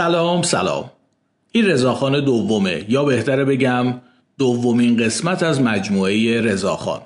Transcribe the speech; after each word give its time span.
سلام 0.00 0.42
سلام. 0.42 0.90
این 1.52 1.66
رضاخان 1.66 2.24
دومه. 2.24 2.84
یا 2.88 3.04
بهتره 3.04 3.44
بگم 3.44 3.94
دومین 4.38 4.96
قسمت 4.96 5.42
از 5.42 5.62
مجموعه 5.62 6.40
رضاخان. 6.40 7.00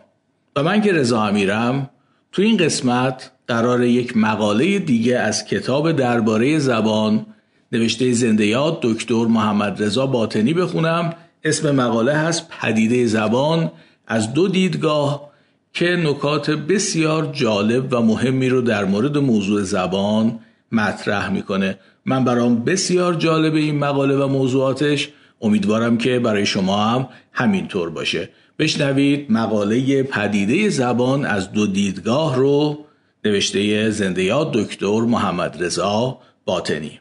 و 0.56 0.62
من 0.62 0.82
که 0.82 0.92
رضا 0.92 1.22
امیرم 1.22 1.90
تو 2.32 2.42
این 2.42 2.56
قسمت 2.56 3.30
قرار 3.48 3.84
یک 3.84 4.16
مقاله 4.16 4.78
دیگه 4.78 5.18
از 5.18 5.44
کتاب 5.44 5.92
درباره 5.92 6.58
زبان 6.58 7.26
نوشته 7.72 8.12
زنده 8.12 8.46
یاد 8.46 8.78
دکتر 8.82 9.24
محمد 9.24 9.82
رضا 9.82 10.06
باطنی 10.06 10.54
بخونم. 10.54 11.14
اسم 11.44 11.70
مقاله 11.70 12.12
هست 12.12 12.48
پدیده 12.48 13.06
زبان 13.06 13.70
از 14.06 14.32
دو 14.34 14.48
دیدگاه 14.48 15.30
که 15.72 15.86
نکات 15.86 16.50
بسیار 16.50 17.30
جالب 17.32 17.92
و 17.92 18.00
مهمی 18.00 18.48
رو 18.48 18.60
در 18.60 18.84
مورد 18.84 19.18
موضوع 19.18 19.62
زبان 19.62 20.38
مطرح 20.72 21.30
می‌کنه. 21.30 21.78
من 22.06 22.24
برام 22.24 22.64
بسیار 22.64 23.14
جالب 23.14 23.54
این 23.54 23.78
مقاله 23.78 24.16
و 24.16 24.28
موضوعاتش. 24.28 25.08
امیدوارم 25.40 25.98
که 25.98 26.18
برای 26.18 26.46
شما 26.46 26.84
هم 26.84 27.08
همینطور 27.32 27.90
باشه. 27.90 28.28
بشنوید 28.58 29.32
مقاله 29.32 30.02
پدیده 30.02 30.68
زبان 30.68 31.24
از 31.24 31.52
دو 31.52 31.66
دیدگاه 31.66 32.36
رو 32.36 32.78
نوشته 33.24 33.90
زنده 33.90 34.22
یاد 34.22 34.52
دکتر 34.52 35.00
محمد 35.00 35.64
رضا 35.64 36.18
باطنی. 36.44 37.00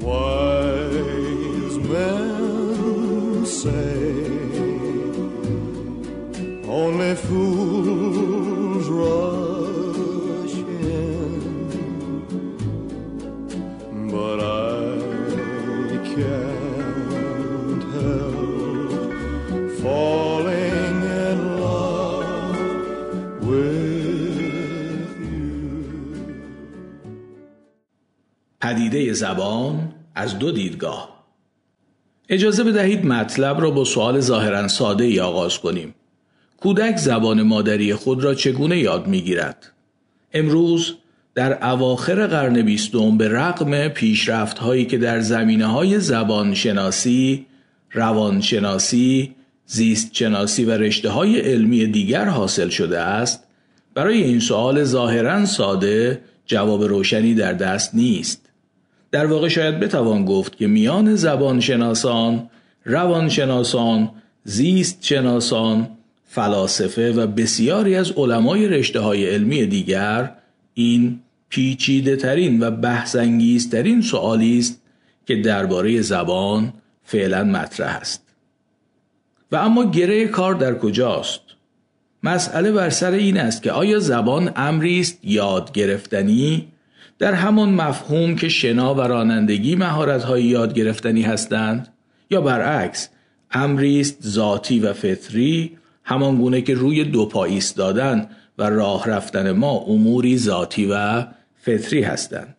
پدیده 0.00 0.53
زبان 29.14 29.92
از 30.14 30.38
دو 30.38 30.52
دیدگاه. 30.52 31.24
اجازه 32.28 32.64
بدهید 32.64 33.06
مطلب 33.06 33.60
را 33.60 33.70
با 33.70 33.84
سوال 33.84 34.20
ظاهرا 34.20 34.68
ساده 34.68 35.04
ای 35.04 35.20
آغاز 35.20 35.58
کنیم. 35.58 35.94
کودک 36.56 36.96
زبان 36.96 37.42
مادری 37.42 37.94
خود 37.94 38.24
را 38.24 38.34
چگونه 38.34 38.78
یاد 38.78 39.06
می‌گیرد؟ 39.06 39.72
امروز 40.32 40.94
در 41.34 41.66
اواخر 41.66 42.26
قرن 42.26 42.62
بیستم 42.62 43.18
به 43.18 43.28
رغم 43.28 43.88
پیشرفت 43.88 44.58
هایی 44.58 44.84
که 44.84 44.98
در 44.98 45.20
زمینه 45.20 45.66
های 45.66 46.00
زبان 46.00 46.54
شناسی، 46.54 47.46
روان 47.92 48.40
شناسی، 48.40 49.34
زیست 49.66 50.14
شناسی 50.14 50.64
و 50.64 50.70
رشته 50.70 51.10
های 51.10 51.40
علمی 51.40 51.86
دیگر 51.86 52.24
حاصل 52.24 52.68
شده 52.68 53.00
است 53.00 53.44
برای 53.94 54.22
این 54.22 54.40
سوال 54.40 54.84
ظاهرا 54.84 55.46
ساده 55.46 56.20
جواب 56.46 56.82
روشنی 56.82 57.34
در 57.34 57.52
دست 57.52 57.94
نیست. 57.94 58.50
در 59.14 59.26
واقع 59.26 59.48
شاید 59.48 59.80
بتوان 59.80 60.24
گفت 60.24 60.56
که 60.56 60.66
میان 60.66 61.14
زبان 61.16 61.60
شناسان، 61.60 62.50
روان 62.84 63.28
شناسان، 63.28 64.10
زیست 64.44 64.98
شناسان، 65.00 65.88
فلاسفه 66.24 67.12
و 67.12 67.26
بسیاری 67.26 67.96
از 67.96 68.10
علمای 68.10 68.68
رشته 68.68 69.00
های 69.00 69.26
علمی 69.26 69.66
دیگر 69.66 70.30
این 70.74 71.20
پیچیده 71.48 72.16
ترین 72.16 72.62
و 72.62 72.70
بحثانگیزترین 72.70 74.02
سوالی 74.02 74.58
است 74.58 74.82
که 75.26 75.36
درباره 75.36 76.00
زبان 76.00 76.72
فعلا 77.04 77.44
مطرح 77.44 77.96
است. 77.96 78.22
و 79.52 79.56
اما 79.56 79.90
گره 79.90 80.26
کار 80.26 80.54
در 80.54 80.74
کجاست؟ 80.74 81.40
مسئله 82.22 82.72
بر 82.72 82.90
سر 82.90 83.12
این 83.12 83.36
است 83.36 83.62
که 83.62 83.72
آیا 83.72 83.98
زبان 83.98 84.52
امری 84.56 85.00
است 85.00 85.18
یاد 85.22 85.72
گرفتنی 85.72 86.68
در 87.18 87.34
همان 87.34 87.68
مفهوم 87.68 88.36
که 88.36 88.48
شنا 88.48 88.94
و 88.94 89.00
رانندگی 89.00 89.76
مهارت‌های 89.76 90.44
یاد 90.44 90.74
گرفتنی 90.74 91.22
هستند 91.22 91.88
یا 92.30 92.40
برعکس 92.40 93.08
امری 93.50 94.00
است 94.00 94.22
ذاتی 94.22 94.80
و 94.80 94.92
فطری 94.92 95.78
همان 96.04 96.36
گونه 96.36 96.60
که 96.60 96.74
روی 96.74 97.04
دو 97.04 97.26
پا 97.26 97.44
ایستادن 97.44 98.28
و 98.58 98.70
راه 98.70 99.10
رفتن 99.10 99.52
ما 99.52 99.78
اموری 99.78 100.38
ذاتی 100.38 100.86
و 100.90 101.26
فطری 101.56 102.02
هستند. 102.02 102.56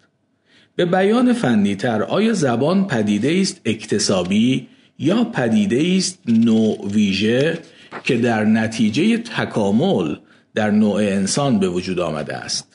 به 0.75 0.85
بیان 0.85 1.33
فنی 1.33 1.75
تر 1.75 2.03
آیا 2.03 2.33
زبان 2.33 2.87
پدیده 2.87 3.39
است 3.41 3.61
اکتسابی 3.65 4.67
یا 4.99 5.23
پدیده 5.23 5.95
است 5.97 6.19
نوع 6.27 6.87
ویژه 6.87 7.59
که 8.03 8.17
در 8.17 8.45
نتیجه 8.45 9.17
تکامل 9.17 10.15
در 10.55 10.71
نوع 10.71 10.95
انسان 10.95 11.59
به 11.59 11.69
وجود 11.69 11.99
آمده 11.99 12.35
است؟ 12.35 12.74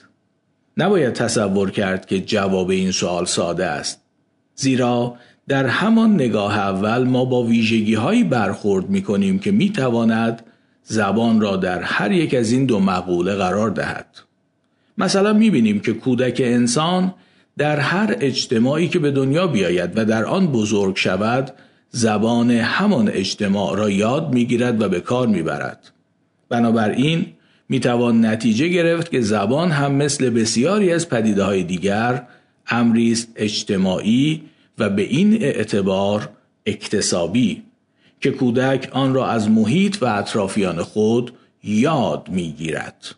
نباید 0.81 1.13
تصور 1.13 1.71
کرد 1.71 2.07
که 2.07 2.21
جواب 2.21 2.71
این 2.71 2.91
سوال 2.91 3.25
ساده 3.25 3.67
است. 3.67 4.01
زیرا 4.55 5.15
در 5.49 5.67
همان 5.67 6.15
نگاه 6.15 6.59
اول 6.59 7.05
ما 7.05 7.25
با 7.25 7.43
ویژگی 7.43 7.95
هایی 7.95 8.25
برخورد 8.25 8.91
می 8.91 9.03
کنیم 9.03 9.39
که 9.39 9.51
می 9.51 9.71
تواند 9.71 10.43
زبان 10.83 11.41
را 11.41 11.57
در 11.57 11.83
هر 11.83 12.13
یک 12.13 12.35
از 12.35 12.53
این 12.53 12.67
دو 12.67 12.81
مقوله 12.81 13.35
قرار 13.35 13.71
دهد. 13.71 14.07
مثلا 14.99 15.33
می 15.33 15.51
بینیم 15.51 15.81
که 15.81 15.93
کودک 15.93 16.41
انسان 16.45 17.15
در 17.59 17.79
هر 17.79 18.17
اجتماعی 18.21 18.89
که 18.89 18.99
به 18.99 19.11
دنیا 19.11 19.47
بیاید 19.47 19.99
و 19.99 20.05
در 20.05 20.25
آن 20.25 20.47
بزرگ 20.47 20.97
شود 20.97 21.53
زبان 21.91 22.51
همان 22.51 23.09
اجتماع 23.09 23.77
را 23.77 23.91
یاد 23.91 24.35
می‌گیرد 24.35 24.83
و 24.83 24.89
به 24.89 25.01
کار 25.01 25.27
می‌برد. 25.27 25.93
بنابراین 26.49 27.27
می‌توان 27.71 28.27
نتیجه 28.27 28.69
گرفت 28.69 29.11
که 29.11 29.21
زبان 29.21 29.71
هم 29.71 29.95
مثل 29.95 30.31
بسیاری 30.31 30.93
از 30.93 31.09
پدیده 31.09 31.45
های 31.45 31.63
دیگر 31.63 32.23
امری 32.69 33.13
است 33.13 33.29
اجتماعی 33.37 34.43
و 34.79 34.91
به 34.91 35.03
این 35.03 35.43
اعتبار 35.43 36.29
اکتسابی 36.67 37.63
که 38.21 38.31
کودک 38.31 38.89
آن 38.93 39.15
را 39.15 39.27
از 39.29 39.51
محیط 39.51 40.03
و 40.03 40.07
اطرافیان 40.07 40.83
خود 40.83 41.33
یاد 41.65 42.29
می‌گیرد. 42.31 43.15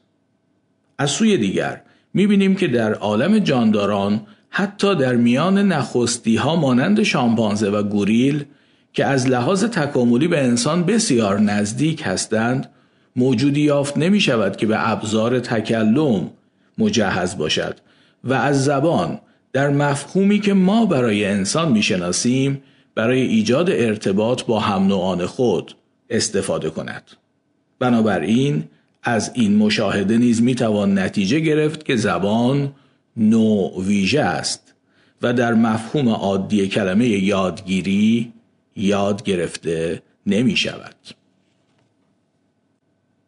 از 0.98 1.10
سوی 1.10 1.38
دیگر 1.38 1.82
می‌بینیم 2.14 2.54
که 2.54 2.68
در 2.68 2.94
عالم 2.94 3.38
جانداران 3.38 4.20
حتی 4.48 4.94
در 4.94 5.16
میان 5.16 5.58
نخستی 5.58 6.36
ها 6.36 6.56
مانند 6.56 7.02
شامپانزه 7.02 7.70
و 7.70 7.82
گوریل 7.82 8.44
که 8.92 9.04
از 9.04 9.28
لحاظ 9.28 9.64
تکاملی 9.64 10.28
به 10.28 10.44
انسان 10.44 10.84
بسیار 10.84 11.40
نزدیک 11.40 12.02
هستند 12.04 12.68
موجودی 13.16 13.60
یافت 13.60 13.98
نمی 13.98 14.20
شود 14.20 14.56
که 14.56 14.66
به 14.66 14.90
ابزار 14.90 15.40
تکلم 15.40 16.30
مجهز 16.78 17.36
باشد 17.36 17.76
و 18.24 18.34
از 18.34 18.64
زبان 18.64 19.20
در 19.52 19.70
مفهومی 19.70 20.40
که 20.40 20.54
ما 20.54 20.86
برای 20.86 21.24
انسان 21.24 21.72
می‌شناسیم 21.72 22.62
برای 22.94 23.20
ایجاد 23.20 23.70
ارتباط 23.70 24.42
با 24.42 24.60
هم 24.60 24.86
نوعان 24.86 25.26
خود 25.26 25.74
استفاده 26.10 26.70
کند. 26.70 27.10
بنابراین 27.78 28.64
از 29.02 29.30
این 29.34 29.56
مشاهده 29.56 30.18
نیز 30.18 30.42
می 30.42 30.54
توان 30.54 30.98
نتیجه 30.98 31.40
گرفت 31.40 31.84
که 31.84 31.96
زبان 31.96 32.72
نوع 33.16 33.84
ویژه 33.84 34.20
است 34.20 34.74
و 35.22 35.32
در 35.32 35.54
مفهوم 35.54 36.08
عادی 36.08 36.68
کلمه 36.68 37.08
یادگیری 37.08 38.32
یاد 38.76 39.22
گرفته 39.22 40.02
نمی 40.26 40.56
شود. 40.56 40.94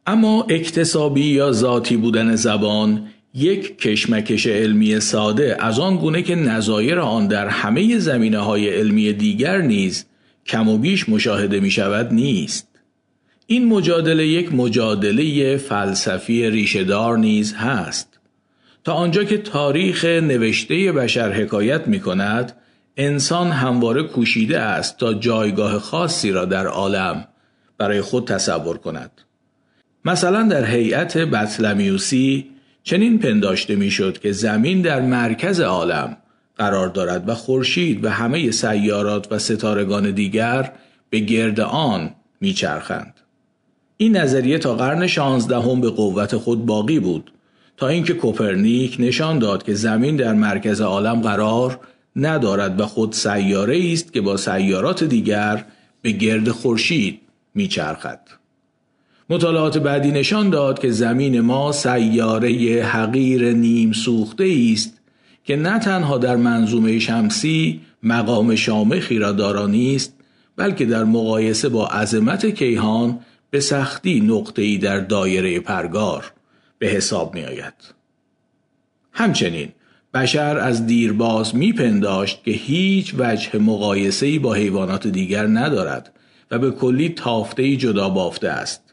اما 0.07 0.43
اکتسابی 0.43 1.25
یا 1.25 1.53
ذاتی 1.53 1.97
بودن 1.97 2.37
زبان 2.37 3.09
یک 3.35 3.79
کشمکش 3.79 4.47
علمی 4.47 5.01
ساده 5.01 5.57
از 5.61 5.79
آن 5.79 5.97
گونه 5.97 6.23
که 6.23 6.35
نظایر 6.35 6.99
آن 6.99 7.29
در 7.29 7.49
همه 7.49 7.99
زمینه 7.99 8.39
های 8.39 8.69
علمی 8.69 9.13
دیگر 9.13 9.61
نیز 9.61 10.05
کم 10.47 10.69
و 10.69 10.79
بیش 10.79 11.09
مشاهده 11.09 11.61
می 11.61 11.71
شود 11.71 12.13
نیست. 12.13 12.69
این 13.47 13.69
مجادله 13.69 14.27
یک 14.27 14.55
مجادله 14.55 15.57
فلسفی 15.57 16.51
ریشهدار 16.51 17.19
نیز 17.19 17.55
هست. 17.55 18.19
تا 18.85 18.93
آنجا 18.93 19.25
که 19.25 19.39
تاریخ 19.39 20.05
نوشته 20.05 20.93
بشر 20.93 21.33
حکایت 21.33 21.89
می 21.89 22.01
کند 22.01 22.57
انسان 22.97 23.51
همواره 23.51 24.03
کوشیده 24.03 24.61
است 24.61 24.99
تا 24.99 25.15
جایگاه 25.15 25.79
خاصی 25.79 26.33
را 26.33 26.45
در 26.45 26.67
عالم 26.67 27.29
برای 27.79 28.01
خود 28.01 28.27
تصور 28.27 28.79
کند. 28.79 29.11
مثلا 30.05 30.43
در 30.43 30.65
هیئت 30.65 31.17
بطلمیوسی 31.17 32.47
چنین 32.83 33.19
پنداشته 33.19 33.77
می‌شد 33.77 34.19
که 34.19 34.33
زمین 34.33 34.83
در 34.83 35.01
مرکز 35.01 35.61
عالم 35.61 36.17
قرار 36.57 36.89
دارد 36.89 37.29
و 37.29 37.35
خورشید 37.35 38.05
و 38.05 38.09
همه 38.09 38.51
سیارات 38.51 39.33
و 39.33 39.39
ستارگان 39.39 40.11
دیگر 40.11 40.73
به 41.11 41.19
گرد 41.21 41.61
آن 41.61 42.11
میچرخند. 42.41 43.15
این 43.97 44.17
نظریه 44.17 44.59
تا 44.59 44.75
قرن 44.75 45.07
شانزدهم 45.07 45.81
به 45.81 45.91
قوت 45.91 46.37
خود 46.37 46.67
باقی 46.67 47.01
بود 47.01 47.33
تا 47.77 47.89
اینکه 47.89 48.15
کوپرنیک 48.15 48.97
نشان 48.99 49.39
داد 49.39 49.63
که 49.63 49.75
زمین 49.75 50.17
در 50.17 50.33
مرکز 50.33 50.81
عالم 50.81 51.21
قرار 51.21 51.81
ندارد 52.17 52.81
و 52.81 52.87
خود 52.87 53.13
سیاره 53.13 53.93
است 53.93 54.13
که 54.13 54.21
با 54.21 54.37
سیارات 54.37 55.05
دیگر 55.05 55.65
به 56.03 56.11
گرد 56.11 56.49
خورشید 56.49 57.21
میچرخد. 57.55 58.21
مطالعات 59.31 59.79
بعدی 59.79 60.11
نشان 60.11 60.51
داد 60.51 60.79
که 60.79 60.91
زمین 60.91 61.41
ما 61.41 61.73
سیاره 61.73 62.83
حقیر 62.85 63.53
نیم 63.53 63.93
سوخته 63.93 64.57
است 64.73 65.01
که 65.45 65.57
نه 65.57 65.79
تنها 65.79 66.19
در 66.19 66.37
منظومه 66.37 66.99
شمسی 66.99 67.81
مقام 68.03 68.55
شامخی 68.55 69.19
را 69.19 69.33
دارا 69.33 69.67
نیست 69.67 70.15
بلکه 70.57 70.85
در 70.85 71.05
مقایسه 71.05 71.69
با 71.69 71.87
عظمت 71.87 72.47
کیهان 72.47 73.19
به 73.51 73.61
سختی 73.61 74.21
نقطه‌ای 74.21 74.79
در 74.79 75.01
دایره 75.01 75.61
پرگار 75.61 76.33
به 76.79 76.87
حساب 76.87 77.35
می 77.35 77.45
آید. 77.45 77.75
همچنین 79.13 79.69
بشر 80.15 80.59
از 80.59 80.87
دیرباز 80.87 81.57
میپنداشت 81.57 82.45
که 82.45 82.51
هیچ 82.51 83.15
وجه 83.19 83.59
مقایسه‌ای 83.59 84.39
با 84.39 84.55
حیوانات 84.55 85.07
دیگر 85.07 85.47
ندارد 85.47 86.13
و 86.51 86.59
به 86.59 86.71
کلی 86.71 87.09
تافته 87.09 87.77
جدا 87.77 88.09
بافته 88.09 88.49
است 88.49 88.84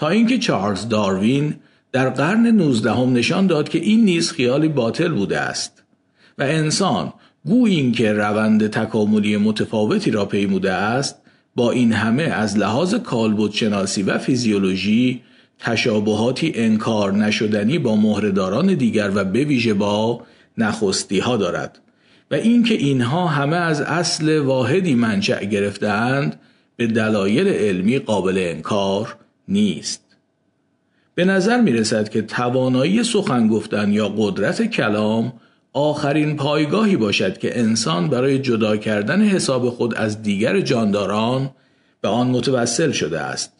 تا 0.00 0.08
اینکه 0.08 0.38
چارلز 0.38 0.88
داروین 0.88 1.54
در 1.92 2.10
قرن 2.10 2.46
نوزدهم 2.46 3.12
نشان 3.12 3.46
داد 3.46 3.68
که 3.68 3.78
این 3.78 4.04
نیز 4.04 4.32
خیالی 4.32 4.68
باطل 4.68 5.08
بوده 5.08 5.40
است 5.40 5.82
و 6.38 6.42
انسان 6.42 7.12
گویی 7.44 7.76
اینکه 7.76 8.12
روند 8.12 8.66
تکاملی 8.66 9.36
متفاوتی 9.36 10.10
را 10.10 10.24
پیموده 10.24 10.72
است 10.72 11.16
با 11.56 11.70
این 11.70 11.92
همه 11.92 12.22
از 12.22 12.58
لحاظ 12.58 12.94
کالبد 12.94 13.52
شناسی 13.52 14.02
و 14.02 14.18
فیزیولوژی 14.18 15.20
تشابهاتی 15.58 16.52
انکار 16.54 17.12
نشدنی 17.12 17.78
با 17.78 17.96
مهرهداران 17.96 18.74
دیگر 18.74 19.10
و 19.14 19.24
به 19.24 19.44
ویژه 19.44 19.74
با 19.74 20.22
نخستی 20.58 21.18
ها 21.18 21.36
دارد 21.36 21.78
و 22.30 22.34
اینکه 22.34 22.74
اینها 22.74 23.26
همه 23.26 23.56
از 23.56 23.80
اصل 23.80 24.38
واحدی 24.38 24.94
منشأ 24.94 25.44
گرفتهاند 25.44 26.40
به 26.76 26.86
دلایل 26.86 27.48
علمی 27.48 27.98
قابل 27.98 28.38
انکار 28.38 29.16
نیست. 29.50 30.04
به 31.14 31.24
نظر 31.24 31.60
می 31.60 31.72
رسد 31.72 32.08
که 32.08 32.22
توانایی 32.22 33.04
سخن 33.04 33.48
گفتن 33.48 33.92
یا 33.92 34.08
قدرت 34.08 34.62
کلام 34.62 35.32
آخرین 35.72 36.36
پایگاهی 36.36 36.96
باشد 36.96 37.38
که 37.38 37.58
انسان 37.58 38.08
برای 38.08 38.38
جدا 38.38 38.76
کردن 38.76 39.22
حساب 39.22 39.70
خود 39.70 39.94
از 39.94 40.22
دیگر 40.22 40.60
جانداران 40.60 41.50
به 42.00 42.08
آن 42.08 42.26
متوسل 42.26 42.92
شده 42.92 43.20
است 43.20 43.52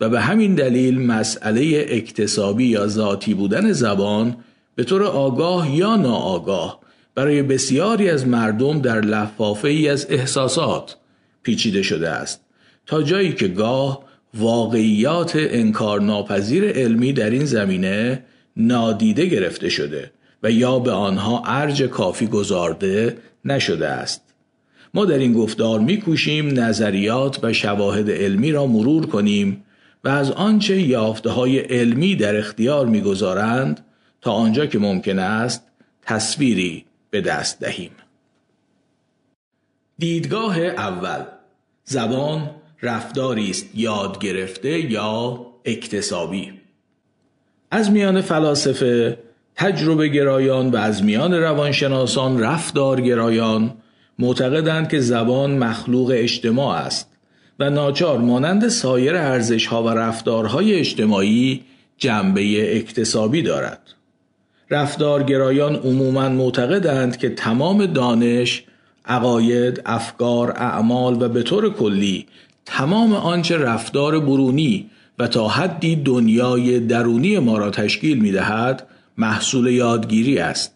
و 0.00 0.08
به 0.08 0.20
همین 0.20 0.54
دلیل 0.54 1.00
مسئله 1.00 1.86
اکتسابی 1.88 2.66
یا 2.66 2.86
ذاتی 2.86 3.34
بودن 3.34 3.72
زبان 3.72 4.36
به 4.74 4.84
طور 4.84 5.02
آگاه 5.04 5.76
یا 5.76 5.96
ناآگاه 5.96 6.80
برای 7.14 7.42
بسیاری 7.42 8.10
از 8.10 8.26
مردم 8.26 8.80
در 8.80 9.00
لفافه 9.00 9.68
ای 9.68 9.88
از 9.88 10.06
احساسات 10.10 10.96
پیچیده 11.42 11.82
شده 11.82 12.10
است 12.10 12.40
تا 12.86 13.02
جایی 13.02 13.32
که 13.32 13.48
گاه 13.48 14.05
واقعیات 14.34 15.32
انکار 15.36 16.00
ناپذیر 16.00 16.64
علمی 16.64 17.12
در 17.12 17.30
این 17.30 17.44
زمینه 17.44 18.24
نادیده 18.56 19.26
گرفته 19.26 19.68
شده 19.68 20.10
و 20.42 20.50
یا 20.50 20.78
به 20.78 20.90
آنها 20.90 21.42
ارج 21.46 21.82
کافی 21.82 22.26
گذارده 22.26 23.18
نشده 23.44 23.88
است. 23.88 24.22
ما 24.94 25.04
در 25.04 25.18
این 25.18 25.32
گفتار 25.32 25.80
میکوشیم 25.80 26.60
نظریات 26.60 27.44
و 27.44 27.52
شواهد 27.52 28.10
علمی 28.10 28.52
را 28.52 28.66
مرور 28.66 29.06
کنیم 29.06 29.64
و 30.04 30.08
از 30.08 30.30
آنچه 30.30 30.82
یافته 30.82 31.30
های 31.30 31.58
علمی 31.58 32.16
در 32.16 32.36
اختیار 32.36 32.86
می‌گذارند 32.86 33.84
تا 34.20 34.32
آنجا 34.32 34.66
که 34.66 34.78
ممکن 34.78 35.18
است 35.18 35.62
تصویری 36.02 36.84
به 37.10 37.20
دست 37.20 37.60
دهیم. 37.60 37.90
دیدگاه 39.98 40.58
اول. 40.58 41.24
زبان 41.84 42.50
رفتاری 42.82 43.50
است 43.50 43.66
یاد 43.74 44.18
گرفته 44.18 44.92
یا 44.92 45.46
اکتسابی 45.64 46.52
از 47.70 47.90
میان 47.90 48.20
فلاسفه 48.20 49.18
تجربه 49.56 50.08
گرایان 50.08 50.70
و 50.70 50.76
از 50.76 51.04
میان 51.04 51.34
روانشناسان 51.34 52.40
رفتارگرایان 52.40 53.74
معتقدند 54.18 54.88
که 54.88 55.00
زبان 55.00 55.58
مخلوق 55.58 56.12
اجتماع 56.14 56.76
است 56.76 57.10
و 57.58 57.70
ناچار 57.70 58.18
مانند 58.18 58.68
سایر 58.68 59.16
ارزش 59.16 59.66
ها 59.66 59.82
و 59.82 59.88
رفتارهای 59.88 60.74
اجتماعی 60.74 61.62
جنبه 61.98 62.76
اکتسابی 62.76 63.42
دارد. 63.42 63.80
رفتارگرایان 64.70 65.76
عموما 65.76 66.28
معتقدند 66.28 67.16
که 67.16 67.28
تمام 67.28 67.86
دانش، 67.86 68.64
عقاید، 69.04 69.82
افکار، 69.86 70.50
اعمال 70.50 71.22
و 71.22 71.28
به 71.28 71.42
طور 71.42 71.72
کلی 71.72 72.26
تمام 72.66 73.12
آنچه 73.12 73.56
رفتار 73.56 74.20
برونی 74.20 74.90
و 75.18 75.26
تا 75.26 75.48
حدی 75.48 75.96
دنیای 75.96 76.80
درونی 76.80 77.38
ما 77.38 77.58
را 77.58 77.70
تشکیل 77.70 78.18
می 78.18 78.32
دهد 78.32 78.86
محصول 79.18 79.66
یادگیری 79.66 80.38
است 80.38 80.72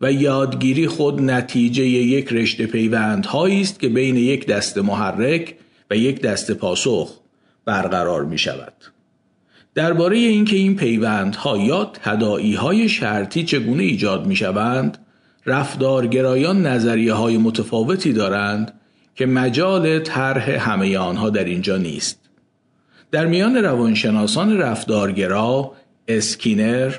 و 0.00 0.12
یادگیری 0.12 0.86
خود 0.86 1.20
نتیجه 1.20 1.86
یک 1.86 2.32
رشته 2.32 2.66
پیوندهایی 2.66 3.60
است 3.60 3.80
که 3.80 3.88
بین 3.88 4.16
یک 4.16 4.46
دست 4.46 4.78
محرک 4.78 5.54
و 5.90 5.96
یک 5.96 6.20
دست 6.20 6.50
پاسخ 6.50 7.20
برقرار 7.64 8.24
می 8.24 8.38
شود. 8.38 8.72
درباره 9.74 10.16
اینکه 10.16 10.56
این 10.56 10.76
پیوندها 10.76 11.58
یا 11.58 11.84
تدائی 11.84 12.54
های 12.54 12.88
شرطی 12.88 13.44
چگونه 13.44 13.82
ایجاد 13.82 14.26
می 14.26 14.36
شوند 14.36 14.98
رفتارگرایان 15.46 16.66
نظریه 16.66 17.12
های 17.12 17.38
متفاوتی 17.38 18.12
دارند 18.12 18.77
که 19.18 19.26
مجال 19.26 19.98
طرح 19.98 20.50
همه 20.50 20.98
آنها 20.98 21.30
در 21.30 21.44
اینجا 21.44 21.76
نیست. 21.76 22.20
در 23.10 23.26
میان 23.26 23.56
روانشناسان 23.56 24.58
رفتارگرا 24.58 25.72
اسکینر 26.08 26.94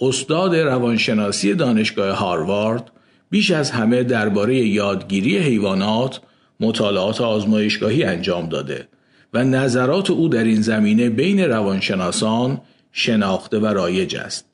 استاد 0.00 0.56
روانشناسی 0.56 1.54
دانشگاه 1.54 2.16
هاروارد 2.18 2.90
بیش 3.30 3.50
از 3.50 3.70
همه 3.70 4.02
درباره 4.02 4.56
یادگیری 4.56 5.38
حیوانات 5.38 6.20
مطالعات 6.60 7.20
آزمایشگاهی 7.20 8.04
انجام 8.04 8.48
داده 8.48 8.88
و 9.34 9.44
نظرات 9.44 10.10
او 10.10 10.28
در 10.28 10.44
این 10.44 10.60
زمینه 10.60 11.10
بین 11.10 11.40
روانشناسان 11.40 12.60
شناخته 12.92 13.58
و 13.58 13.66
رایج 13.66 14.16
است 14.16 14.44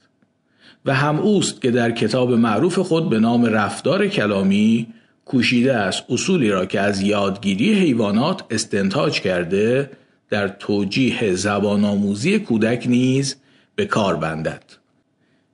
و 0.84 0.94
هم 0.94 1.18
اوست 1.18 1.62
که 1.62 1.70
در 1.70 1.90
کتاب 1.90 2.32
معروف 2.32 2.78
خود 2.78 3.10
به 3.10 3.18
نام 3.18 3.44
رفتار 3.44 4.08
کلامی 4.08 4.86
کوشیده 5.24 5.74
است 5.74 6.04
اصولی 6.08 6.50
را 6.50 6.66
که 6.66 6.80
از 6.80 7.00
یادگیری 7.00 7.74
حیوانات 7.74 8.44
استنتاج 8.50 9.20
کرده 9.20 9.90
در 10.30 10.48
توجیه 10.48 11.34
زبان 11.34 11.84
آموزی 11.84 12.38
کودک 12.38 12.84
نیز 12.88 13.36
به 13.76 13.86
کار 13.86 14.16
بندد. 14.16 14.62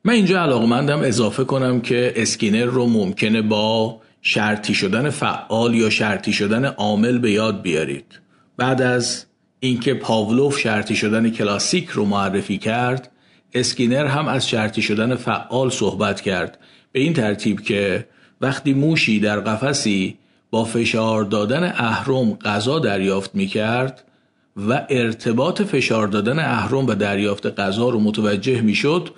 من 0.05 0.13
اینجا 0.13 0.43
علاقمندم 0.43 1.01
اضافه 1.01 1.45
کنم 1.45 1.81
که 1.81 2.13
اسکینر 2.17 2.65
رو 2.65 2.87
ممکنه 2.87 3.43
با 3.43 4.01
شرطی 4.23 4.75
شدن 4.75 5.11
فعال 5.11 5.75
یا 5.75 5.91
شرطی 5.91 6.33
شدن 6.33 6.65
عامل 6.65 7.19
به 7.19 7.31
یاد 7.31 7.63
بیارید. 7.63 8.21
بعد 8.57 8.83
از 8.83 9.25
اینکه 9.61 9.95
پاولوف 9.95 10.59
شرطی 10.59 10.97
شدن 10.97 11.31
کلاسیک 11.31 11.89
رو 11.89 12.05
معرفی 12.05 12.59
کرد 12.59 13.11
اسکینر 13.55 14.07
هم 14.07 14.29
از 14.29 14.49
شرطی 14.49 14.83
شدن 14.83 15.15
فعال 15.15 15.71
صحبت 15.71 16.21
کرد. 16.21 16.59
به 16.93 17.01
این 17.01 17.13
ترتیب 17.13 17.61
که 17.61 18.07
وقتی 18.41 18.73
موشی 18.75 19.21
در 19.21 19.41
قفسی 19.41 20.19
با 20.51 20.65
فشار 20.65 21.25
دادن 21.25 21.65
اهرم 21.65 22.33
غذا 22.33 22.79
دریافت 22.79 23.35
می 23.35 23.47
کرد 23.47 24.05
و 24.69 24.87
ارتباط 24.89 25.63
فشار 25.63 26.09
دادن 26.09 26.39
اهرم 26.39 26.87
و 26.87 26.95
دریافت 26.95 27.61
غذا 27.61 27.89
رو 27.89 28.01
متوجه 28.01 28.61
می 28.61 28.75
شد 28.75 29.11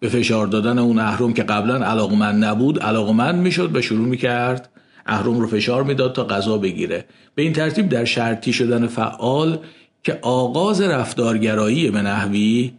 به 0.00 0.08
فشار 0.08 0.46
دادن 0.46 0.78
اون 0.78 0.98
اهرم 0.98 1.32
که 1.32 1.42
قبلا 1.42 1.84
علاقمند 1.84 2.44
نبود 2.44 2.82
علاقمند 2.82 3.34
می‌شد 3.34 3.76
و 3.76 3.82
شروع 3.82 4.06
می‌کرد 4.08 4.68
اهرم 5.06 5.40
رو 5.40 5.46
فشار 5.46 5.82
می‌داد 5.82 6.12
تا 6.12 6.24
غذا 6.24 6.58
بگیره. 6.58 7.04
به 7.34 7.42
این 7.42 7.52
ترتیب 7.52 7.88
در 7.88 8.04
شرطی 8.04 8.52
شدن 8.52 8.86
فعال 8.86 9.58
که 10.02 10.18
آغاز 10.22 10.80
رفتارگرایی 10.80 11.90
به 11.90 12.02
نحوی 12.02 12.72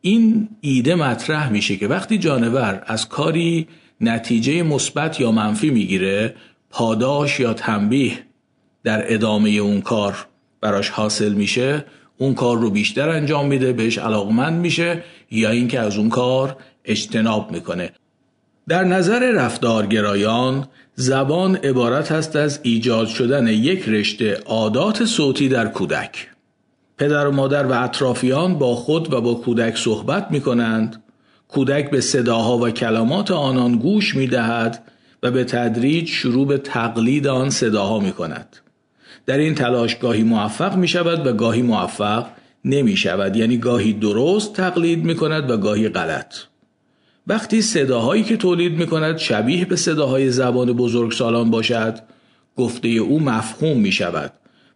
این 0.00 0.48
ایده 0.60 0.94
مطرح 0.94 1.52
میشه 1.52 1.76
که 1.76 1.88
وقتی 1.88 2.18
جانور 2.18 2.82
از 2.86 3.08
کاری 3.08 3.68
نتیجه 4.02 4.62
مثبت 4.62 5.20
یا 5.20 5.32
منفی 5.32 5.70
می‌گیره 5.70 6.34
پاداش 6.70 7.40
یا 7.40 7.54
تنبیه 7.54 8.12
در 8.84 9.14
ادامه 9.14 9.50
اون 9.50 9.80
کار 9.80 10.26
براش 10.60 10.90
حاصل 10.90 11.32
میشه. 11.32 11.84
اون 12.18 12.34
کار 12.34 12.58
رو 12.58 12.70
بیشتر 12.70 13.08
انجام 13.08 13.46
میده 13.46 13.72
بهش 13.72 13.98
علاقمند 13.98 14.60
میشه 14.60 15.04
یا 15.30 15.50
اینکه 15.50 15.80
از 15.80 15.96
اون 15.96 16.08
کار 16.08 16.56
اجتناب 16.84 17.52
می‌کنه. 17.52 17.90
در 18.68 18.84
نظر 18.84 19.32
رفتارگرایان 19.32 20.68
زبان 20.94 21.56
عبارت 21.56 22.12
است 22.12 22.36
از 22.36 22.60
ایجاد 22.62 23.06
شدن 23.06 23.46
یک 23.46 23.88
رشته 23.88 24.34
عادات 24.46 25.04
صوتی 25.04 25.48
در 25.48 25.68
کودک. 25.68 26.28
پدر 26.98 27.26
و 27.26 27.32
مادر 27.32 27.66
و 27.66 27.84
اطرافیان 27.84 28.58
با 28.58 28.74
خود 28.74 29.12
و 29.12 29.20
با 29.20 29.34
کودک 29.34 29.76
صحبت 29.76 30.30
می 30.30 30.40
کنند 30.40 31.01
کودک 31.52 31.90
به 31.90 32.00
صداها 32.00 32.58
و 32.58 32.70
کلمات 32.70 33.30
آنان 33.30 33.76
گوش 33.76 34.16
می 34.16 34.26
دهد 34.26 34.82
و 35.22 35.30
به 35.30 35.44
تدریج 35.44 36.08
شروع 36.08 36.46
به 36.46 36.58
تقلید 36.58 37.26
آن 37.26 37.50
صداها 37.50 37.98
می 38.00 38.12
کند. 38.12 38.56
در 39.26 39.38
این 39.38 39.54
تلاش 39.54 39.96
گاهی 39.98 40.22
موفق 40.22 40.76
می 40.76 40.88
شود 40.88 41.26
و 41.26 41.32
گاهی 41.32 41.62
موفق 41.62 42.26
نمی 42.64 42.96
شود 42.96 43.36
یعنی 43.36 43.56
گاهی 43.56 43.92
درست 43.92 44.52
تقلید 44.52 45.04
می 45.04 45.14
کند 45.14 45.50
و 45.50 45.56
گاهی 45.56 45.88
غلط. 45.88 46.34
وقتی 47.26 47.62
صداهایی 47.62 48.22
که 48.22 48.36
تولید 48.36 48.72
می 48.72 48.86
کند 48.86 49.18
شبیه 49.18 49.64
به 49.64 49.76
صداهای 49.76 50.30
زبان 50.30 50.72
بزرگسالان 50.72 51.50
باشد 51.50 51.98
گفته 52.56 52.88
او 52.88 53.20
مفهوم 53.20 53.78
می 53.78 53.92
شود 53.92 54.32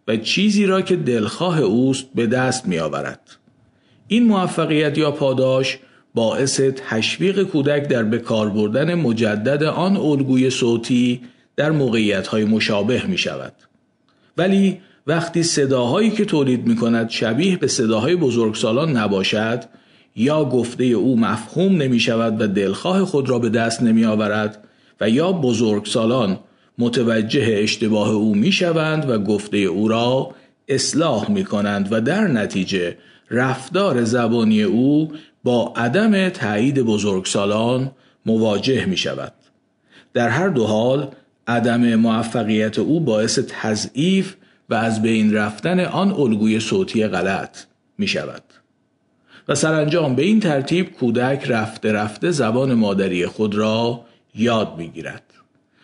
و 0.07 0.17
چیزی 0.17 0.65
را 0.65 0.81
که 0.81 0.95
دلخواه 0.95 1.59
اوست 1.59 2.05
به 2.15 2.27
دست 2.27 2.67
می 2.67 2.79
آورد. 2.79 3.37
این 4.07 4.27
موفقیت 4.27 4.97
یا 4.97 5.11
پاداش 5.11 5.79
باعث 6.17 6.61
تشویق 6.89 7.43
کودک 7.43 7.87
در 7.87 8.03
بکار 8.03 8.49
بردن 8.49 8.95
مجدد 8.95 9.63
آن 9.63 9.97
الگوی 9.97 10.49
صوتی 10.49 11.21
در 11.55 11.71
موقعیت 11.71 12.33
مشابه 12.33 13.05
می 13.07 13.17
شود. 13.17 13.53
ولی 14.37 14.77
وقتی 15.07 15.43
صداهایی 15.43 16.09
که 16.09 16.25
تولید 16.25 16.67
می 16.67 16.75
کند 16.75 17.09
شبیه 17.09 17.57
به 17.57 17.67
صداهای 17.67 18.15
بزرگسالان 18.15 18.97
نباشد 18.97 19.63
یا 20.15 20.45
گفته 20.45 20.83
او 20.83 21.19
مفهوم 21.19 21.75
نمی 21.81 21.99
شود 21.99 22.41
و 22.41 22.47
دلخواه 22.47 23.05
خود 23.05 23.29
را 23.29 23.39
به 23.39 23.49
دست 23.49 23.83
نمی 23.83 24.05
آورد 24.05 24.63
و 25.01 25.09
یا 25.09 25.31
بزرگسالان 25.31 26.39
متوجه 26.77 27.59
اشتباه 27.63 28.09
او 28.09 28.35
می 28.35 28.51
شوند 28.51 29.09
و 29.09 29.19
گفته 29.19 29.57
او 29.57 29.87
را 29.87 30.31
اصلاح 30.67 31.31
می 31.31 31.43
کنند 31.43 31.87
و 31.91 32.01
در 32.01 32.27
نتیجه 32.27 32.97
رفتار 33.31 34.03
زبانی 34.03 34.63
او 34.63 35.11
با 35.43 35.73
عدم 35.75 36.29
تایید 36.29 36.81
بزرگسالان 36.81 37.91
مواجه 38.25 38.85
می 38.85 38.97
شود. 38.97 39.33
در 40.13 40.29
هر 40.29 40.47
دو 40.47 40.65
حال 40.65 41.11
عدم 41.47 41.95
موفقیت 41.95 42.79
او 42.79 42.99
باعث 42.99 43.39
تضعیف 43.47 44.35
و 44.69 44.73
از 44.75 45.01
بین 45.01 45.33
رفتن 45.33 45.79
آن 45.79 46.11
الگوی 46.11 46.59
صوتی 46.59 47.07
غلط 47.07 47.57
می 47.97 48.07
شود. 48.07 48.43
و 49.47 49.55
سرانجام 49.55 50.15
به 50.15 50.23
این 50.23 50.39
ترتیب 50.39 50.91
کودک 50.91 51.45
رفته 51.47 51.91
رفته 51.91 52.31
زبان 52.31 52.73
مادری 52.73 53.25
خود 53.25 53.55
را 53.55 54.01
یاد 54.35 54.73
می 54.77 54.87
گیرد. 54.87 55.23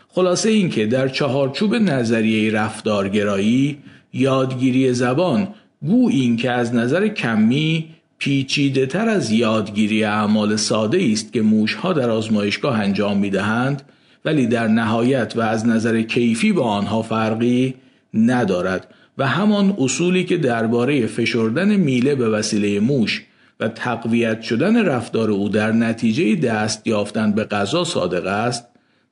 خلاصه 0.08 0.50
اینکه 0.50 0.86
در 0.86 1.08
چهارچوب 1.08 1.76
نظریه 1.76 2.54
رفتارگرایی 2.54 3.78
یادگیری 4.14 4.94
زبان 4.94 5.48
گو 5.88 6.10
این 6.10 6.38
که 6.38 6.52
از 6.52 6.76
نظر 6.76 7.08
کمی 7.08 7.88
پیچیده 8.18 8.86
تر 8.86 9.10
از 9.10 9.32
یادگیری 9.32 10.04
اعمال 10.04 10.56
ساده 10.56 11.10
است 11.12 11.34
که 11.34 11.42
موشها 11.42 11.94
در 11.94 12.10
آزمایشگاه 12.10 12.80
انجام 12.80 13.18
می 13.18 13.30
دهند 13.30 13.82
ولی 14.26 14.48
در 14.48 14.68
نهایت 14.68 15.34
و 15.36 15.42
از 15.42 15.68
نظر 15.68 16.02
کیفی 16.02 16.54
با 16.54 16.64
آنها 16.64 17.02
فرقی 17.02 17.74
ندارد 18.14 18.94
و 19.18 19.28
همان 19.28 19.76
اصولی 19.80 20.24
که 20.24 20.38
درباره 20.38 21.08
فشردن 21.08 21.76
میله 21.76 22.16
به 22.16 22.30
وسیله 22.30 22.80
موش 22.80 23.26
و 23.60 23.68
تقویت 23.68 24.42
شدن 24.42 24.86
رفتار 24.86 25.32
او 25.32 25.50
در 25.50 25.72
نتیجه 25.72 26.36
دست 26.36 26.88
یافتن 26.88 27.32
به 27.32 27.44
غذا 27.44 27.84
صادق 27.84 28.26
است 28.26 28.66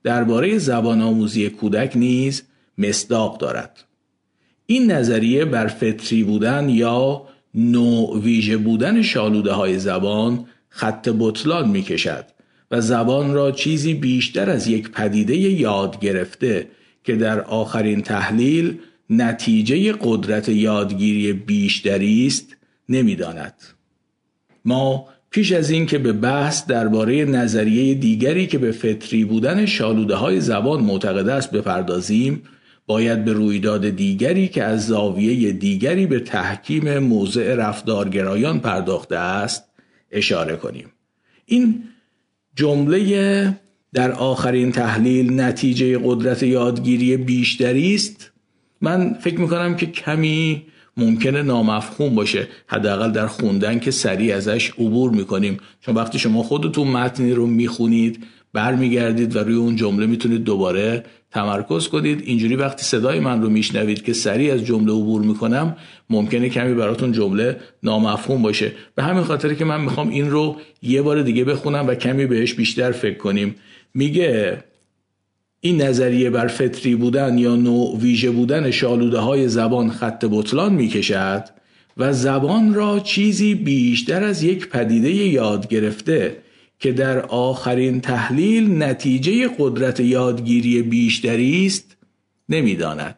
درباره 0.03 0.57
زبان 0.57 1.01
آموزی 1.01 1.49
کودک 1.49 1.91
نیز 1.95 2.43
مصداق 2.77 3.37
دارد. 3.37 3.83
این 4.65 4.91
نظریه 4.91 5.46
بر 5.46 5.68
فطری 5.68 6.24
بودن 6.24 6.70
یا 6.70 7.27
نوع 7.56 8.20
ویژه 8.20 8.58
بودن 8.58 9.01
شالوده 9.01 9.51
های 9.51 9.80
زبان 9.80 10.46
خط 10.70 11.10
بطلان 11.20 11.70
می 11.70 11.82
کشد 11.82 12.25
و 12.72 12.82
زبان 12.82 13.34
را 13.34 13.51
چیزی 13.51 13.94
بیشتر 13.94 14.50
از 14.50 14.68
یک 14.68 14.91
پدیده 14.91 15.38
یاد 15.38 16.00
گرفته 16.00 16.68
که 17.03 17.15
در 17.15 17.41
آخرین 17.41 18.01
تحلیل 18.01 18.77
نتیجه 19.10 19.94
قدرت 20.01 20.50
یادگیری 20.50 21.34
بیشتری 21.34 22.27
است 22.27 22.56
نمی‌داند. 22.89 23.53
ما 24.65 25.08
پیش 25.32 25.51
از 25.51 25.70
این 25.70 25.86
که 25.86 25.98
به 25.98 26.13
بحث 26.13 26.65
درباره 26.65 27.25
نظریه 27.25 27.94
دیگری 27.94 28.48
که 28.48 28.58
به 28.58 28.72
فطری 28.72 29.25
بودن 29.25 29.65
شالوده 29.65 30.15
های 30.15 30.41
زبان 30.41 30.84
معتقد 30.84 31.30
است 31.30 31.51
بپردازیم 31.51 32.44
باید 32.88 33.25
به 33.25 33.33
رویداد 33.33 33.89
دیگری 33.89 34.47
که 34.47 34.63
از 34.63 34.88
زاویه 34.88 35.51
دیگری 35.51 36.05
به 36.07 36.19
تحکیم 36.19 37.00
موضع 37.00 37.55
رفتارگرایان 37.55 38.59
پرداخته 38.59 39.17
است 39.17 39.63
اشاره 40.11 40.55
کنیم. 40.55 40.85
این 41.45 41.83
جمله 42.55 43.59
در 43.93 44.11
آخرین 44.11 44.71
تحلیل 44.71 45.41
نتیجه 45.41 46.00
قدرت 46.03 46.43
یادگیری 46.43 47.17
بیشتری 47.17 47.95
است. 47.95 48.31
من 48.81 49.13
فکر 49.13 49.39
می‌کنم 49.39 49.75
که 49.75 49.85
کمی 49.85 50.65
ممکنه 50.97 51.41
نامفهوم 51.41 52.15
باشه. 52.15 52.47
حداقل 52.67 53.11
در 53.11 53.27
خوندن 53.27 53.79
که 53.79 53.91
سریع 53.91 54.35
ازش 54.35 54.69
عبور 54.69 55.11
می‌کنیم. 55.11 55.57
چون 55.81 55.95
وقتی 55.95 56.19
شما 56.19 56.43
خودتون 56.43 56.88
متنی 56.88 57.33
رو 57.33 57.47
می‌خونید 57.47 58.25
برمیگردید 58.53 59.36
و 59.36 59.39
روی 59.39 59.55
اون 59.55 59.75
جمله 59.75 60.05
می‌تونید 60.05 60.43
دوباره 60.43 61.03
تمرکز 61.31 61.88
کنید. 61.88 62.22
اینجوری 62.25 62.55
وقتی 62.55 62.84
صدای 62.84 63.20
من 63.20 63.41
رو 63.41 63.50
میشنوید 63.50 64.03
که 64.03 64.13
سریع 64.13 64.53
از 64.53 64.65
جمله 64.65 64.91
عبور 64.91 65.22
می‌کنم 65.22 65.75
ممکنه 66.10 66.50
کمی 66.50 66.74
براتون 66.74 67.12
جمله 67.12 67.58
نامفهوم 67.84 68.41
باشه. 68.41 68.72
به 68.96 69.03
همین 69.03 69.24
خاطر 69.24 69.53
که 69.53 69.65
من 69.65 69.81
می‌خوام 69.81 70.10
این 70.10 70.29
رو 70.29 70.55
یه 70.81 71.01
بار 71.01 71.22
دیگه 71.22 71.43
بخونم 71.43 71.88
و 71.88 71.96
کمی 71.96 72.25
بهش 72.25 72.53
بیشتر 72.53 72.91
فکر 72.91 73.17
کنیم. 73.17 73.55
میگه 73.93 74.63
این 75.60 75.81
نظریه 75.81 76.29
بر 76.29 76.48
فطری 76.48 76.96
بودن 76.96 77.38
یا 77.38 77.55
نوع 77.55 77.98
ویژه 77.98 78.31
بودن 78.31 78.72
شالوده 78.72 79.17
های 79.17 79.48
زبان 79.48 79.89
خط 79.89 80.25
بطلان 80.31 80.74
می‌کشد 80.74 81.43
و 81.98 82.13
زبان 82.13 82.74
را 82.74 83.00
چیزی 83.00 83.55
بیشتر 83.55 84.24
از 84.24 84.43
یک 84.43 84.70
پدیده 84.70 85.10
یاد 85.10 85.67
گرفته. 85.67 86.38
که 86.81 86.91
در 86.91 87.19
آخرین 87.19 88.01
تحلیل 88.01 88.83
نتیجه 88.83 89.50
قدرت 89.59 90.00
یادگیری 90.00 90.81
بیشتری 90.81 91.65
است 91.65 91.97
نمی‌داند. 92.50 93.15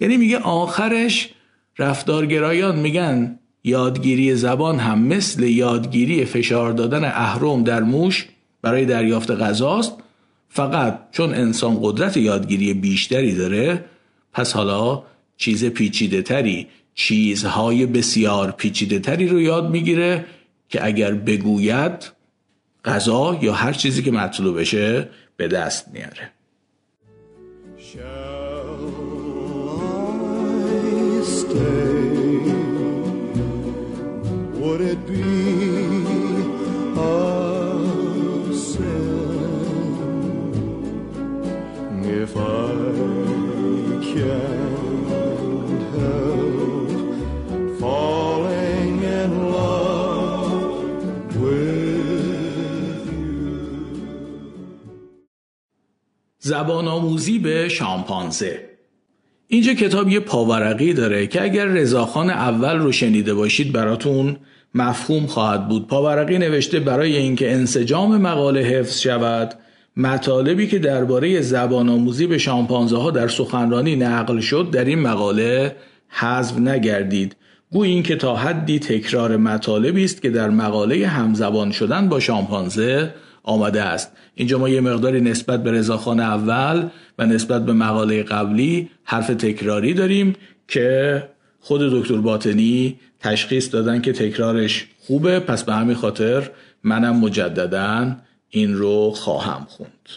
یعنی 0.00 0.16
میگه 0.16 0.38
آخرش 0.38 1.30
رفتارگرایان 1.78 2.78
میگن 2.78 3.38
یادگیری 3.64 4.34
زبان 4.34 4.78
هم 4.78 5.02
مثل 5.02 5.42
یادگیری 5.42 6.24
فشار 6.24 6.72
دادن 6.72 7.04
اهرم 7.04 7.64
در 7.64 7.82
موش 7.82 8.28
برای 8.62 8.84
دریافت 8.84 9.30
غذاست 9.30 9.92
فقط 10.48 10.98
چون 11.12 11.34
انسان 11.34 11.78
قدرت 11.82 12.16
یادگیری 12.16 12.74
بیشتری 12.74 13.34
داره 13.34 13.84
پس 14.32 14.52
حالا 14.52 15.02
چیز 15.36 15.64
پیچیده 15.64 16.22
تری 16.22 16.66
چیزهای 16.94 17.86
بسیار 17.86 18.50
پیچیده 18.50 18.98
تری 18.98 19.28
رو 19.28 19.40
یاد 19.40 19.70
می‌گیره 19.70 20.24
که 20.68 20.86
اگر 20.86 21.14
بگوید 21.14 22.13
غذا 22.84 23.38
یا 23.42 23.52
هر 23.52 23.72
چیزی 23.72 24.02
که 24.02 24.12
مطلوبشه 24.12 25.08
به 25.36 25.48
دست 25.48 25.88
میاره. 25.88 26.30
زبان 56.46 56.88
آموزی 56.88 57.38
به 57.38 57.68
شامپانزه. 57.68 58.60
اینجا 59.48 59.74
کتاب 59.74 60.08
یه 60.08 60.20
پاورقی 60.20 60.92
داره 60.92 61.26
که 61.26 61.42
اگر 61.42 61.64
رضاخان 61.64 62.30
اول 62.30 62.78
رو 62.78 62.92
شنیده 62.92 63.34
باشید 63.34 63.72
براتون 63.72 64.36
مفهوم 64.74 65.26
خواهد 65.26 65.68
بود. 65.68 65.86
پاورقی 65.86 66.38
نوشته 66.38 66.80
برای 66.80 67.16
اینکه 67.16 67.52
انسجام 67.52 68.16
مقاله 68.16 68.60
حفظ 68.60 69.00
شود 69.00 69.54
مطالبی 69.96 70.66
که 70.66 70.78
درباره 70.78 71.40
زبان 71.40 71.88
آموزی 71.88 72.26
به 72.26 72.38
شامپانزه 72.38 72.96
ها 72.96 73.10
در 73.10 73.28
سخنرانی 73.28 73.96
نقل 73.96 74.40
شد 74.40 74.70
در 74.70 74.84
این 74.84 74.98
مقاله 74.98 75.76
حذف 76.08 76.58
نگردید. 76.58 77.36
گوی 77.72 77.88
این 77.88 78.02
که 78.02 78.16
تا 78.16 78.36
حدی 78.36 78.78
تکرار 78.78 79.36
مطالبی 79.36 80.04
است 80.04 80.22
که 80.22 80.30
در 80.30 80.50
مقاله 80.50 81.06
همزبان 81.06 81.70
شدن 81.70 82.08
با 82.08 82.20
شامپانزه 82.20 83.14
آمده 83.44 83.82
است. 83.82 84.12
اینجا 84.34 84.58
ما 84.58 84.68
یه 84.68 84.80
مقداری 84.80 85.20
نسبت 85.20 85.62
به 85.62 85.72
رضاخان 85.72 86.20
اول 86.20 86.88
و 87.18 87.26
نسبت 87.26 87.66
به 87.66 87.72
مقاله 87.72 88.22
قبلی 88.22 88.90
حرف 89.04 89.26
تکراری 89.26 89.94
داریم 89.94 90.32
که 90.68 91.22
خود 91.60 91.80
دکتر 91.80 92.16
باطنی 92.16 92.98
تشخیص 93.20 93.74
دادن 93.74 94.00
که 94.00 94.12
تکرارش 94.12 94.86
خوبه 95.06 95.40
پس 95.40 95.64
به 95.64 95.74
همین 95.74 95.94
خاطر 95.94 96.50
منم 96.82 97.16
مجددا 97.16 98.16
این 98.50 98.74
رو 98.74 99.10
خواهم 99.10 99.66
خوند. 99.68 100.08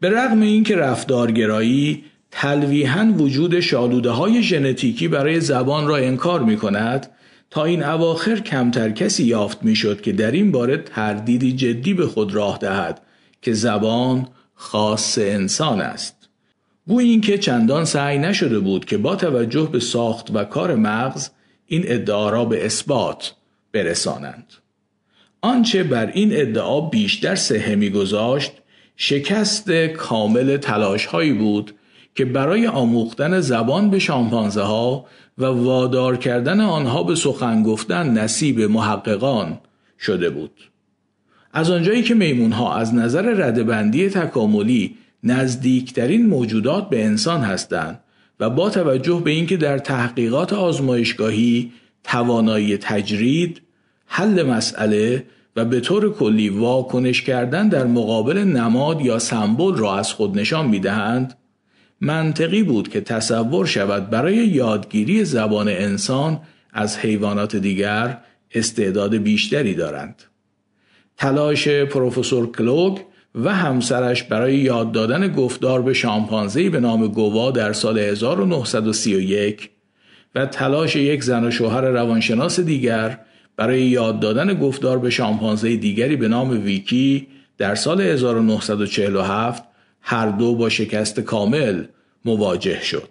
به 0.00 0.10
رغم 0.10 0.40
اینکه 0.40 0.76
رفتارگرایی 0.76 2.04
تلویحا 2.30 3.12
وجود 3.16 3.60
شالوده 3.60 4.10
های 4.10 4.42
ژنتیکی 4.42 5.08
برای 5.08 5.40
زبان 5.40 5.86
را 5.86 5.96
انکار 5.96 6.42
می 6.42 6.56
کند 6.56 7.10
تا 7.54 7.64
این 7.64 7.82
اواخر 7.82 8.40
کمتر 8.40 8.90
کسی 8.90 9.24
یافت 9.24 9.62
می‌شد 9.62 10.00
که 10.00 10.12
در 10.12 10.30
این 10.30 10.52
باره 10.52 10.76
تردیدی 10.76 11.52
جدی 11.52 11.94
به 11.94 12.06
خود 12.06 12.34
راه 12.34 12.58
دهد 12.58 13.00
که 13.42 13.52
زبان 13.52 14.28
خاص 14.54 15.18
انسان 15.18 15.80
است. 15.80 16.28
گویی 16.88 17.10
اینکه 17.10 17.38
چندان 17.38 17.84
سعی 17.84 18.18
نشده 18.18 18.58
بود 18.58 18.84
که 18.84 18.96
با 18.96 19.16
توجه 19.16 19.68
به 19.72 19.80
ساخت 19.80 20.30
و 20.34 20.44
کار 20.44 20.74
مغز 20.74 21.30
این 21.66 21.82
ادعا 21.86 22.30
را 22.30 22.44
به 22.44 22.66
اثبات 22.66 23.34
برسانند. 23.72 24.52
آنچه 25.42 25.82
بر 25.82 26.06
این 26.06 26.28
ادعا 26.32 26.80
بیشتر 26.80 27.34
سهه 27.34 27.74
میگذاشت 27.74 28.52
شکست 28.96 29.70
کامل 29.70 30.56
تلاش 30.56 31.06
هایی 31.06 31.32
بود 31.32 31.74
که 32.14 32.24
برای 32.24 32.66
آموختن 32.66 33.40
زبان 33.40 33.90
به 33.90 33.98
شامپانزه 33.98 34.62
ها 34.62 35.06
و 35.38 35.44
وادار 35.44 36.16
کردن 36.16 36.60
آنها 36.60 37.02
به 37.02 37.14
سخن 37.14 37.62
گفتن 37.62 38.08
نصیب 38.08 38.60
محققان 38.60 39.58
شده 40.00 40.30
بود. 40.30 40.70
از 41.52 41.70
آنجایی 41.70 42.02
که 42.02 42.14
میمون 42.14 42.52
ها 42.52 42.76
از 42.76 42.94
نظر 42.94 43.22
ردبندی 43.22 44.08
تکاملی 44.08 44.96
نزدیکترین 45.24 46.26
موجودات 46.26 46.88
به 46.88 47.04
انسان 47.04 47.40
هستند 47.40 48.00
و 48.40 48.50
با 48.50 48.70
توجه 48.70 49.22
به 49.24 49.30
اینکه 49.30 49.56
در 49.56 49.78
تحقیقات 49.78 50.52
آزمایشگاهی 50.52 51.72
توانایی 52.04 52.76
تجرید، 52.76 53.62
حل 54.06 54.42
مسئله 54.42 55.24
و 55.56 55.64
به 55.64 55.80
طور 55.80 56.12
کلی 56.12 56.48
واکنش 56.48 57.22
کردن 57.22 57.68
در 57.68 57.86
مقابل 57.86 58.38
نماد 58.38 59.00
یا 59.00 59.18
سمبل 59.18 59.74
را 59.74 59.98
از 59.98 60.12
خود 60.12 60.38
نشان 60.38 60.66
می‌دهند 60.66 61.34
منطقی 62.00 62.62
بود 62.62 62.88
که 62.88 63.00
تصور 63.00 63.66
شود 63.66 64.10
برای 64.10 64.36
یادگیری 64.36 65.24
زبان 65.24 65.68
انسان 65.68 66.40
از 66.72 66.98
حیوانات 66.98 67.56
دیگر 67.56 68.18
استعداد 68.54 69.16
بیشتری 69.16 69.74
دارند. 69.74 70.22
تلاش 71.16 71.68
پروفسور 71.68 72.52
کلوگ 72.52 72.98
و 73.34 73.54
همسرش 73.54 74.22
برای 74.22 74.56
یاد 74.56 74.92
دادن 74.92 75.32
گفتار 75.32 75.82
به 75.82 75.94
شامپانزه 75.94 76.70
به 76.70 76.80
نام 76.80 77.08
گوا 77.08 77.50
در 77.50 77.72
سال 77.72 77.98
1931 77.98 79.70
و 80.34 80.46
تلاش 80.46 80.96
یک 80.96 81.22
زن 81.24 81.44
و 81.44 81.50
شوهر 81.50 81.80
روانشناس 81.80 82.60
دیگر 82.60 83.18
برای 83.56 83.82
یاد 83.82 84.20
دادن 84.20 84.54
گفتار 84.54 84.98
به 84.98 85.10
شامپانزه 85.10 85.76
دیگری 85.76 86.16
به 86.16 86.28
نام 86.28 86.64
ویکی 86.64 87.26
در 87.58 87.74
سال 87.74 88.00
1947 88.00 89.64
هر 90.06 90.26
دو 90.26 90.54
با 90.54 90.68
شکست 90.68 91.20
کامل 91.20 91.84
مواجه 92.24 92.82
شد. 92.82 93.08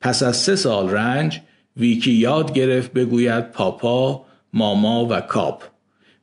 پس 0.00 0.22
از 0.22 0.36
سه 0.36 0.56
سال 0.56 0.90
رنج 0.90 1.40
ویکی 1.76 2.12
یاد 2.12 2.52
گرفت 2.52 2.92
بگوید 2.92 3.50
پاپا، 3.50 4.24
ماما 4.52 5.06
و 5.10 5.20
کاپ 5.20 5.62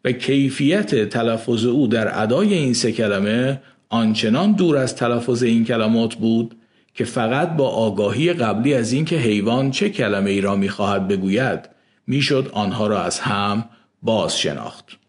و 0.05 0.11
کیفیت 0.11 1.09
تلفظ 1.09 1.65
او 1.65 1.87
در 1.87 2.21
ادای 2.21 2.53
این 2.53 2.73
سه 2.73 2.91
کلمه 2.91 3.61
آنچنان 3.89 4.51
دور 4.51 4.77
از 4.77 4.95
تلفظ 4.95 5.43
این 5.43 5.65
کلمات 5.65 6.15
بود 6.15 6.55
که 6.93 7.05
فقط 7.05 7.55
با 7.55 7.69
آگاهی 7.69 8.33
قبلی 8.33 8.73
از 8.73 8.91
اینکه 8.91 9.15
حیوان 9.15 9.71
چه 9.71 9.89
کلمه 9.89 10.29
ای 10.29 10.41
را 10.41 10.55
می‌خواهد 10.55 11.07
بگوید 11.07 11.69
می‌شد 12.07 12.49
آنها 12.53 12.87
را 12.87 13.03
از 13.03 13.19
هم 13.19 13.65
باز 14.01 14.39
شناخت. 14.39 15.00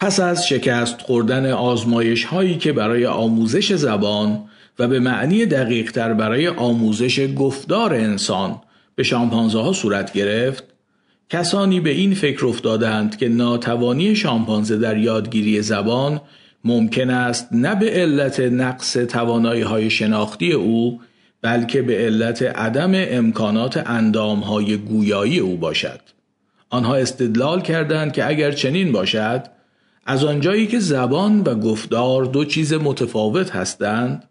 پس 0.00 0.20
از 0.20 0.48
شکست 0.48 1.00
خوردن 1.00 1.50
آزمایش 1.50 2.24
هایی 2.24 2.56
که 2.56 2.72
برای 2.72 3.06
آموزش 3.06 3.74
زبان 3.74 4.44
و 4.78 4.88
به 4.88 5.00
معنی 5.00 5.46
دقیق 5.46 5.92
تر 5.92 6.14
برای 6.14 6.48
آموزش 6.48 7.34
گفتار 7.36 7.94
انسان 7.94 8.60
به 8.94 9.02
شامپانزه 9.02 9.60
ها 9.60 9.72
صورت 9.72 10.12
گرفت 10.12 10.64
کسانی 11.28 11.80
به 11.80 11.90
این 11.90 12.14
فکر 12.14 12.46
افتادند 12.46 13.16
که 13.16 13.28
ناتوانی 13.28 14.16
شامپانزه 14.16 14.78
در 14.78 14.96
یادگیری 14.96 15.62
زبان 15.62 16.20
ممکن 16.64 17.10
است 17.10 17.48
نه 17.52 17.74
به 17.74 17.90
علت 17.90 18.40
نقص 18.40 18.92
توانایی 18.92 19.62
های 19.62 19.90
شناختی 19.90 20.52
او 20.52 21.00
بلکه 21.42 21.82
به 21.82 21.96
علت 21.98 22.42
عدم 22.42 22.92
امکانات 22.94 23.82
اندام 23.86 24.40
های 24.40 24.76
گویایی 24.76 25.38
او 25.38 25.56
باشد. 25.56 26.00
آنها 26.70 26.96
استدلال 26.96 27.60
کردند 27.60 28.12
که 28.12 28.28
اگر 28.28 28.52
چنین 28.52 28.92
باشد 28.92 29.59
از 30.06 30.24
آنجایی 30.24 30.66
که 30.66 30.78
زبان 30.78 31.40
و 31.40 31.54
گفتار 31.54 32.24
دو 32.24 32.44
چیز 32.44 32.72
متفاوت 32.72 33.50
هستند 33.50 34.28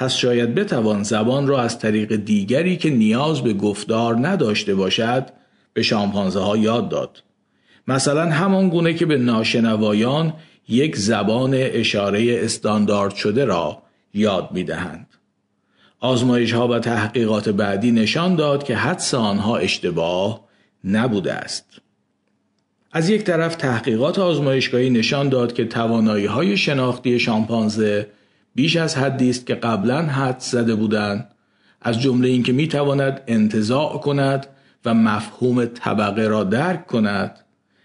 پس 0.00 0.14
شاید 0.14 0.54
بتوان 0.54 1.02
زبان 1.02 1.46
را 1.46 1.62
از 1.62 1.78
طریق 1.78 2.16
دیگری 2.16 2.76
که 2.76 2.90
نیاز 2.90 3.40
به 3.40 3.52
گفتار 3.52 4.28
نداشته 4.28 4.74
باشد 4.74 5.26
به 5.72 5.82
شامپانزه 5.82 6.40
ها 6.40 6.56
یاد 6.56 6.88
داد. 6.88 7.22
مثلا 7.88 8.30
همان 8.30 8.68
گونه 8.68 8.94
که 8.94 9.06
به 9.06 9.18
ناشنوایان 9.18 10.34
یک 10.68 10.96
زبان 10.96 11.50
اشاره 11.54 12.40
استاندارد 12.44 13.14
شده 13.14 13.44
را 13.44 13.82
یاد 14.14 14.48
می 14.52 14.64
دهند. 14.64 15.06
آزمایش 16.00 16.52
ها 16.52 16.68
و 16.68 16.78
تحقیقات 16.78 17.48
بعدی 17.48 17.92
نشان 17.92 18.34
داد 18.34 18.64
که 18.64 18.76
حدس 18.76 19.14
آنها 19.14 19.56
اشتباه 19.56 20.44
نبوده 20.84 21.32
است. 21.32 21.80
از 22.92 23.10
یک 23.10 23.22
طرف 23.22 23.54
تحقیقات 23.54 24.18
آزمایشگاهی 24.18 24.90
نشان 24.90 25.28
داد 25.28 25.52
که 25.52 25.64
توانایی 25.64 26.26
های 26.26 26.56
شناختی 26.56 27.18
شامپانزه 27.18 28.06
بیش 28.54 28.76
از 28.76 28.96
حدی 28.96 29.30
است 29.30 29.46
که 29.46 29.54
قبلا 29.54 30.02
حد 30.02 30.38
زده 30.38 30.74
بودند. 30.74 31.30
از 31.82 32.00
جمله 32.00 32.28
اینکه 32.28 32.52
می 32.52 32.68
تواند 32.68 33.20
انتزاع 33.26 33.98
کند 33.98 34.46
و 34.84 34.94
مفهوم 34.94 35.64
طبقه 35.64 36.28
را 36.28 36.44
درک 36.44 36.86
کند. 36.86 37.38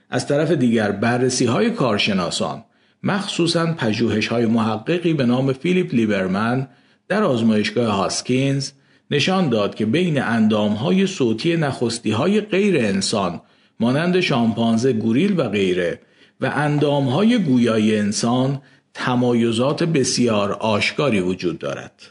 از 0.10 0.28
طرف 0.28 0.52
دیگر 0.52 0.92
بررسی 0.92 1.46
های 1.46 1.72
کارشناسان 1.72 2.64
مخصوصا 3.04 3.74
پژوهش 3.74 4.28
های 4.28 4.46
محققی 4.46 5.14
به 5.14 5.26
نام 5.26 5.54
فیلیپ 5.54 5.94
لیبرمن 5.94 6.68
در 7.08 7.24
آزمایشگاه 7.24 7.96
هاسکینز 7.96 8.72
نشان 9.12 9.50
داد 9.50 9.76
که 9.76 9.86
بین 9.86 10.22
اندام 10.22 10.72
های 10.72 11.08
صوتی 11.08 11.58
نخستی 11.58 12.12
های 12.12 12.42
غیر 12.42 12.78
انسان 12.78 13.42
مانند 13.80 14.20
شامپانزه، 14.20 14.94
گوریل 14.94 15.40
و 15.40 15.50
غیره 15.50 16.00
و 16.42 16.52
اندام 16.56 17.04
های 17.04 17.38
گویای 17.38 17.98
انسان 17.98 18.62
تمایزات 18.94 19.84
بسیار 19.84 20.52
آشکاری 20.52 21.20
وجود 21.20 21.60
دارد. 21.60 22.02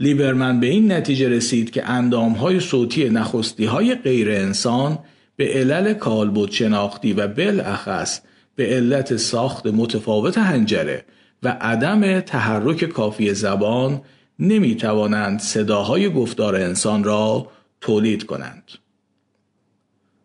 لیبرمن 0.00 0.60
به 0.60 0.66
این 0.66 0.92
نتیجه 0.92 1.28
رسید 1.28 1.70
که 1.70 1.88
اندام 1.88 2.32
های 2.32 2.60
صوتی 2.60 3.10
نخستی 3.10 3.64
های 3.64 3.94
غیر 3.94 4.30
انسان 4.30 4.98
به 5.36 5.48
علل 5.48 5.94
کالبد 5.94 6.50
شناختی 6.50 7.12
و 7.12 7.28
بالاخص 7.28 8.20
به 8.56 8.66
علت 8.66 9.16
ساخت 9.16 9.66
متفاوت 9.66 10.38
هنجره 10.38 11.04
و 11.42 11.48
عدم 11.60 12.20
تحرک 12.20 12.84
کافی 12.84 13.34
زبان 13.34 14.00
نمی 14.38 14.76
توانند 14.76 15.40
صداهای 15.40 16.10
گفتار 16.10 16.56
انسان 16.56 17.04
را 17.04 17.48
تولید 17.80 18.26
کنند. 18.26 18.62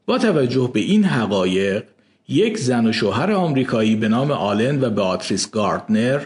با 0.08 0.17
توجه 0.17 0.72
به 0.74 0.80
این 0.80 1.04
حقایق 1.04 1.84
یک 2.28 2.58
زن 2.58 2.88
و 2.88 2.91
شوهر 2.91 3.32
آمریکایی 3.32 3.96
به 3.96 4.08
نام 4.08 4.32
آلن 4.32 4.84
و 4.84 4.89
بیاتریس 4.89 5.52
گاردنر 5.52 6.26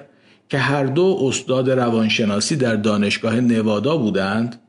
که 0.50 0.58
هر 0.58 0.84
دو 0.84 1.20
استاد 1.22 1.70
روانشناسی 1.70 2.56
در 2.56 2.76
دانشگاه 2.76 3.40
نوادا 3.40 3.98
بودند 3.98 4.62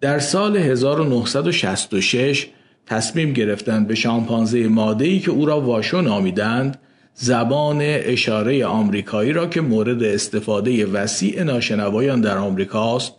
در 0.00 0.18
سال 0.18 0.56
1966 0.56 2.46
تصمیم 2.86 3.32
گرفتند 3.32 3.86
به 3.86 3.94
شامپانزه 3.94 4.68
ماده‌ای 4.68 5.18
که 5.18 5.30
او 5.30 5.46
را 5.46 5.60
واشو 5.60 6.00
نامیدند 6.00 6.78
زبان 7.14 7.78
اشاره 7.80 8.66
آمریکایی 8.66 9.32
را 9.32 9.46
که 9.46 9.60
مورد 9.60 10.02
استفاده 10.02 10.86
وسیع 10.86 11.42
ناشنوایان 11.42 12.20
در 12.20 12.38
آمریکاست 12.38 13.12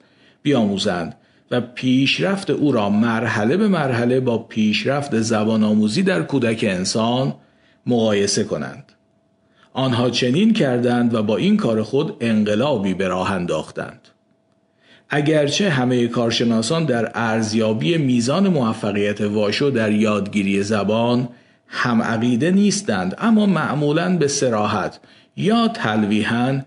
بیاموزند. 0.44 1.18
و 1.52 1.62
پیشرفت 1.62 2.50
او 2.50 2.72
را 2.72 2.90
مرحله 2.90 3.58
به 3.58 3.68
مرحله 3.68 4.20
با 4.20 4.38
پیشرفت 4.38 5.20
زبان 5.20 5.64
آموزی 5.64 6.04
در 6.04 6.22
کودک 6.24 6.66
انسان 6.68 7.34
مقایسه 7.86 8.44
کنند. 8.44 8.92
آنها 9.74 10.10
چنین 10.10 10.54
کردند 10.54 11.14
و 11.14 11.24
با 11.24 11.38
این 11.38 11.58
کار 11.58 11.84
خود 11.84 12.18
انقلابی 12.22 12.94
به 12.94 13.08
راه 13.08 13.32
انداختند. 13.32 14.08
اگرچه 15.10 15.70
همه 15.70 16.08
کارشناسان 16.08 16.86
در 16.86 17.12
ارزیابی 17.16 17.98
میزان 17.98 18.48
موفقیت 18.48 19.22
واشو 19.22 19.70
در 19.70 19.92
یادگیری 19.92 20.64
زبان 20.64 21.30
هم 21.68 22.02
عقیده 22.02 22.52
نیستند 22.52 23.16
اما 23.18 23.46
معمولا 23.46 24.18
به 24.18 24.28
سراحت 24.28 25.00
یا 25.38 25.68
تلویحا 25.68 26.62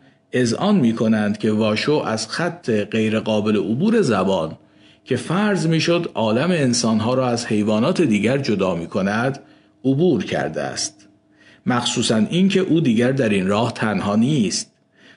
آن 0.59 0.77
می 0.77 0.93
کنند 0.93 1.38
که 1.38 1.53
واشو 1.53 1.93
از 1.93 2.29
خط 2.29 2.71
غیرقابل 2.71 3.57
عبور 3.57 4.01
زبان 4.01 4.57
که 5.09 5.16
فرض 5.16 5.66
می‌شد 5.66 6.11
عالم 6.14 6.51
انسانها 6.51 7.14
را 7.14 7.29
از 7.29 7.47
حیوانات 7.47 8.03
دیگر 8.03 8.38
جدا 8.38 8.75
می 8.75 8.87
کند 8.87 9.40
عبور 9.85 10.25
کرده 10.25 10.62
است. 10.62 11.09
مخصوصا 11.66 12.16
اینکه 12.16 12.61
او 12.61 12.81
دیگر 12.81 13.12
در 13.12 13.29
این 13.29 13.47
راه 13.47 13.73
تنها 13.73 14.16
نیست 14.16 14.73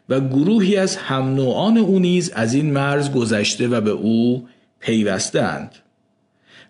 و 0.09 0.19
گروهی 0.19 0.77
از 0.77 0.95
هم 0.95 1.35
نوعان 1.35 1.77
او 1.77 1.99
نیز 1.99 2.31
از 2.31 2.53
این 2.53 2.73
مرز 2.73 3.11
گذشته 3.11 3.67
و 3.67 3.81
به 3.81 3.91
او 3.91 4.47
پیوستند. 4.79 5.71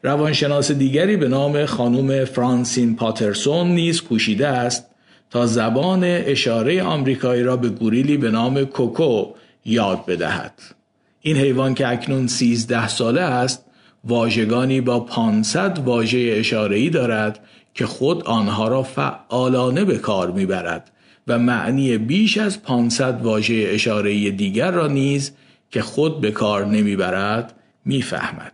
روانشناس 0.03 0.71
دیگری 0.71 1.17
به 1.17 1.27
نام 1.27 1.65
خانم 1.65 2.25
فرانسین 2.25 2.95
پاترسون 2.95 3.67
نیز 3.67 4.01
کوشیده 4.01 4.47
است 4.47 4.86
تا 5.29 5.45
زبان 5.45 6.03
اشاره 6.03 6.84
آمریکایی 6.84 7.43
را 7.43 7.57
به 7.57 7.69
گوریلی 7.69 8.17
به 8.17 8.31
نام 8.31 8.65
کوکو 8.65 9.25
یاد 9.65 10.05
بدهد. 10.05 10.80
این 11.21 11.38
حیوان 11.38 11.73
که 11.73 11.88
اکنون 11.88 12.27
13 12.27 12.88
ساله 12.88 13.21
است 13.21 13.65
واژگانی 14.03 14.81
با 14.81 14.99
500 14.99 15.79
واژه 15.79 16.34
اشاره‌ای 16.38 16.89
دارد 16.89 17.39
که 17.73 17.86
خود 17.86 18.23
آنها 18.23 18.67
را 18.67 18.84
فعالانه 18.84 19.86
به 19.86 19.97
کار 19.97 20.31
می‌برد 20.31 20.91
و 21.27 21.39
معنی 21.39 21.97
بیش 21.97 22.38
از 22.38 22.63
500 22.63 23.21
واژه 23.21 23.67
اشاره‌ای 23.67 24.31
دیگر 24.31 24.71
را 24.71 24.88
نیز 24.88 25.31
که 25.71 25.81
خود 25.81 26.21
به 26.21 26.31
کار 26.31 26.65
نمی‌برد 26.65 27.53
می‌فهمد. 27.86 28.53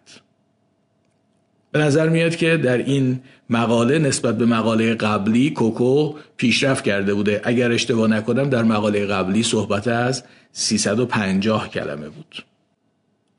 به 1.72 1.80
نظر 1.80 2.10
میاد 2.10 2.36
که 2.36 2.58
در 2.58 2.78
این 2.78 3.20
مقاله 3.50 4.00
نسبت 4.00 4.38
به 4.38 4.46
مقاله 4.46 4.94
قبلی 4.94 5.50
کوکو 5.50 6.14
پیشرفت 6.38 6.84
کرده 6.84 7.14
بوده 7.14 7.42
اگر 7.44 7.72
اشتباه 7.72 8.08
نکنم 8.08 8.50
در 8.50 8.64
مقاله 8.64 9.06
قبلی 9.06 9.44
صحبت 9.44 9.88
از 9.88 10.24
350 10.52 11.70
کلمه 11.70 12.10
بود 12.10 12.46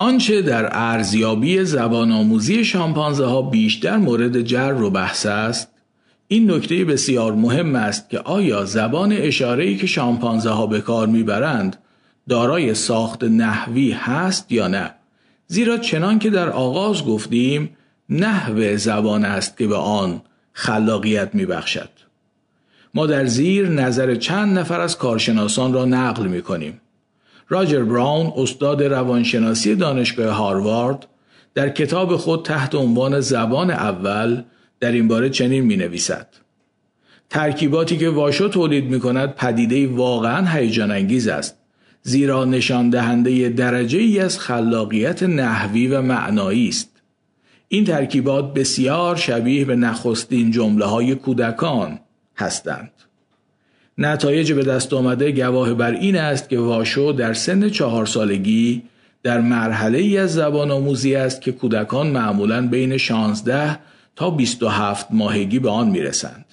آنچه 0.01 0.43
در 0.43 0.69
ارزیابی 0.73 1.65
زبان 1.65 2.13
آموزی 2.13 2.65
شامپانزه 2.65 3.25
ها 3.25 3.43
بیشتر 3.43 3.97
مورد 3.97 4.43
جر 4.43 4.83
و 4.83 4.91
بحث 4.91 5.27
است 5.27 5.69
این 6.29 6.51
نکته 6.51 6.85
بسیار 6.85 7.33
مهم 7.33 7.75
است 7.75 8.11
که 8.11 8.19
آیا 8.19 8.65
زبان 8.65 9.13
اشاره‌ای 9.13 9.77
که 9.77 9.87
شامپانزه 9.87 10.51
ها 10.51 10.67
به 10.67 10.81
کار 10.81 11.07
می‌برند 11.07 11.77
دارای 12.29 12.75
ساخت 12.75 13.25
نحوی 13.25 13.91
هست 13.91 14.53
یا 14.53 14.69
نه 14.69 14.95
زیرا 15.47 15.77
چنان 15.77 16.19
که 16.19 16.31
در 16.31 16.49
آغاز 16.49 17.05
گفتیم 17.05 17.77
نحو 18.09 18.77
زبان 18.77 19.25
است 19.25 19.57
که 19.57 19.67
به 19.67 19.77
آن 19.77 20.23
خلاقیت 20.53 21.35
میبخشد 21.35 21.91
ما 22.95 23.07
در 23.07 23.27
زیر 23.27 23.69
نظر 23.69 24.15
چند 24.15 24.59
نفر 24.59 24.81
از 24.81 24.99
کارشناسان 24.99 25.73
را 25.73 25.85
نقل 25.85 26.27
می 26.27 26.43
کنیم. 26.43 26.81
راجر 27.49 27.85
براون 27.85 28.33
استاد 28.37 28.83
روانشناسی 28.83 29.75
دانشگاه 29.75 30.35
هاروارد 30.35 31.07
در 31.55 31.69
کتاب 31.69 32.17
خود 32.17 32.45
تحت 32.45 32.75
عنوان 32.75 33.21
زبان 33.21 33.71
اول 33.71 34.43
در 34.81 34.93
این 34.93 35.09
باره 35.09 35.31
چنین 35.31 35.65
می 35.65 35.77
نویسد. 35.77 36.27
ترکیباتی 37.31 37.97
که 37.97 38.09
واشو 38.11 38.49
تولید 38.49 38.85
می 38.85 39.01
کند 39.01 39.35
پدیده 39.35 39.87
واقعا 39.87 40.47
هیجان 40.47 40.91
انگیز 40.91 41.29
است 41.29 41.59
زیرا 42.03 42.45
نشان 42.45 42.91
دهنده 42.91 43.49
درجه 43.49 43.99
ای 43.99 44.21
از 44.21 44.39
خلاقیت 44.39 45.23
نحوی 45.23 45.89
و 45.89 46.03
معنایی 46.03 46.69
است. 46.69 46.91
این 47.69 47.85
ترکیبات 47.85 48.55
بسیار 48.55 49.17
شبیه 49.17 49.65
به 49.65 49.77
نخستین 49.77 50.51
جمله 50.51 50.85
های 50.85 51.15
کودکان 51.15 51.99
هستند. 52.37 52.91
نتایج 53.99 54.53
به 54.53 54.63
دست 54.63 54.93
آمده 54.93 55.33
گواه 55.33 55.75
بر 55.75 55.91
این 55.91 56.17
است 56.17 56.49
که 56.49 56.59
واشو 56.59 57.13
در 57.13 57.33
سن 57.33 57.69
چهار 57.69 58.07
سالگی 58.07 58.83
در 59.23 59.41
مرحله 59.41 59.99
ای 59.99 60.19
از 60.19 60.35
زبان 60.35 60.71
آموزی 60.71 61.15
است 61.15 61.41
که 61.41 61.53
کودکان 61.53 62.07
معمولا 62.07 62.67
بین 62.69 62.97
16 62.97 63.79
تا 64.17 64.31
27 64.31 65.07
ماهگی 65.11 65.59
به 65.59 65.71
آن 65.71 65.89
می‌رسند. 65.89 66.45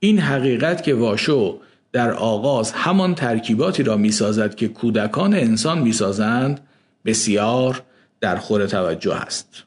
این 0.00 0.18
حقیقت 0.18 0.82
که 0.82 0.94
واشو 0.94 1.60
در 1.92 2.12
آغاز 2.12 2.72
همان 2.72 3.14
ترکیباتی 3.14 3.82
را 3.82 3.96
می‌سازد 3.96 4.54
که 4.54 4.68
کودکان 4.68 5.34
انسان 5.34 5.78
می‌سازند 5.78 6.60
بسیار 7.04 7.82
در 8.20 8.36
خور 8.36 8.66
توجه 8.66 9.14
است. 9.14 9.63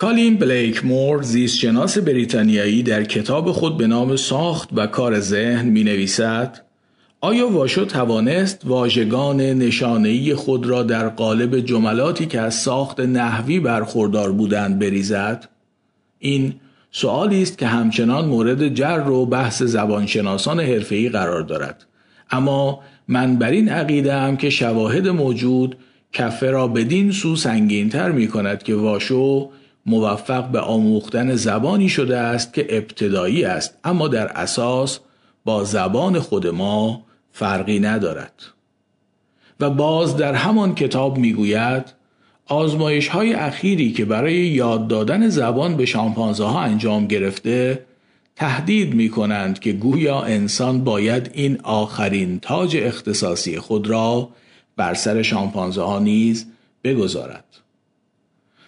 کالین 0.00 0.36
بلیک 0.36 0.84
مور 0.84 1.22
زیستشناس 1.22 1.98
بریتانیایی 1.98 2.82
در 2.82 3.04
کتاب 3.04 3.52
خود 3.52 3.76
به 3.76 3.86
نام 3.86 4.16
ساخت 4.16 4.68
و 4.72 4.86
کار 4.86 5.20
ذهن 5.20 5.68
می 5.68 5.84
نویسد 5.84 6.60
آیا 7.20 7.48
واشو 7.48 7.84
توانست 7.84 8.62
واژگان 8.64 9.40
نشانه‌ای 9.40 10.34
خود 10.34 10.66
را 10.66 10.82
در 10.82 11.08
قالب 11.08 11.60
جملاتی 11.60 12.26
که 12.26 12.40
از 12.40 12.54
ساخت 12.54 13.00
نحوی 13.00 13.60
برخوردار 13.60 14.32
بودند 14.32 14.78
بریزد؟ 14.78 15.48
این 16.18 16.54
سوالی 16.90 17.42
است 17.42 17.58
که 17.58 17.66
همچنان 17.66 18.24
مورد 18.28 18.74
جر 18.74 19.08
و 19.08 19.26
بحث 19.26 19.62
زبانشناسان 19.62 20.60
حرفه‌ای 20.60 21.08
قرار 21.08 21.42
دارد 21.42 21.86
اما 22.30 22.80
من 23.08 23.36
بر 23.36 23.50
این 23.50 23.68
عقیده 23.68 24.14
هم 24.14 24.36
که 24.36 24.50
شواهد 24.50 25.08
موجود 25.08 25.76
کفه 26.12 26.50
را 26.50 26.68
بدین 26.68 27.12
سو 27.12 27.36
سنگینتر 27.36 28.10
می 28.10 28.28
کند 28.28 28.62
که 28.62 28.74
واشو 28.74 29.50
موفق 29.86 30.48
به 30.48 30.60
آموختن 30.60 31.34
زبانی 31.34 31.88
شده 31.88 32.18
است 32.18 32.54
که 32.54 32.66
ابتدایی 32.68 33.44
است 33.44 33.78
اما 33.84 34.08
در 34.08 34.26
اساس 34.26 34.98
با 35.44 35.64
زبان 35.64 36.18
خود 36.18 36.46
ما 36.46 37.02
فرقی 37.32 37.80
ندارد 37.80 38.32
و 39.60 39.70
باز 39.70 40.16
در 40.16 40.34
همان 40.34 40.74
کتاب 40.74 41.18
می‌گوید 41.18 41.84
آزمایش 42.46 43.08
های 43.08 43.34
اخیری 43.34 43.92
که 43.92 44.04
برای 44.04 44.34
یاد 44.34 44.88
دادن 44.88 45.28
زبان 45.28 45.76
به 45.76 45.86
شامپانزه 45.86 46.44
ها 46.44 46.60
انجام 46.60 47.06
گرفته 47.06 47.86
تهدید 48.36 48.94
می 48.94 49.08
کنند 49.08 49.58
که 49.58 49.72
گویا 49.72 50.20
انسان 50.20 50.84
باید 50.84 51.30
این 51.34 51.60
آخرین 51.62 52.40
تاج 52.40 52.76
اختصاصی 52.76 53.58
خود 53.58 53.86
را 53.86 54.28
بر 54.76 54.94
سر 54.94 55.22
شامپانزه 55.22 55.82
ها 55.82 55.98
نیز 55.98 56.46
بگذارد. 56.84 57.44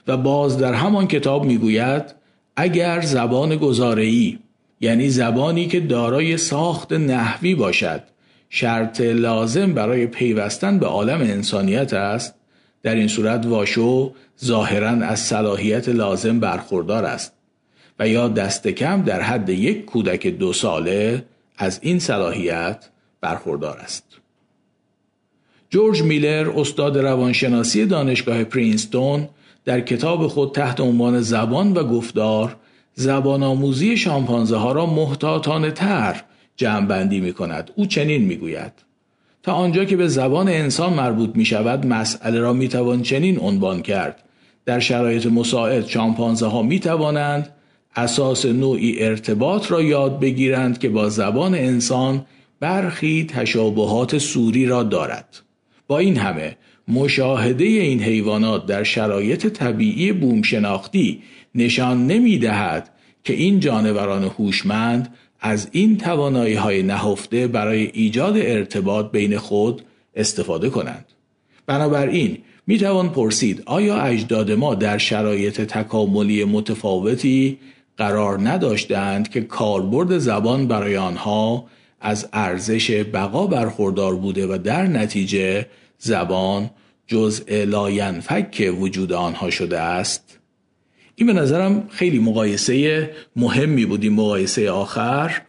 و 0.07 0.17
باز 0.17 0.59
در 0.59 0.75
همان 0.75 1.07
کتاب 1.07 1.45
می‌گوید 1.45 2.15
اگر 2.57 3.01
زبان 3.01 3.57
گزاره‌ای 3.57 4.39
یعنی 4.81 5.11
زبانی 5.11 5.67
که 5.67 5.81
دارای 5.81 6.37
ساخت 6.37 6.93
نحوی 6.93 7.55
باشد 7.55 8.03
شرط 8.49 9.01
لازم 9.01 9.73
برای 9.73 10.07
پیوستن 10.07 10.79
به 10.79 10.87
عالم 10.87 11.21
انسانیت 11.21 11.93
است 11.93 12.35
در 12.83 12.95
این 12.95 13.09
صورت 13.09 13.47
واشو 13.47 14.15
ظاهرا 14.45 14.89
از 14.89 15.21
صلاحیت 15.21 15.89
لازم 15.89 16.41
برخوردار 16.41 17.05
است 17.05 17.33
و 17.99 18.09
یا 18.09 18.29
دست 18.29 18.69
کم 18.69 19.03
در 19.03 19.21
حد 19.21 19.49
یک 19.49 19.85
کودک 19.85 20.27
دو 20.27 20.53
ساله 20.53 21.25
از 21.57 21.79
این 21.83 21.99
صلاحیت 21.99 22.89
برخوردار 23.21 23.79
است. 23.79 24.05
جورج 25.71 26.03
میلر 26.03 26.51
استاد 26.57 26.99
روانشناسی 26.99 27.87
دانشگاه 27.87 28.45
پرینستون 28.45 29.29
در 29.65 29.81
کتاب 29.81 30.27
خود 30.27 30.53
تحت 30.53 30.81
عنوان 30.81 31.21
زبان 31.21 31.73
و 31.73 31.85
گفتار 31.85 32.57
زبان 32.95 33.43
آموزی 33.43 33.97
شامپانزه 33.97 34.57
ها 34.57 34.73
را 34.73 34.87
محتاطانه 34.87 35.71
تر 35.71 36.23
جمع 36.57 36.87
بندی 36.87 37.21
می 37.21 37.33
کند. 37.33 37.71
او 37.75 37.87
چنین 37.87 38.23
می 38.23 38.37
گوید. 38.37 38.73
تا 39.43 39.53
آنجا 39.53 39.85
که 39.85 39.97
به 39.97 40.09
زبان 40.09 40.49
انسان 40.49 40.93
مربوط 40.93 41.31
می 41.37 41.45
شود 41.45 41.87
مسئله 41.87 42.41
را 42.41 42.53
می 42.53 42.69
توان 42.69 43.03
چنین 43.03 43.41
عنوان 43.41 43.83
کرد. 43.83 44.23
در 44.65 44.81
شرایط 44.81 45.27
مساعد 45.27 45.87
شامپانزه 45.87 46.47
ها 46.47 46.63
می 46.63 46.81
توانند 46.81 47.49
اساس 47.97 48.47
نوعی 48.47 49.03
ارتباط 49.03 49.73
را 49.73 49.83
یاد 49.83 50.21
بگیرند 50.21 50.79
که 50.79 50.89
با 50.89 51.09
زبان 51.09 51.55
انسان 51.55 52.27
برخی 52.61 53.27
تشابهات 53.31 54.19
سوری 54.19 54.67
را 54.67 54.83
دارد. 54.83 55.41
با 55.87 55.99
این 55.99 56.17
همه 56.17 56.57
مشاهده 56.89 57.65
این 57.65 58.03
حیوانات 58.03 58.67
در 58.67 58.83
شرایط 58.83 59.47
طبیعی 59.47 60.13
بومشناختی 60.13 61.23
نشان 61.55 62.07
نمی 62.07 62.39
دهد 62.39 62.91
که 63.25 63.33
این 63.33 63.61
جانوران 63.61 64.25
هوشمند 64.25 65.15
از 65.41 65.69
این 65.73 65.97
توانایی 65.99 66.55
های 66.55 66.83
نهفته 66.83 67.47
برای 67.47 67.91
ایجاد 67.93 68.37
ارتباط 68.37 69.11
بین 69.11 69.39
خود 69.39 69.83
استفاده 70.15 70.71
کنند. 70.71 71.05
بنابراین 71.67 72.39
می 72.67 72.79
توان 72.79 73.09
پرسید 73.09 73.63
آیا 73.67 73.97
اجداد 74.03 74.51
ما 74.51 74.75
در 74.75 74.99
شرایط 74.99 75.61
تکاملی 75.61 76.45
متفاوتی 76.45 77.59
قرار 77.97 78.49
نداشتند 78.49 79.29
که 79.29 79.41
کاربرد 79.41 80.19
زبان 80.19 80.69
برای 80.69 80.97
آنها 80.97 81.65
از 82.01 82.29
ارزش 82.33 82.91
بقا 82.91 83.47
برخوردار 83.47 84.17
بوده 84.17 84.47
و 84.47 84.59
در 84.59 84.87
نتیجه 84.87 85.67
زبان 86.05 86.71
جزء 87.07 87.65
لاینفک 87.65 88.73
وجود 88.79 89.13
آنها 89.13 89.51
شده 89.51 89.81
است؟ 89.81 90.39
این 91.15 91.27
به 91.27 91.33
نظرم 91.33 91.89
خیلی 91.91 92.19
مقایسه 92.19 93.11
مهمی 93.37 93.87
بود 93.87 94.03
این 94.03 94.13
مقایسه 94.13 94.71
آخر 94.71 95.43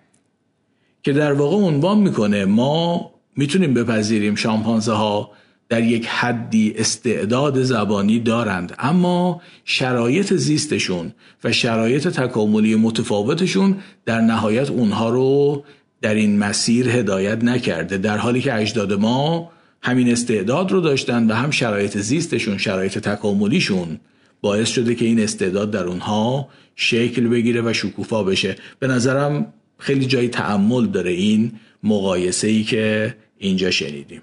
که 1.04 1.14
در 1.14 1.34
واقع 1.34 1.56
عنوان 1.56 1.98
می‌کنه 1.98 2.46
ما 2.46 3.12
می‌تونیم 3.36 3.74
بپذیریم 3.74 4.36
شامپانزه 4.36 4.92
ها 4.92 5.32
در 5.70 5.84
یک 5.84 6.08
حدی 6.08 6.74
استعداد 6.78 7.64
زبانی 7.64 8.20
دارند 8.20 8.76
اما 8.80 9.42
شرایط 9.66 10.34
زیستشون 10.34 11.14
و 11.44 11.52
شرایط 11.52 12.08
تکاملی 12.08 12.76
متفاوتشون 12.76 13.78
در 14.06 14.22
نهایت 14.22 14.70
اونها 14.70 15.10
رو 15.10 15.64
در 16.02 16.14
این 16.14 16.40
مسیر 16.40 16.90
هدایت 16.90 17.44
نکرده 17.44 17.98
در 17.98 18.18
حالی 18.18 18.42
که 18.42 18.56
اجداد 18.56 18.94
ما 18.94 19.53
همین 19.84 20.12
استعداد 20.12 20.72
رو 20.72 20.82
داشتن 20.82 21.32
و 21.32 21.34
هم 21.34 21.52
شرایط 21.52 21.98
زیستشون 21.98 22.58
شرایط 22.58 22.98
تکاملیشون 22.98 24.00
باعث 24.42 24.70
شده 24.70 24.96
که 24.96 25.06
این 25.06 25.20
استعداد 25.20 25.72
در 25.72 25.84
اونها 25.84 26.50
شکل 26.76 27.28
بگیره 27.28 27.62
و 27.62 27.74
شکوفا 27.74 28.24
بشه. 28.24 28.56
به 28.80 28.88
نظرم 28.88 29.54
خیلی 29.78 30.06
جای 30.06 30.28
تعمل 30.28 30.86
داره 30.86 31.12
این 31.12 31.52
مقایسه 31.84 32.48
ای 32.48 32.64
که 32.64 33.16
اینجا 33.38 33.72
شنیدیم. 33.72 34.22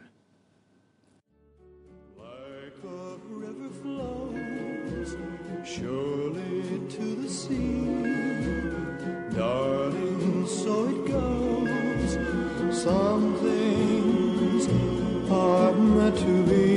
are 15.41 15.73
meant 15.73 16.19
to 16.19 16.43
be. 16.45 16.70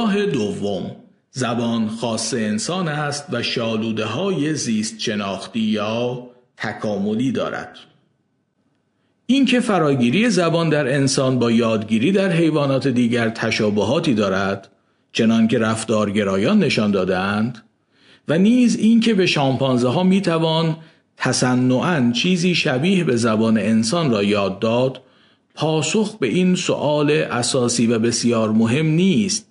دیدگاه 0.00 0.26
دوم. 0.26 0.96
زبان 1.30 1.88
خاص 1.88 2.34
انسان 2.34 2.88
است 2.88 3.24
و 3.32 3.42
شالوده 3.42 4.04
های 4.04 4.54
زیست 4.54 5.00
شناختی 5.00 5.60
یا 5.60 6.26
تکاملی 6.56 7.32
دارد. 7.32 7.76
اینکه 9.26 9.60
فراگیری 9.60 10.30
زبان 10.30 10.68
در 10.68 10.94
انسان 10.94 11.38
با 11.38 11.50
یادگیری 11.50 12.12
در 12.12 12.32
حیوانات 12.32 12.88
دیگر 12.88 13.28
تشابهاتی 13.28 14.14
دارد 14.14 14.68
چنان 15.12 15.48
که 15.48 15.58
رفتارگرایان 15.58 16.58
نشان 16.58 16.90
دادند 16.90 17.64
و 18.28 18.38
نیز 18.38 18.76
اینکه 18.76 19.14
به 19.14 19.26
شامپانزه 19.26 19.88
ها 19.88 20.02
می 20.02 20.20
توان 20.20 20.76
تصنعا 21.16 22.12
چیزی 22.14 22.54
شبیه 22.54 23.04
به 23.04 23.16
زبان 23.16 23.58
انسان 23.58 24.10
را 24.10 24.22
یاد 24.22 24.58
داد 24.58 25.00
پاسخ 25.54 26.18
به 26.18 26.26
این 26.26 26.54
سؤال 26.54 27.10
اساسی 27.10 27.86
و 27.86 27.98
بسیار 27.98 28.52
مهم 28.52 28.86
نیست. 28.86 29.49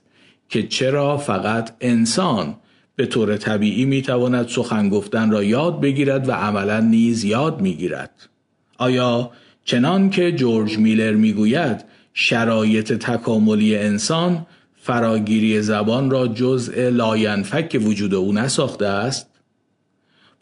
که 0.49 0.63
چرا 0.63 1.17
فقط 1.17 1.71
انسان 1.81 2.55
به 2.95 3.05
طور 3.05 3.37
طبیعی 3.37 3.85
می 3.85 4.01
تواند 4.01 4.47
سخن 4.47 4.89
گفتن 4.89 5.31
را 5.31 5.43
یاد 5.43 5.81
بگیرد 5.81 6.29
و 6.29 6.31
عملا 6.31 6.79
نیز 6.79 7.23
یاد 7.23 7.61
می 7.61 7.73
گیرد. 7.73 8.29
آیا 8.77 9.31
چنان 9.65 10.09
که 10.09 10.31
جورج 10.31 10.77
میلر 10.77 11.13
می 11.13 11.33
گوید 11.33 11.85
شرایط 12.13 12.93
تکاملی 12.93 13.77
انسان 13.77 14.45
فراگیری 14.81 15.61
زبان 15.61 16.09
را 16.09 16.27
جزء 16.27 16.89
لاینفک 16.89 17.81
وجود 17.81 18.13
او 18.13 18.33
نساخته 18.33 18.85
است؟ 18.85 19.27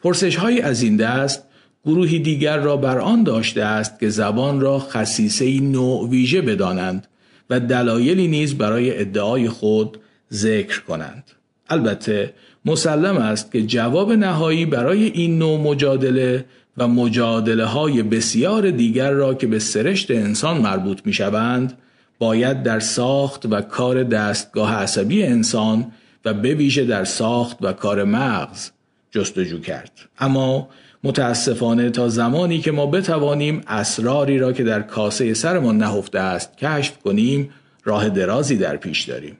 پرسش 0.00 0.36
های 0.36 0.60
از 0.60 0.82
این 0.82 0.96
دست 0.96 1.44
گروهی 1.84 2.18
دیگر 2.18 2.58
را 2.58 2.76
بر 2.76 2.98
آن 2.98 3.22
داشته 3.22 3.62
است 3.62 3.98
که 4.00 4.08
زبان 4.08 4.60
را 4.60 4.78
خصیصه 4.78 5.60
نوع 5.60 6.08
ویژه 6.08 6.42
بدانند 6.42 7.07
و 7.50 7.60
دلایلی 7.60 8.28
نیز 8.28 8.54
برای 8.54 9.00
ادعای 9.00 9.48
خود 9.48 9.98
ذکر 10.32 10.80
کنند. 10.80 11.24
البته 11.70 12.34
مسلم 12.64 13.16
است 13.16 13.52
که 13.52 13.62
جواب 13.62 14.12
نهایی 14.12 14.66
برای 14.66 15.04
این 15.04 15.38
نوع 15.38 15.60
مجادله 15.60 16.44
و 16.78 16.88
مجادله 16.88 17.64
های 17.64 18.02
بسیار 18.02 18.70
دیگر 18.70 19.10
را 19.10 19.34
که 19.34 19.46
به 19.46 19.58
سرشت 19.58 20.10
انسان 20.10 20.60
مربوط 20.60 21.00
می 21.04 21.12
شوند 21.12 21.78
باید 22.18 22.62
در 22.62 22.80
ساخت 22.80 23.46
و 23.46 23.60
کار 23.60 24.02
دستگاه 24.02 24.74
عصبی 24.74 25.22
انسان 25.22 25.92
و 26.24 26.34
به 26.34 26.54
ویژه 26.54 26.84
در 26.84 27.04
ساخت 27.04 27.58
و 27.60 27.72
کار 27.72 28.04
مغز 28.04 28.70
جستجو 29.10 29.60
کرد. 29.60 29.92
اما 30.18 30.68
متاسفانه 31.04 31.90
تا 31.90 32.08
زمانی 32.08 32.58
که 32.58 32.72
ما 32.72 32.86
بتوانیم 32.86 33.60
اسراری 33.66 34.38
را 34.38 34.52
که 34.52 34.64
در 34.64 34.82
کاسه 34.82 35.34
سرمان 35.34 35.78
نهفته 35.78 36.18
است 36.18 36.56
کشف 36.56 36.98
کنیم 36.98 37.50
راه 37.84 38.08
درازی 38.08 38.56
در 38.56 38.76
پیش 38.76 39.02
داریم. 39.02 39.38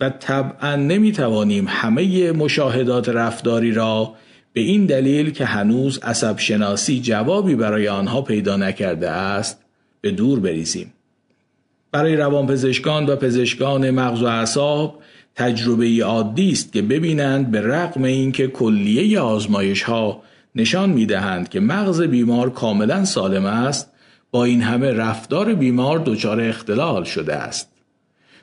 و 0.00 0.10
طبعا 0.10 0.76
نمی‌توانیم 0.76 1.64
همه 1.68 2.32
مشاهدات 2.32 3.08
رفتاری 3.08 3.72
را 3.72 4.14
به 4.52 4.60
این 4.60 4.86
دلیل 4.86 5.30
که 5.30 5.44
هنوز 5.44 5.98
عصب 5.98 6.38
شناسی 6.38 7.00
جوابی 7.00 7.54
برای 7.54 7.88
آنها 7.88 8.22
پیدا 8.22 8.56
نکرده 8.56 9.10
است 9.10 9.64
به 10.00 10.10
دور 10.10 10.40
بریزیم. 10.40 10.92
برای 11.92 12.16
روانپزشکان 12.16 13.06
و 13.06 13.16
پزشکان 13.16 13.90
مغز 13.90 14.22
و 14.22 14.26
اعصاب 14.26 15.02
تجربه 15.34 16.04
عادی 16.04 16.50
است 16.50 16.72
که 16.72 16.82
ببینند 16.82 17.50
به 17.50 17.60
رغم 17.60 18.02
اینکه 18.02 18.48
کلیه 18.48 19.20
آزمایش 19.20 19.82
ها 19.82 20.22
نشان 20.58 20.90
می 20.90 21.06
دهند 21.06 21.48
که 21.48 21.60
مغز 21.60 22.02
بیمار 22.02 22.50
کاملا 22.50 23.04
سالم 23.04 23.44
است 23.44 23.90
با 24.30 24.44
این 24.44 24.62
همه 24.62 24.92
رفتار 24.92 25.54
بیمار 25.54 26.02
دچار 26.06 26.40
اختلال 26.40 27.04
شده 27.04 27.34
است. 27.34 27.70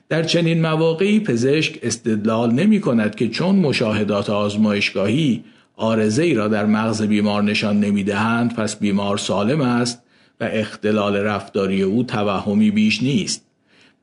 در 0.10 0.24
چنین 0.24 0.62
مواقعی 0.62 1.20
پزشک 1.20 1.80
استدلال 1.84 2.52
نمی 2.52 2.82
کند 2.82 3.16
که 3.16 3.30
چون 3.30 3.56
مشاهدات 3.56 4.30
آزمایشگاهی 4.30 5.44
آرزه 5.76 6.24
ای 6.24 6.34
را 6.34 6.48
در 6.48 6.66
مغز 6.66 7.02
بیمار 7.02 7.44
نشان 7.44 7.80
نمی 7.80 8.04
دهند 8.04 8.56
پس 8.56 8.76
بیمار 8.76 9.18
سالم 9.18 9.62
است 9.62 10.04
و 10.42 10.50
اختلال 10.52 11.16
رفتاری 11.16 11.82
او 11.82 12.04
توهمی 12.04 12.72
بیش 12.72 13.04
نیست 13.04 13.46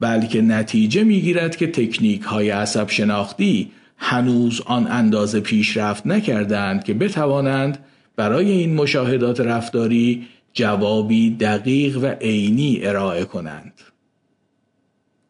بلکه 0.01 0.42
نتیجه 0.42 1.05
می 1.05 1.20
گیرد 1.20 1.57
که 1.57 1.66
تکنیک 1.66 2.22
های 2.22 2.51
عصب 2.51 2.90
شناختی 2.90 3.70
هنوز 3.96 4.61
آن 4.61 4.87
اندازه 4.90 5.40
پیشرفت 5.40 6.07
نکردند 6.07 6.85
که 6.85 6.94
بتوانند 6.94 7.79
برای 8.16 8.51
این 8.51 8.75
مشاهدات 8.75 9.40
رفتاری 9.40 10.27
جوابی 10.53 11.31
دقیق 11.31 11.98
و 12.03 12.07
عینی 12.07 12.81
ارائه 12.83 13.25
کنند. 13.25 13.72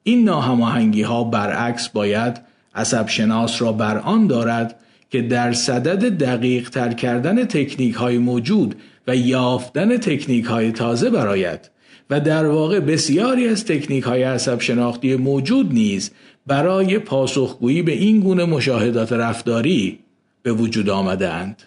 این 0.03 0.25
ناهماهنگی 0.25 1.03
ها 1.03 1.25
برعکس 1.25 1.89
باید 1.89 2.41
عصب 2.75 3.09
شناس 3.09 3.63
را 3.63 3.73
بر 3.73 3.99
آن 3.99 4.27
دارد 4.27 4.81
که 5.11 5.23
در 5.23 5.53
صدد 5.53 6.19
دقیق 6.19 6.71
تر 6.71 6.93
کردن 6.93 7.45
تکنیک 7.45 7.95
های 7.95 8.19
موجود 8.19 8.75
و 9.07 9.17
یافتن 9.17 9.97
تکنیک 9.97 10.45
های 10.45 10.73
تازه 10.73 11.11
برایت 11.11 11.71
و 12.11 12.21
در 12.21 12.47
واقع 12.47 12.81
بسیاری 12.81 13.49
از 13.49 13.65
تکنیک 13.65 14.05
های 14.05 14.23
عصب 14.23 14.61
شناختی 14.61 15.17
موجود 15.17 15.73
نیز 15.73 16.11
برای 16.47 16.99
پاسخگویی 16.99 17.83
به 17.83 17.93
این 17.93 18.21
گونه 18.21 18.45
مشاهدات 18.45 19.13
رفتاری 19.13 19.99
به 20.43 20.53
وجود 20.53 20.91
آمده 20.91 21.29
اند. 21.29 21.63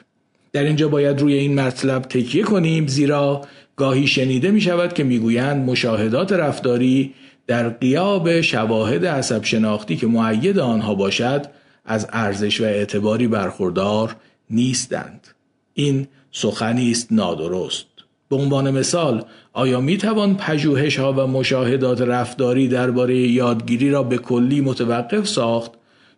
در 0.55 0.63
اینجا 0.63 0.87
باید 0.87 1.21
روی 1.21 1.33
این 1.33 1.59
مطلب 1.59 2.01
تکیه 2.01 2.43
کنیم 2.43 2.87
زیرا 2.87 3.41
گاهی 3.75 4.07
شنیده 4.07 4.51
می 4.51 4.61
شود 4.61 4.93
که 4.93 5.03
می‌گویند 5.03 5.69
مشاهدات 5.69 6.33
رفتاری 6.33 7.13
در 7.47 7.69
قیاب 7.69 8.41
شواهد 8.41 9.05
عصب 9.05 9.43
شناختی 9.43 9.95
که 9.95 10.07
معید 10.07 10.59
آنها 10.59 10.95
باشد 10.95 11.45
از 11.85 12.07
ارزش 12.11 12.61
و 12.61 12.63
اعتباری 12.63 13.27
برخوردار 13.27 14.15
نیستند. 14.49 15.27
این 15.73 16.07
سخنی 16.31 16.91
است 16.91 17.07
نادرست. 17.11 17.85
به 18.29 18.35
عنوان 18.35 18.71
مثال 18.71 19.23
آیا 19.53 19.81
می 19.81 19.97
توان 19.97 20.35
پژوهش 20.35 20.99
ها 20.99 21.13
و 21.13 21.27
مشاهدات 21.27 22.01
رفتاری 22.01 22.67
درباره 22.67 23.17
یادگیری 23.17 23.89
را 23.89 24.03
به 24.03 24.17
کلی 24.17 24.61
متوقف 24.61 25.27
ساخت 25.27 25.71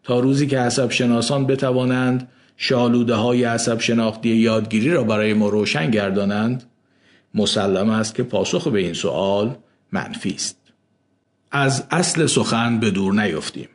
تا 0.03 0.19
روزی 0.19 0.47
که 0.47 0.59
عصب 0.59 0.91
شناسان 0.91 1.47
بتوانند 1.47 2.27
شالوده 2.57 3.15
های 3.15 3.43
عصب 3.43 3.79
شناختی 3.79 4.29
یادگیری 4.29 4.91
را 4.91 5.03
برای 5.03 5.33
ما 5.33 5.49
روشن 5.49 5.91
گردانند 5.91 6.63
مسلم 7.35 7.89
است 7.89 8.15
که 8.15 8.23
پاسخ 8.23 8.67
به 8.67 8.79
این 8.79 8.93
سوال 8.93 9.55
منفی 9.91 10.33
است 10.35 10.57
از 11.51 11.83
اصل 11.91 12.25
سخن 12.25 12.79
به 12.79 12.91
دور 12.91 13.13
نیفتیم 13.13 13.67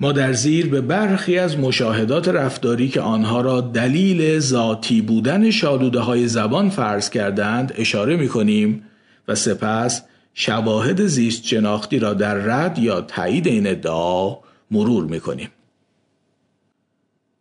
ما 0.00 0.12
در 0.12 0.32
زیر 0.32 0.68
به 0.68 0.80
برخی 0.80 1.38
از 1.38 1.58
مشاهدات 1.58 2.28
رفتاری 2.28 2.88
که 2.88 3.00
آنها 3.00 3.40
را 3.40 3.60
دلیل 3.60 4.38
ذاتی 4.38 5.02
بودن 5.02 5.50
شالوده 5.50 6.00
های 6.00 6.28
زبان 6.28 6.70
فرض 6.70 7.10
کردند 7.10 7.72
اشاره 7.76 8.16
می 8.16 8.28
کنیم 8.28 8.82
و 9.28 9.34
سپس 9.34 10.02
شواهد 10.34 11.06
زیست 11.06 11.44
شناختی 11.44 11.98
را 11.98 12.14
در 12.14 12.34
رد 12.34 12.78
یا 12.78 13.00
تایید 13.00 13.46
این 13.46 13.66
ادعا 13.66 14.36
مرور 14.70 15.04
می‌کنیم. 15.04 15.48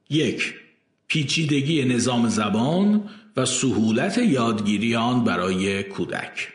یک 0.10 0.59
پیچیدگی 1.10 1.86
نظام 1.86 2.30
زبان 2.30 3.04
و 3.38 3.45
سهولت 3.45 4.17
یادگیری 4.17 4.95
آن 4.95 5.24
برای 5.24 5.84
کودک. 5.84 6.48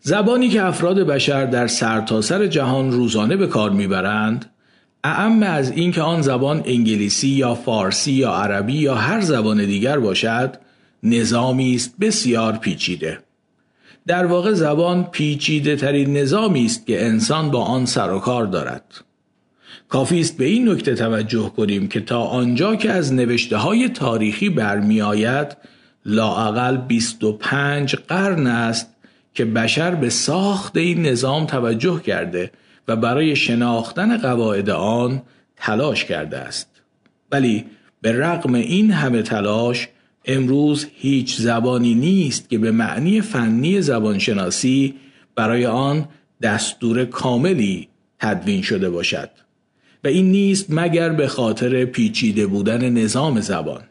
زبانی 0.00 0.48
که 0.48 0.64
افراد 0.64 1.00
بشر 1.00 1.46
در 1.46 1.66
سرتاسر 1.66 2.38
سر 2.38 2.46
جهان 2.46 2.92
روزانه 2.92 3.36
به 3.36 3.46
کار 3.46 3.70
می‌برند 3.70 4.50
اعم 5.04 5.42
از 5.42 5.70
اینکه 5.70 6.02
آن 6.02 6.22
زبان 6.22 6.62
انگلیسی 6.66 7.28
یا 7.28 7.54
فارسی 7.54 8.12
یا 8.12 8.32
عربی 8.32 8.72
یا 8.72 8.94
هر 8.94 9.20
زبان 9.20 9.64
دیگر 9.64 9.98
باشد 9.98 10.56
نظامی 11.02 11.74
است 11.74 11.94
بسیار 12.00 12.56
پیچیده. 12.56 13.18
در 14.06 14.26
واقع 14.26 14.52
زبان 14.52 15.04
پیچیده 15.04 15.76
ترین 15.76 16.16
نظامی 16.16 16.64
است 16.64 16.86
که 16.86 17.06
انسان 17.06 17.50
با 17.50 17.64
آن 17.64 17.86
سر 17.86 18.12
و 18.12 18.18
کار 18.18 18.46
دارد. 18.46 19.07
کافی 19.88 20.20
است 20.20 20.36
به 20.36 20.44
این 20.44 20.68
نکته 20.68 20.94
توجه 20.94 21.52
کنیم 21.56 21.88
که 21.88 22.00
تا 22.00 22.22
آنجا 22.22 22.76
که 22.76 22.90
از 22.90 23.12
نوشته 23.12 23.56
های 23.56 23.88
تاریخی 23.88 24.50
برمیآید 24.50 25.56
لااقل 26.04 26.76
25 26.76 27.96
قرن 27.96 28.46
است 28.46 28.96
که 29.34 29.44
بشر 29.44 29.94
به 29.94 30.10
ساخت 30.10 30.76
این 30.76 31.06
نظام 31.06 31.46
توجه 31.46 32.00
کرده 32.00 32.50
و 32.88 32.96
برای 32.96 33.36
شناختن 33.36 34.16
قواعد 34.16 34.70
آن 34.70 35.22
تلاش 35.56 36.04
کرده 36.04 36.38
است. 36.38 36.68
ولی 37.32 37.64
به 38.00 38.12
رغم 38.12 38.54
این 38.54 38.90
همه 38.90 39.22
تلاش 39.22 39.88
امروز 40.24 40.86
هیچ 40.94 41.36
زبانی 41.36 41.94
نیست 41.94 42.50
که 42.50 42.58
به 42.58 42.70
معنی 42.70 43.20
فنی 43.20 43.82
زبانشناسی 43.82 44.94
برای 45.34 45.66
آن 45.66 46.08
دستور 46.42 47.04
کاملی 47.04 47.88
تدوین 48.18 48.62
شده 48.62 48.90
باشد. 48.90 49.30
و 50.04 50.08
این 50.08 50.30
نیست 50.30 50.66
مگر 50.68 51.08
به 51.08 51.28
خاطر 51.28 51.84
پیچیده 51.84 52.46
بودن 52.46 52.90
نظام 52.90 53.40
زبان. 53.40 53.82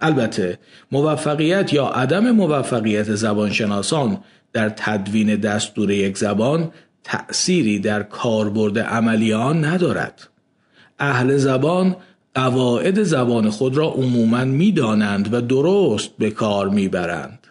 البته 0.00 0.58
موفقیت 0.92 1.72
یا 1.72 1.86
عدم 1.86 2.30
موفقیت 2.30 3.14
زبانشناسان 3.14 4.18
در 4.52 4.68
تدوین 4.68 5.36
دستور 5.36 5.90
یک 5.90 6.18
زبان 6.18 6.70
تأثیری 7.04 7.78
در 7.78 8.02
کاربرد 8.02 8.78
عملی 8.78 9.32
آن 9.32 9.64
ندارد. 9.64 10.28
اهل 10.98 11.36
زبان 11.36 11.96
قواعد 12.34 13.02
زبان 13.02 13.50
خود 13.50 13.76
را 13.76 13.86
عموما 13.86 14.44
می‌دانند 14.44 15.34
و 15.34 15.40
درست 15.40 16.10
به 16.18 16.30
کار 16.30 16.68
می‌برند. 16.68 17.46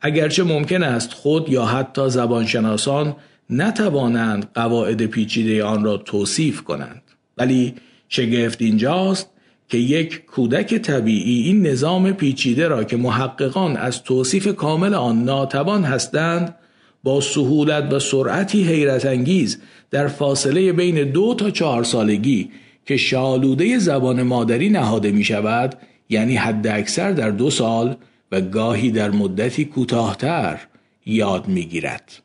اگرچه 0.00 0.42
ممکن 0.42 0.82
است 0.82 1.12
خود 1.12 1.48
یا 1.48 1.64
حتی 1.64 2.10
زبانشناسان 2.10 3.16
نتوانند 3.50 4.48
قواعد 4.54 5.06
پیچیده 5.06 5.64
آن 5.64 5.84
را 5.84 5.96
توصیف 5.96 6.62
کنند. 6.62 7.02
ولی 7.40 7.74
شگفت 8.08 8.62
اینجاست 8.62 9.30
که 9.68 9.78
یک 9.78 10.26
کودک 10.26 10.74
طبیعی 10.74 11.42
این 11.42 11.66
نظام 11.66 12.12
پیچیده 12.12 12.68
را 12.68 12.84
که 12.84 12.96
محققان 12.96 13.76
از 13.76 14.02
توصیف 14.02 14.48
کامل 14.56 14.94
آن 14.94 15.24
ناتوان 15.24 15.84
هستند 15.84 16.54
با 17.02 17.20
سهولت 17.20 17.92
و 17.92 17.98
سرعتی 17.98 18.64
حیرت 18.64 19.06
انگیز 19.06 19.58
در 19.90 20.08
فاصله 20.08 20.72
بین 20.72 21.10
دو 21.10 21.34
تا 21.34 21.50
چهار 21.50 21.84
سالگی 21.84 22.50
که 22.86 22.96
شالوده 22.96 23.78
زبان 23.78 24.22
مادری 24.22 24.68
نهاده 24.68 25.10
می 25.10 25.24
شود 25.24 25.74
یعنی 26.08 26.36
حد 26.36 26.66
اکثر 26.66 27.12
در 27.12 27.30
دو 27.30 27.50
سال 27.50 27.96
و 28.32 28.40
گاهی 28.40 28.90
در 28.90 29.10
مدتی 29.10 29.64
کوتاهتر 29.64 30.60
یاد 31.06 31.48
می 31.48 31.64
گیرد. 31.64 32.22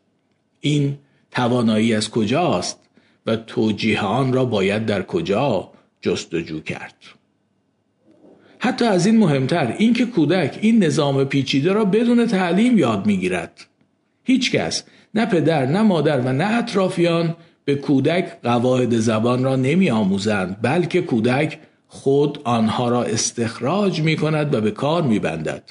این 0.61 0.97
توانایی 1.31 1.93
از 1.93 2.09
کجاست 2.09 2.84
و 3.25 3.35
توجیه 3.35 4.01
آن 4.01 4.33
را 4.33 4.45
باید 4.45 4.85
در 4.85 5.03
کجا 5.03 5.71
جستجو 6.01 6.59
کرد 6.59 6.95
حتی 8.59 8.85
از 8.85 9.05
این 9.05 9.17
مهمتر 9.17 9.75
اینکه 9.77 10.05
کودک 10.05 10.59
این 10.61 10.83
نظام 10.83 11.23
پیچیده 11.23 11.73
را 11.73 11.85
بدون 11.85 12.27
تعلیم 12.27 12.77
یاد 12.77 13.05
می‌گیرد 13.05 13.65
هیچ 14.23 14.51
کس 14.51 14.83
نه 15.15 15.25
پدر 15.25 15.65
نه 15.65 15.81
مادر 15.81 16.19
و 16.19 16.33
نه 16.33 16.57
اطرافیان 16.57 17.35
به 17.65 17.75
کودک 17.75 18.41
قواعد 18.43 18.97
زبان 18.97 19.43
را 19.43 19.55
نمی 19.55 19.89
آموزند 19.89 20.57
بلکه 20.61 21.01
کودک 21.01 21.59
خود 21.87 22.39
آنها 22.43 22.89
را 22.89 23.03
استخراج 23.03 24.01
می 24.01 24.15
کند 24.15 24.53
و 24.53 24.61
به 24.61 24.71
کار 24.71 25.03
می 25.03 25.19
بندد. 25.19 25.63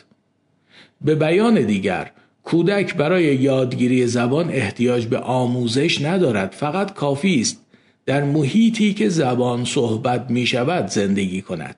به 1.01 1.15
بیان 1.15 1.63
دیگر 1.63 2.11
کودک 2.45 2.95
برای 2.95 3.25
یادگیری 3.25 4.07
زبان 4.07 4.51
احتیاج 4.51 5.07
به 5.07 5.19
آموزش 5.19 6.03
ندارد 6.03 6.53
فقط 6.53 6.95
کافی 6.95 7.41
است 7.41 7.61
در 8.07 8.25
محیطی 8.25 8.95
که 8.95 9.09
زبان 9.09 9.65
صحبت 9.65 10.31
می 10.31 10.47
شود 10.47 10.87
زندگی 10.87 11.43
کند 11.43 11.77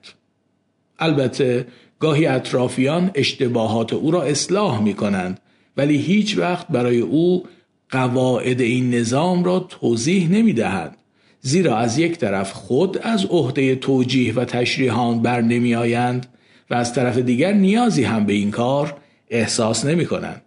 البته 0.99 1.67
گاهی 1.99 2.27
اطرافیان 2.27 3.11
اشتباهات 3.15 3.93
او 3.93 4.11
را 4.11 4.23
اصلاح 4.23 4.83
می 4.83 4.95
کنند 4.95 5.41
ولی 5.77 5.97
هیچ 5.97 6.39
وقت 6.39 6.69
برای 6.69 7.01
او 7.01 7.45
قواعد 7.91 8.61
این 8.61 8.95
نظام 8.95 9.45
را 9.45 9.59
توضیح 9.59 10.31
نمی 10.31 10.53
دهند 10.53 10.97
زیرا 11.41 11.77
از 11.77 11.99
یک 11.99 12.19
طرف 12.19 12.53
خود 12.53 12.99
از 12.99 13.25
عهده 13.25 13.75
توجیه 13.75 14.35
و 14.35 14.45
تشریحان 14.45 15.23
بر 15.23 15.41
نمی 15.41 15.75
آیند 15.75 16.27
و 16.71 16.75
از 16.75 16.95
طرف 16.95 17.19
دیگر 17.19 17.53
نیازی 17.53 18.05
هم 18.05 18.27
به 18.27 18.33
این 18.33 18.51
کار 18.51 18.97
احساس 19.31 19.85
نمی 19.85 20.07
کنند. 20.07 20.43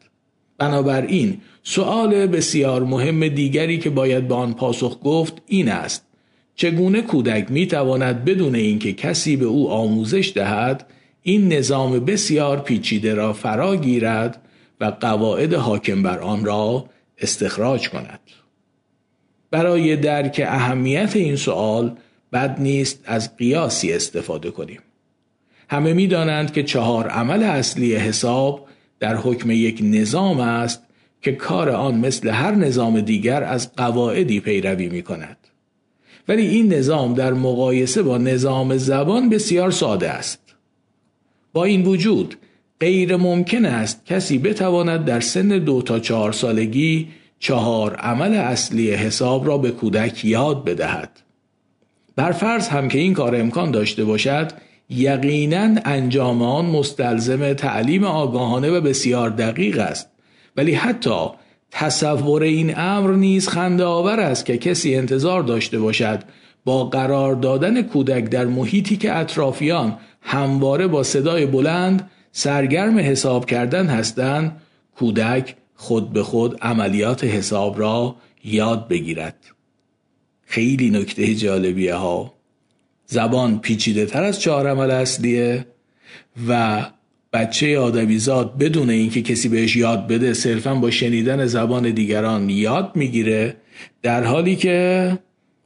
بنابراین 0.60 1.42
سؤال 1.64 2.28
بسیار 2.28 2.84
مهم 2.84 3.28
دیگری 3.28 3.78
که 3.78 3.90
باید 3.90 4.28
به 4.28 4.36
آن 4.36 4.54
پاسخ 4.54 5.00
گفت 5.04 5.42
این 5.48 5.70
است. 5.70 6.06
چگونه 6.56 7.02
کودک 7.02 7.52
می 7.52 7.68
تواند 7.68 8.26
بدون 8.26 8.56
اینکه 8.56 8.94
کسی 8.94 9.36
به 9.36 9.46
او 9.46 9.70
آموزش 9.70 10.32
دهد 10.36 10.86
این 11.22 11.54
نظام 11.54 12.00
بسیار 12.00 12.60
پیچیده 12.60 13.14
را 13.14 13.34
فرا 13.34 13.76
گیرد 13.76 14.42
و 14.82 14.86
قواعد 14.86 15.54
حاکم 15.54 16.04
بر 16.04 16.20
آن 16.20 16.46
را 16.46 16.86
استخراج 17.18 17.90
کند؟ 17.90 18.20
برای 19.52 19.96
درک 19.96 20.42
اهمیت 20.46 21.16
این 21.16 21.36
سوال 21.36 21.96
بد 22.34 22.56
نیست 22.60 23.04
از 23.06 23.38
قیاسی 23.38 23.94
استفاده 23.94 24.52
کنیم. 24.52 24.80
همه 25.70 25.94
می 25.94 26.08
دانند 26.08 26.54
که 26.54 26.64
چهار 26.64 27.08
عمل 27.08 27.44
اصلی 27.44 27.96
حساب 27.96 28.69
در 29.00 29.16
حکم 29.16 29.52
یک 29.52 29.80
نظام 29.84 30.40
است 30.40 30.84
که 31.22 31.32
کار 31.32 31.70
آن 31.70 31.96
مثل 31.96 32.30
هر 32.30 32.56
نظام 32.56 33.02
دیگر 33.02 33.44
از 33.44 33.76
قواعدی 33.76 34.40
پیروی 34.40 34.90
می 34.90 35.02
کند. 35.02 35.38
ولی 36.28 36.48
این 36.48 36.74
نظام 36.74 37.14
در 37.14 37.34
مقایسه 37.34 38.04
با 38.04 38.18
نظام 38.18 38.78
زبان 38.78 39.30
بسیار 39.30 39.72
ساده 39.72 40.10
است. 40.10 40.56
با 41.54 41.64
این 41.64 41.84
وجود 41.84 42.36
غیر 42.80 43.16
ممکن 43.16 43.66
است 43.66 44.06
کسی 44.06 44.38
بتواند 44.38 45.06
در 45.06 45.20
سن 45.20 45.48
دو 45.48 45.82
تا 45.82 46.00
چهار 46.00 46.32
سالگی 46.32 47.08
چهار 47.40 47.96
عمل 47.96 48.34
اصلی 48.34 48.92
حساب 48.92 49.48
را 49.48 49.58
به 49.58 49.72
کودک 49.72 50.26
یاد 50.26 50.66
بدهد. 50.66 51.10
بر 52.16 52.32
فرض 52.32 52.68
هم 52.68 52.88
که 52.88 53.00
این 53.00 53.14
کار 53.14 53.36
امکان 53.36 53.72
داشته 53.72 54.06
باشد 54.06 54.52
یقینا 54.90 55.82
انجام 55.86 56.42
آن 56.42 56.66
مستلزم 56.66 57.54
تعلیم 57.54 58.04
آگاهانه 58.04 58.70
و 58.70 58.82
بسیار 58.82 59.30
دقیق 59.30 59.80
است. 59.80 60.10
ولی 60.58 60.74
حتی 60.74 61.28
تصور 61.72 62.44
این 62.44 62.78
امر 62.78 63.12
نیز 63.12 63.48
خنده 63.48 63.84
آور 63.84 64.20
است 64.20 64.46
که 64.46 64.58
کسی 64.58 64.96
انتظار 64.96 65.44
داشته 65.44 65.80
باشد 65.80 66.24
با 66.66 66.86
قرار 66.86 67.36
دادن 67.36 67.82
کودک 67.82 68.24
در 68.30 68.46
محیطی 68.46 68.98
که 68.98 69.18
اطرافیان 69.18 69.98
همواره 70.22 70.88
با 70.88 71.04
صدای 71.04 71.46
بلند 71.46 72.10
سرگرم 72.32 72.98
حساب 73.00 73.46
کردن 73.46 73.88
هستند 73.88 74.62
کودک 74.96 75.56
خود 75.76 76.14
به 76.14 76.24
خود 76.24 76.58
عملیات 76.62 77.24
حساب 77.24 77.80
را 77.80 78.16
یاد 78.44 78.88
بگیرد. 78.88 79.46
خیلی 80.46 80.90
نکته 80.90 81.36
جالبیه 81.36 81.96
ها. 81.96 82.39
زبان 83.12 83.60
پیچیده 83.60 84.06
تر 84.06 84.24
از 84.24 84.40
چهار 84.42 84.68
عمل 84.68 84.92
اصلیه 84.92 85.66
و 86.50 86.86
بچه 87.34 87.80
آدمیزاد 87.80 88.58
بدون 88.58 88.90
اینکه 88.90 89.22
کسی 89.22 89.50
بهش 89.50 89.76
یاد 89.76 90.08
بده 90.08 90.34
صرفا 90.34 90.76
با 90.76 90.92
شنیدن 90.92 91.46
زبان 91.46 91.92
دیگران 91.92 92.50
یاد 92.50 92.92
می‌گیره 92.96 93.56
در 94.02 94.24
حالی 94.24 94.56
که 94.56 95.18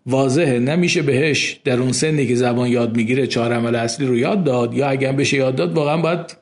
واضحه 0.06 0.60
نمیشه 0.60 1.02
بهش 1.02 1.60
در 1.64 1.80
اون 1.80 1.92
سنی 1.92 2.28
که 2.28 2.36
زبان 2.36 2.68
یاد 2.68 2.96
می‌گیره 2.96 3.28
چهار 3.28 3.54
عمل 3.54 3.76
اصلی 3.76 4.06
رو 4.06 4.18
یاد 4.18 4.44
داد 4.44 4.74
یا 4.74 4.88
اگر 4.88 5.12
بشه 5.12 5.38
یاد 5.38 5.56
داد 5.56 5.74
واقعا 5.74 5.98
باید 5.98 6.38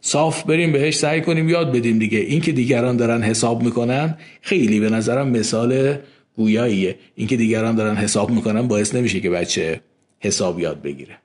صاف 0.00 0.42
بریم 0.42 0.72
بهش 0.72 0.94
سعی 0.94 1.20
کنیم 1.20 1.48
یاد 1.48 1.72
بدیم 1.72 1.98
دیگه. 1.98 2.18
اینکه 2.18 2.52
دیگران 2.52 2.96
دارن 2.96 3.22
حساب 3.22 3.62
می‌کنن 3.62 4.18
خیلی 4.40 4.80
به 4.80 4.90
نظرم 4.90 5.28
مثال 5.28 5.94
گویاییه. 6.36 6.96
اینکه 7.14 7.36
دیگران 7.36 7.74
دارن 7.74 7.96
حساب 7.96 8.30
می‌کنن 8.30 8.68
باعث 8.68 8.94
نمیشه 8.94 9.20
که 9.20 9.30
بچه 9.30 9.80
حساب 10.22 10.60
یاد 10.60 10.82
بگیره. 10.82 11.18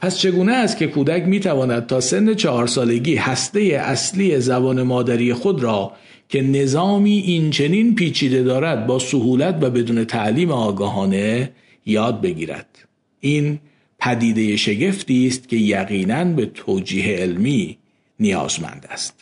پس 0.00 0.18
چگونه 0.18 0.52
است 0.52 0.76
که 0.76 0.86
کودک 0.86 1.22
می 1.22 1.40
تواند 1.40 1.86
تا 1.86 2.00
سن 2.00 2.34
چهار 2.34 2.66
سالگی 2.66 3.14
هسته 3.14 3.60
اصلی 3.60 4.40
زبان 4.40 4.82
مادری 4.82 5.34
خود 5.34 5.62
را 5.62 5.92
که 6.28 6.42
نظامی 6.42 7.18
این 7.18 7.50
چنین 7.50 7.94
پیچیده 7.94 8.42
دارد 8.42 8.86
با 8.86 8.98
سهولت 8.98 9.58
و 9.60 9.70
بدون 9.70 10.04
تعلیم 10.04 10.50
آگاهانه 10.50 11.52
یاد 11.86 12.20
بگیرد. 12.20 12.88
این 13.20 13.58
پدیده 13.98 14.56
شگفتی 14.56 15.26
است 15.26 15.48
که 15.48 15.56
یقینا 15.56 16.24
به 16.24 16.46
توجیه 16.46 17.16
علمی 17.16 17.78
نیازمند 18.20 18.86
است. 18.90 19.14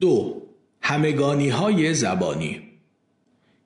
دو 0.00 0.42
همگانی 0.80 1.48
های 1.48 1.94
زبانی. 1.94 2.67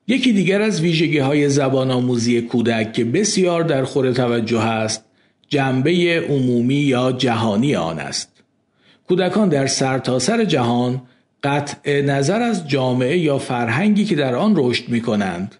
یکی 0.07 0.33
دیگر 0.33 0.61
از 0.61 0.81
ویژگی 0.81 1.17
های 1.17 1.49
زبان 1.49 1.91
آموزی 1.91 2.41
کودک 2.41 2.93
که 2.93 3.05
بسیار 3.05 3.63
در 3.63 3.83
خور 3.83 4.11
توجه 4.11 4.61
است 4.61 5.05
جنبه 5.49 6.25
عمومی 6.29 6.75
یا 6.75 7.11
جهانی 7.11 7.75
آن 7.75 7.99
است 7.99 8.43
کودکان 9.07 9.49
در 9.49 9.67
سرتاسر 9.67 10.37
سر 10.37 10.45
جهان 10.45 11.01
قطع 11.43 12.01
نظر 12.01 12.41
از 12.41 12.67
جامعه 12.67 13.17
یا 13.17 13.37
فرهنگی 13.37 14.05
که 14.05 14.15
در 14.15 14.35
آن 14.35 14.53
رشد 14.57 14.89
می 14.89 15.01
کنند 15.01 15.55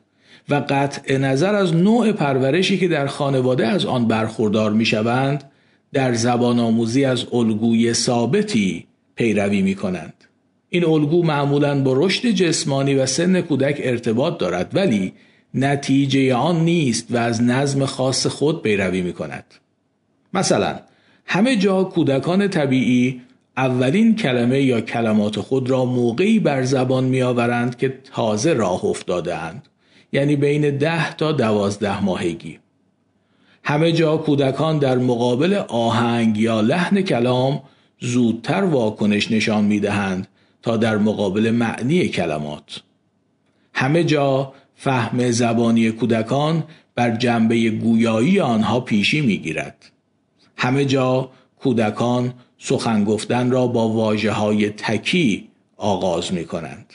و 0.49 0.55
قطع 0.69 1.17
نظر 1.17 1.55
از 1.55 1.75
نوع 1.75 2.11
پرورشی 2.11 2.77
که 2.77 2.87
در 2.87 3.07
خانواده 3.07 3.67
از 3.67 3.85
آن 3.85 4.07
برخوردار 4.07 4.71
می 4.71 4.85
شوند 4.85 5.43
در 5.93 6.13
زبان 6.13 6.59
آموزی 6.59 7.05
از 7.05 7.25
الگوی 7.33 7.93
ثابتی 7.93 8.87
پیروی 9.15 9.61
می 9.61 9.75
کنند. 9.75 10.22
این 10.73 10.85
الگو 10.85 11.23
معمولا 11.23 11.83
با 11.83 11.93
رشد 11.95 12.27
جسمانی 12.27 12.95
و 12.95 13.05
سن 13.05 13.41
کودک 13.41 13.81
ارتباط 13.83 14.37
دارد 14.37 14.71
ولی 14.75 15.13
نتیجه 15.53 16.35
آن 16.35 16.65
نیست 16.65 17.07
و 17.11 17.17
از 17.17 17.43
نظم 17.43 17.85
خاص 17.85 18.27
خود 18.27 18.61
پیروی 18.61 19.01
می 19.01 19.13
کند. 19.13 19.45
مثلا 20.33 20.79
همه 21.25 21.55
جا 21.55 21.83
کودکان 21.83 22.47
طبیعی 22.47 23.21
اولین 23.57 24.15
کلمه 24.15 24.61
یا 24.61 24.81
کلمات 24.81 25.39
خود 25.39 25.69
را 25.69 25.85
موقعی 25.85 26.39
بر 26.39 26.63
زبان 26.63 27.03
می 27.03 27.21
آورند 27.21 27.77
که 27.77 27.99
تازه 28.13 28.53
راه 28.53 28.85
افتاده 28.85 29.35
اند. 29.35 29.67
یعنی 30.11 30.35
بین 30.35 30.77
ده 30.77 31.13
تا 31.13 31.31
دوازده 31.31 32.03
ماهگی. 32.03 32.59
همه 33.63 33.91
جا 33.91 34.17
کودکان 34.17 34.79
در 34.79 34.97
مقابل 34.97 35.53
آهنگ 35.67 36.37
یا 36.37 36.61
لحن 36.61 37.01
کلام 37.01 37.61
زودتر 37.99 38.63
واکنش 38.63 39.31
نشان 39.31 39.65
می 39.65 39.79
دهند 39.79 40.27
تا 40.63 40.77
در 40.77 40.97
مقابل 40.97 41.51
معنی 41.51 42.07
کلمات. 42.07 42.81
همه 43.73 44.03
جا 44.03 44.53
فهم 44.75 45.31
زبانی 45.31 45.91
کودکان 45.91 46.63
بر 46.95 47.15
جنبه 47.15 47.69
گویایی 47.69 48.39
آنها 48.39 48.79
پیشی 48.79 49.21
می 49.21 49.37
گیرد. 49.37 49.91
همه 50.57 50.85
جا 50.85 51.29
کودکان 51.59 52.33
سخن 52.57 53.03
گفتن 53.03 53.51
را 53.51 53.67
با 53.67 53.89
واجه 53.89 54.31
های 54.31 54.69
تکی 54.69 55.47
آغاز 55.77 56.33
می 56.33 56.45
کنند. 56.45 56.93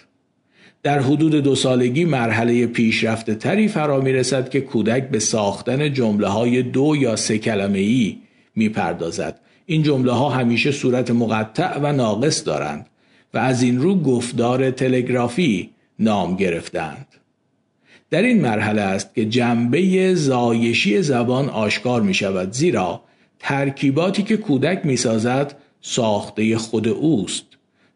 در 0.82 1.00
حدود 1.00 1.34
دو 1.34 1.54
سالگی 1.54 2.04
مرحله 2.04 2.66
پیشرفته 2.66 3.34
تری 3.34 3.68
فرا 3.68 4.00
می 4.00 4.12
رسد 4.12 4.48
که 4.48 4.60
کودک 4.60 5.08
به 5.08 5.18
ساختن 5.18 5.92
جمله 5.92 6.28
های 6.28 6.62
دو 6.62 6.96
یا 6.96 7.16
سه 7.16 7.38
کلمه 7.38 7.78
ای 7.78 8.18
می 8.56 8.68
پردازد. 8.68 9.40
این 9.66 9.82
جمله 9.82 10.12
ها 10.12 10.28
همیشه 10.28 10.72
صورت 10.72 11.10
مقطع 11.10 11.78
و 11.78 11.92
ناقص 11.92 12.46
دارند 12.46 12.87
و 13.34 13.38
از 13.38 13.62
این 13.62 13.78
رو 13.78 14.00
گفتار 14.02 14.70
تلگرافی 14.70 15.70
نام 15.98 16.36
گرفتند. 16.36 17.06
در 18.10 18.22
این 18.22 18.40
مرحله 18.40 18.80
است 18.80 19.14
که 19.14 19.24
جنبه 19.24 20.14
زایشی 20.14 21.02
زبان 21.02 21.48
آشکار 21.48 22.02
می 22.02 22.14
شود 22.14 22.52
زیرا 22.52 23.02
ترکیباتی 23.38 24.22
که 24.22 24.36
کودک 24.36 24.80
می 24.84 24.96
سازد 24.96 25.56
ساخته 25.80 26.58
خود 26.58 26.88
اوست 26.88 27.44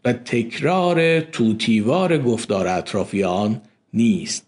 و 0.05 0.13
تکرار 0.13 1.21
توتیوار 1.21 2.19
گفتار 2.19 2.69
اطرافیان 2.69 3.61
نیست. 3.95 4.47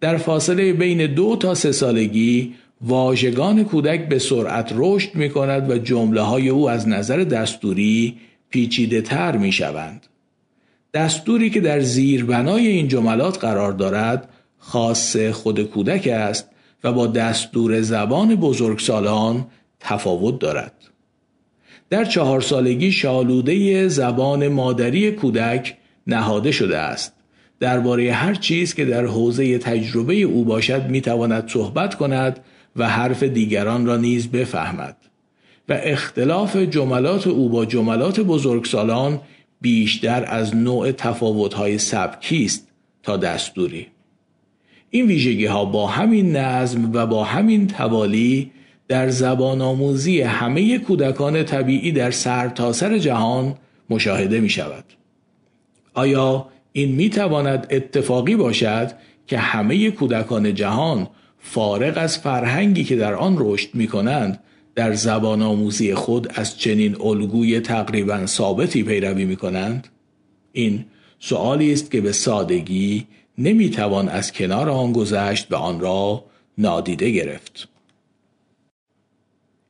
در 0.00 0.16
فاصله 0.16 0.72
بین 0.72 1.14
دو 1.14 1.36
تا 1.36 1.54
سه 1.54 1.72
سالگی 1.72 2.54
واژگان 2.80 3.64
کودک 3.64 4.08
به 4.08 4.18
سرعت 4.18 4.72
رشد 4.76 5.14
می 5.14 5.30
کند 5.30 5.70
و 5.70 5.78
جمله 5.78 6.20
های 6.20 6.48
او 6.48 6.70
از 6.70 6.88
نظر 6.88 7.16
دستوری 7.16 8.16
پیچیده 8.52 9.00
تر 9.00 9.36
می 9.36 9.52
شوند. 9.52 10.06
دستوری 10.94 11.50
که 11.50 11.60
در 11.60 11.80
زیربنای 11.80 12.66
این 12.66 12.88
جملات 12.88 13.38
قرار 13.38 13.72
دارد 13.72 14.28
خاص 14.58 15.16
خود 15.16 15.62
کودک 15.62 16.06
است 16.06 16.48
و 16.84 16.92
با 16.92 17.06
دستور 17.06 17.80
زبان 17.80 18.34
بزرگسالان 18.34 19.46
تفاوت 19.80 20.38
دارد. 20.38 20.72
در 21.90 22.04
چهار 22.04 22.40
سالگی 22.40 22.92
شالوده 22.92 23.88
زبان 23.88 24.48
مادری 24.48 25.10
کودک 25.10 25.76
نهاده 26.06 26.52
شده 26.52 26.78
است. 26.78 27.12
درباره 27.60 28.12
هر 28.12 28.34
چیز 28.34 28.74
که 28.74 28.84
در 28.84 29.06
حوزه 29.06 29.58
تجربه 29.58 30.14
او 30.14 30.44
باشد 30.44 30.88
می 30.88 31.00
تواند 31.00 31.48
صحبت 31.48 31.94
کند 31.94 32.40
و 32.76 32.88
حرف 32.88 33.22
دیگران 33.22 33.86
را 33.86 33.96
نیز 33.96 34.28
بفهمد 34.28 34.96
و 35.68 35.78
اختلاف 35.82 36.56
جملات 36.56 37.26
او 37.26 37.48
با 37.48 37.64
جملات 37.64 38.20
بزرگسالان 38.20 39.20
بیشتر 39.60 40.24
از 40.28 40.56
نوع 40.56 40.92
تفاوت‌های 40.92 41.78
سبکی 41.78 42.44
است 42.44 42.68
تا 43.02 43.16
دستوری 43.16 43.86
این 44.90 45.06
ویژگی 45.06 45.46
ها 45.46 45.64
با 45.64 45.86
همین 45.86 46.36
نظم 46.36 46.90
و 46.92 47.06
با 47.06 47.24
همین 47.24 47.66
توالی 47.66 48.50
در 48.88 49.08
زبان 49.08 49.62
آموزی 49.62 50.20
همه 50.20 50.78
کودکان 50.78 51.44
طبیعی 51.44 51.92
در 51.92 52.10
سرتاسر 52.10 52.88
سر 52.88 52.98
جهان 52.98 53.54
مشاهده 53.90 54.40
می 54.40 54.48
شود. 54.48 54.84
آیا 55.94 56.48
این 56.72 56.92
می 56.92 57.10
تواند 57.10 57.66
اتفاقی 57.70 58.36
باشد 58.36 58.92
که 59.26 59.38
همه 59.38 59.90
کودکان 59.90 60.54
جهان 60.54 61.08
فارغ 61.38 61.92
از 61.96 62.18
فرهنگی 62.18 62.84
که 62.84 62.96
در 62.96 63.14
آن 63.14 63.36
رشد 63.38 63.68
می 63.74 63.86
کنند 63.86 64.40
در 64.74 64.94
زبان 64.94 65.42
آموزی 65.42 65.94
خود 65.94 66.28
از 66.34 66.58
چنین 66.58 66.96
الگوی 67.00 67.60
تقریبا 67.60 68.26
ثابتی 68.26 68.82
پیروی 68.82 69.24
می 69.24 69.36
کنند؟ 69.36 69.88
این 70.52 70.84
سؤالی 71.20 71.72
است 71.72 71.90
که 71.90 72.00
به 72.00 72.12
سادگی 72.12 73.06
نمی 73.38 73.70
توان 73.70 74.08
از 74.08 74.32
کنار 74.32 74.68
آن 74.68 74.92
گذشت 74.92 75.52
و 75.52 75.56
آن 75.56 75.80
را 75.80 76.24
نادیده 76.58 77.10
گرفت. 77.10 77.68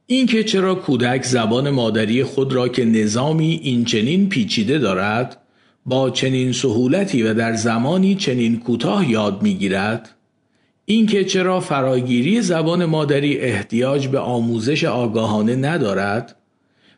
اینکه 0.07 0.45
چرا 0.45 0.75
کودک 0.75 1.25
زبان 1.25 1.71
مادری 1.71 2.25
خود 2.25 2.53
را 2.53 2.69
که 2.69 2.85
نظامی 2.85 3.61
این 3.63 3.85
چنین 3.85 4.29
پیچیده 4.29 4.79
دارد 4.79 5.39
با 5.87 6.11
چنین 6.11 6.53
سهولتی 6.53 7.23
و 7.23 7.35
در 7.35 7.55
زمانی 7.55 8.15
چنین 8.15 8.61
کوتاه 8.61 9.11
یاد 9.11 9.43
می‌گیرد 9.43 10.11
اینکه 10.93 11.25
چرا 11.25 11.61
فراگیری 11.61 12.43
زبان 12.43 12.85
مادری 12.85 13.39
احتیاج 13.39 14.09
به 14.09 14.19
آموزش 14.19 14.85
آگاهانه 14.85 15.57
ندارد 15.57 16.37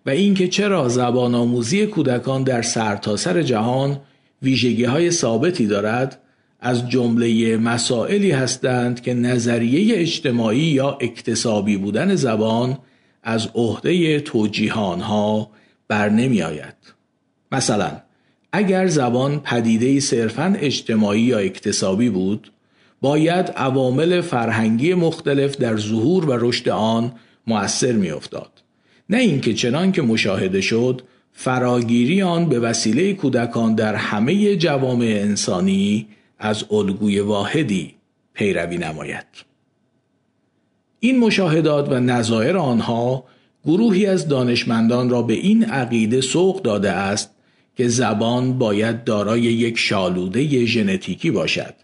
و 0.07 0.11
اینکه 0.11 0.49
چرا 0.49 0.89
زبان 0.89 1.35
آموزی 1.35 1.87
کودکان 1.87 2.43
در 2.43 2.63
سرتاسر 2.63 3.33
سر 3.33 3.43
جهان 3.43 4.01
ویژگی 4.43 4.85
های 4.85 5.11
ثابتی 5.11 5.67
دارد 5.67 6.21
از 6.61 6.89
جمله 6.89 7.57
مسائلی 7.57 8.31
هستند 8.31 9.01
که 9.01 9.15
نظریه 9.15 9.99
اجتماعی 9.99 10.59
یا 10.59 10.99
اکتسابی 11.01 11.77
بودن 11.77 12.15
زبان 12.15 12.79
از 13.23 13.49
عهده 13.55 14.21
توجیهان 14.21 15.01
ها 15.01 15.51
بر 15.89 16.09
نمی 16.09 16.43
آید. 16.43 16.77
مثلا 17.53 17.91
اگر 18.53 18.87
زبان 18.87 19.41
پدیده 19.41 20.01
صرفا 20.01 20.57
اجتماعی 20.59 21.21
یا 21.21 21.39
اکتسابی 21.39 22.11
بود 22.11 22.51
باید 23.05 23.53
عوامل 23.57 24.21
فرهنگی 24.21 24.95
مختلف 24.95 25.57
در 25.57 25.77
ظهور 25.77 26.25
و 26.25 26.33
رشد 26.33 26.69
آن 26.69 27.13
مؤثر 27.47 27.93
میافتاد. 27.93 28.51
نه 29.11 29.17
اینکه 29.17 29.55
چنان 29.55 29.93
که 29.93 30.03
مشاهده 30.03 30.61
شد 30.61 31.03
فراگیری 31.33 32.23
آن 32.23 32.49
به 32.49 32.61
وسیله 32.61 33.13
کودکان 33.13 33.75
در 33.75 33.95
همه 33.95 34.57
جوامع 34.57 35.05
انسانی 35.05 36.07
از 36.39 36.65
الگوی 36.71 37.21
واحدی 37.21 37.95
پیروی 38.35 38.79
نماید. 38.79 39.27
این 41.01 41.19
مشاهدات 41.19 41.89
و 41.89 42.01
نظایر 42.01 42.57
آنها 42.57 43.25
گروهی 43.65 44.07
از 44.07 44.29
دانشمندان 44.29 45.11
را 45.11 45.23
به 45.23 45.35
این 45.35 45.65
عقیده 45.65 46.21
سوق 46.21 46.63
داده 46.63 46.91
است 46.91 47.31
که 47.77 47.89
زبان 47.89 48.59
باید 48.59 49.05
دارای 49.05 49.41
یک 49.41 49.79
شالوده 49.79 50.65
ژنتیکی 50.67 51.31
باشد. 51.31 51.84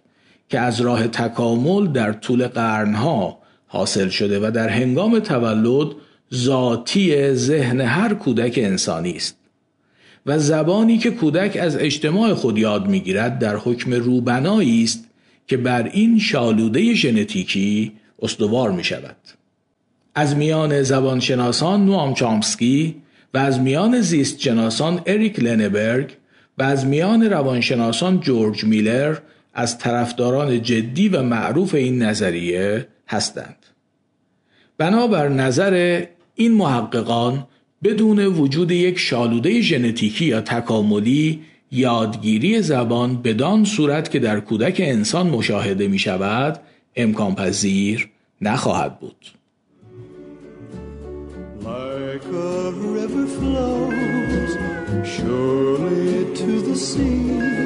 که 0.51 0.61
از 0.61 0.80
راه 0.80 1.09
تکامل 1.09 1.86
در 1.86 2.12
طول 2.12 2.48
قرنها 2.48 3.38
حاصل 3.66 4.09
شده 4.09 4.48
و 4.48 4.51
در 4.51 4.68
هنگام 4.68 5.18
تولد 5.18 5.88
ذاتی 6.34 7.34
ذهن 7.34 7.80
هر 7.80 8.14
کودک 8.14 8.55
انسانی 8.62 9.12
است 9.12 9.36
و 10.26 10.38
زبانی 10.38 10.98
که 10.98 11.11
کودک 11.11 11.57
از 11.61 11.76
اجتماع 11.76 12.34
خود 12.34 12.59
یاد 12.59 12.88
می‌گیرد 12.88 13.38
در 13.38 13.57
حکم 13.57 13.94
روبنایی 13.94 14.84
است 14.84 15.05
که 15.46 15.57
بر 15.57 15.90
این 15.92 16.18
شالوده 16.18 16.94
ژنتیکی 16.94 17.92
استوار 18.22 18.70
می 18.70 18.84
شود. 18.84 19.16
از 20.14 20.36
میان 20.36 20.82
زبانشناسان 20.82 21.84
نوام 21.84 22.14
چامسکی 22.14 22.96
و 23.34 23.38
از 23.38 23.61
میان 23.61 24.01
زیست 24.01 24.40
شناسان 24.40 25.03
اریک 25.07 25.40
لنبرگ 25.40 26.16
و 26.59 26.62
از 26.62 26.86
میان 26.86 27.22
روانشناسان 27.22 28.20
جورج 28.20 28.64
میلر 28.64 29.16
از 29.55 29.78
طرفداران 29.78 30.62
جدی 30.62 31.09
و 31.09 31.22
معروف 31.22 31.74
این 31.74 32.03
نظریه 32.03 32.86
هستند. 33.09 33.57
بنابر 34.78 35.28
نظر 35.28 36.05
این 36.34 36.53
محققان 36.53 37.46
بدون 37.84 38.18
وجود 38.18 38.70
یک 38.70 38.98
شالوده 38.98 39.61
ژنتیکی 39.61 40.24
یا 40.24 40.40
تکاملی 40.40 41.40
یادگیری 41.72 42.62
زبان 42.62 43.22
بدان 43.22 43.64
صورت 43.64 44.11
که 44.11 44.18
در 44.18 44.40
کودک 44.40 44.76
انسان 44.84 45.26
مشاهده 45.26 45.88
می 45.88 45.98
شود 45.98 46.61
امکان 46.96 47.34
پذیر 47.34 48.09
نخواهد 48.40 49.01
بود. 49.01 49.26
Like 51.62 52.24
a 52.24 52.72
river 52.96 53.26
flows 53.38 54.53
surely 55.14 56.34
to 56.38 56.51
the 56.68 56.76
sea 56.88 57.60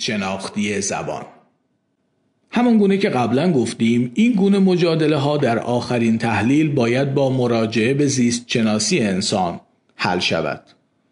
شناختی 0.00 0.80
زبان 0.80 1.22
همان 2.50 2.78
گونه 2.78 2.98
که 2.98 3.08
قبلا 3.08 3.52
گفتیم 3.52 4.10
این 4.14 4.32
گونه 4.32 4.58
مجادله 4.58 5.16
ها 5.16 5.36
در 5.36 5.58
آخرین 5.58 6.18
تحلیل 6.18 6.72
باید 6.72 7.14
با 7.14 7.30
مراجعه 7.30 7.94
به 7.94 8.06
زیست 8.06 8.44
شناسی 8.46 9.00
انسان 9.00 9.60
حل 9.94 10.18
شود 10.18 10.62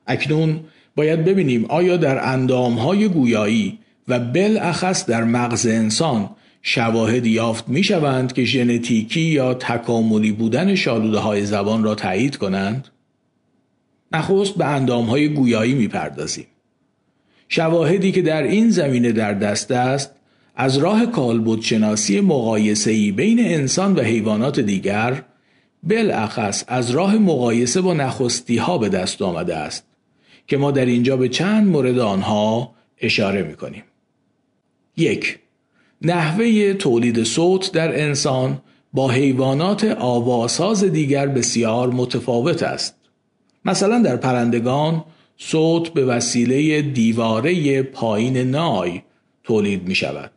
اکنون 0.07 0.61
باید 0.97 1.25
ببینیم 1.25 1.65
آیا 1.65 1.97
در 1.97 2.33
اندام 2.33 2.75
های 2.75 3.09
گویایی 3.09 3.79
و 4.09 4.19
بالاخص 4.19 5.07
در 5.07 5.25
مغز 5.25 5.67
انسان 5.67 6.31
شواهد 6.63 7.27
یافت 7.27 7.69
می 7.69 7.83
شوند 7.83 8.33
که 8.33 8.45
ژنتیکی 8.45 9.21
یا 9.21 9.55
تکاملی 9.55 10.33
بودن 10.33 10.75
شالوده 10.75 11.19
های 11.19 11.47
زبان 11.47 11.85
را 11.85 11.95
تایید 11.95 12.37
کنند؟ 12.37 12.89
نخست 14.13 14.55
به 14.55 14.65
اندام 14.65 15.07
های 15.07 15.29
گویایی 15.29 15.75
می 15.75 15.89
پردازیم. 15.89 16.47
شواهدی 17.49 18.13
که 18.13 18.23
در 18.23 18.43
این 18.43 18.71
زمینه 18.71 19.13
در 19.13 19.35
دست 19.35 19.71
است 19.71 20.11
از 20.57 20.79
راه 20.79 21.07
کالبد 21.07 21.61
شناسی 21.61 22.21
مقایسه‌ای 22.21 23.13
بین 23.13 23.41
انسان 23.41 23.95
و 23.95 24.01
حیوانات 24.01 24.61
دیگر 24.61 25.23
بالاخص 25.83 26.65
از 26.69 26.91
راه 26.91 27.19
مقایسه 27.19 27.81
با 27.81 27.95
نخستی 27.95 28.57
ها 28.57 28.79
به 28.79 28.89
دست 28.89 29.23
آمده 29.23 29.57
است 29.57 29.85
که 30.47 30.57
ما 30.57 30.71
در 30.71 30.87
اینجا 30.87 31.17
به 31.17 31.29
چند 31.29 31.69
مورد 31.69 31.99
آنها 31.99 32.75
اشاره 33.01 33.43
می 33.43 33.55
کنیم. 33.55 33.83
یک 34.97 35.39
نحوه 36.03 36.73
تولید 36.73 37.23
صوت 37.23 37.73
در 37.73 38.03
انسان 38.03 38.63
با 38.93 39.11
حیوانات 39.11 39.85
آواساز 39.85 40.85
دیگر 40.85 41.27
بسیار 41.27 41.91
متفاوت 41.91 42.63
است. 42.63 42.95
مثلا 43.65 44.03
در 44.03 44.17
پرندگان 44.17 45.05
صوت 45.39 45.89
به 45.89 46.05
وسیله 46.05 46.83
دیواره 46.83 47.83
پایین 47.83 48.37
نای 48.37 49.03
تولید 49.45 49.89
می 49.89 49.95
شود. 49.95 50.31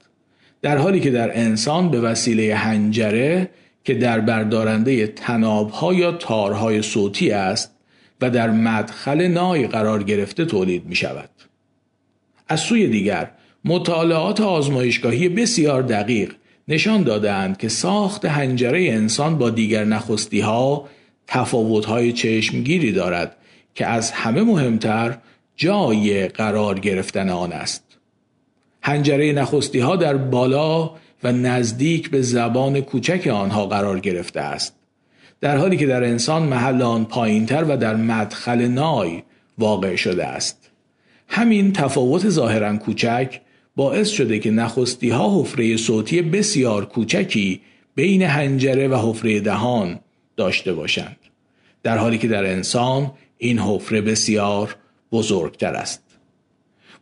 در 0.61 0.77
حالی 0.77 0.99
که 0.99 1.11
در 1.11 1.37
انسان 1.37 1.89
به 1.89 2.01
وسیله 2.01 2.55
هنجره 2.55 3.49
که 3.83 3.93
در 3.93 4.19
بردارنده 4.19 5.07
تنابها 5.07 5.93
یا 5.93 6.11
تارهای 6.11 6.81
صوتی 6.81 7.31
است 7.31 7.71
و 8.21 8.29
در 8.29 8.49
مدخل 8.51 9.27
نای 9.27 9.67
قرار 9.67 10.03
گرفته 10.03 10.45
تولید 10.45 10.85
می 10.85 10.95
شود. 10.95 11.29
از 12.47 12.59
سوی 12.59 12.87
دیگر 12.87 13.31
مطالعات 13.65 14.41
آزمایشگاهی 14.41 15.29
بسیار 15.29 15.81
دقیق 15.81 16.33
نشان 16.67 17.03
دادند 17.03 17.57
که 17.57 17.69
ساخت 17.69 18.25
هنجره 18.25 18.81
انسان 18.81 19.37
با 19.37 19.49
دیگر 19.49 19.83
نخستی 19.83 20.39
ها 20.39 20.87
تفاوت 21.27 21.85
های 21.85 22.13
چشمگیری 22.13 22.91
دارد 22.91 23.35
که 23.75 23.85
از 23.85 24.11
همه 24.11 24.43
مهمتر 24.43 25.17
جای 25.55 26.27
قرار 26.27 26.79
گرفتن 26.79 27.29
آن 27.29 27.51
است. 27.51 27.83
هنجره 28.81 29.33
نخستی 29.33 29.79
ها 29.79 29.95
در 29.95 30.17
بالا 30.17 30.91
و 31.23 31.31
نزدیک 31.31 32.09
به 32.09 32.21
زبان 32.21 32.81
کوچک 32.81 33.27
آنها 33.27 33.65
قرار 33.65 33.99
گرفته 33.99 34.39
است. 34.39 34.75
در 35.41 35.57
حالی 35.57 35.77
که 35.77 35.85
در 35.85 36.03
انسان 36.03 36.43
محل 36.43 36.81
آن 36.81 37.05
پایینتر 37.05 37.63
و 37.63 37.77
در 37.77 37.95
مدخل 37.95 38.67
نای 38.67 39.23
واقع 39.57 39.95
شده 39.95 40.25
است. 40.27 40.69
همین 41.27 41.73
تفاوت 41.73 42.29
ظاهرا 42.29 42.77
کوچک 42.77 43.41
باعث 43.75 44.09
شده 44.09 44.39
که 44.39 44.51
نخستی 44.51 45.09
ها 45.09 45.41
حفره 45.41 45.77
صوتی 45.77 46.21
بسیار 46.21 46.85
کوچکی 46.85 47.61
بین 47.95 48.21
هنجره 48.21 48.87
و 48.87 49.09
حفره 49.09 49.39
دهان 49.39 49.99
داشته 50.37 50.73
باشند. 50.73 51.17
در 51.83 51.97
حالی 51.97 52.17
که 52.17 52.27
در 52.27 52.45
انسان 52.45 53.11
این 53.43 53.59
حفره 53.59 54.01
بسیار 54.01 54.75
بزرگتر 55.11 55.73
است. 55.73 56.03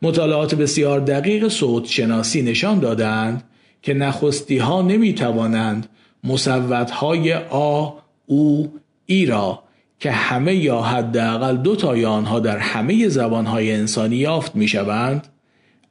مطالعات 0.02 0.56
بسیار 0.56 1.00
دقیق 1.00 1.48
صوت 1.48 1.86
شناسی 1.86 2.42
نشان 2.42 2.80
دادند 2.80 3.44
که 3.82 3.94
نخستی 3.94 4.58
ها 4.58 4.82
نمی 4.82 5.14
توانند 5.14 5.90
مصوت 6.24 6.92
های 6.92 7.34
آ، 7.34 7.90
او، 8.26 8.74
ای 9.06 9.26
را 9.26 9.64
که 10.00 10.12
همه 10.12 10.56
یا 10.56 10.82
حداقل 10.82 11.58
دو 11.58 11.76
تای 11.76 12.06
آنها 12.06 12.40
در 12.40 12.58
همه 12.58 13.08
زبان 13.08 13.46
های 13.46 13.72
انسانی 13.72 14.16
یافت 14.16 14.56
می 14.56 14.68
شوند 14.68 15.28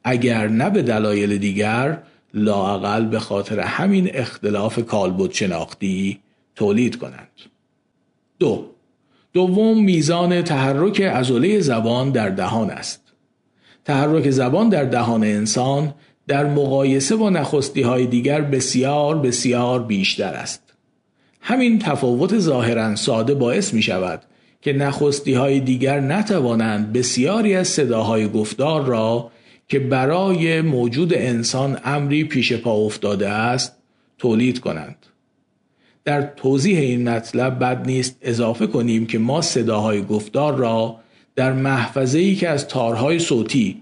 اگر 0.03 0.47
نه 0.47 0.69
به 0.69 0.81
دلایل 0.81 1.37
دیگر 1.37 1.97
لاقل 2.33 3.05
به 3.05 3.19
خاطر 3.19 3.59
همین 3.59 4.09
اختلاف 4.13 4.79
کالبد 4.79 5.31
شناختی 5.31 6.19
تولید 6.55 6.95
کنند. 6.95 7.29
دو 8.39 8.78
دوم 9.33 9.83
میزان 9.83 10.41
تحرک 10.41 11.01
عضله 11.01 11.59
زبان 11.59 12.11
در 12.11 12.29
دهان 12.29 12.69
است. 12.69 13.01
تحرک 13.85 14.29
زبان 14.29 14.69
در 14.69 14.83
دهان 14.83 15.23
انسان 15.23 15.93
در 16.27 16.45
مقایسه 16.45 17.15
با 17.15 17.29
نخستی 17.29 17.81
های 17.81 18.05
دیگر 18.05 18.41
بسیار 18.41 19.17
بسیار 19.17 19.83
بیشتر 19.83 20.33
است. 20.33 20.73
همین 21.41 21.79
تفاوت 21.79 22.39
ظاهرا 22.39 22.95
ساده 22.95 23.33
باعث 23.33 23.73
می 23.73 23.81
شود 23.81 24.21
که 24.61 24.73
نخستی 24.73 25.33
های 25.33 25.59
دیگر 25.59 25.99
نتوانند 25.99 26.93
بسیاری 26.93 27.55
از 27.55 27.67
صداهای 27.67 28.27
گفتار 28.27 28.85
را 28.85 29.31
که 29.67 29.79
برای 29.79 30.61
موجود 30.61 31.13
انسان 31.13 31.79
امری 31.85 32.23
پیش 32.23 32.53
پا 32.53 32.73
افتاده 32.73 33.29
است 33.29 33.77
تولید 34.17 34.59
کنند. 34.59 35.05
در 36.05 36.21
توضیح 36.21 36.79
این 36.79 37.09
مطلب 37.09 37.59
بد 37.59 37.85
نیست 37.85 38.17
اضافه 38.21 38.67
کنیم 38.67 39.05
که 39.05 39.19
ما 39.19 39.41
صداهای 39.41 40.01
گفتار 40.01 40.55
را 40.55 40.95
در 41.35 41.53
محفظه 41.53 42.19
ای 42.19 42.35
که 42.35 42.49
از 42.49 42.67
تارهای 42.67 43.19
صوتی 43.19 43.81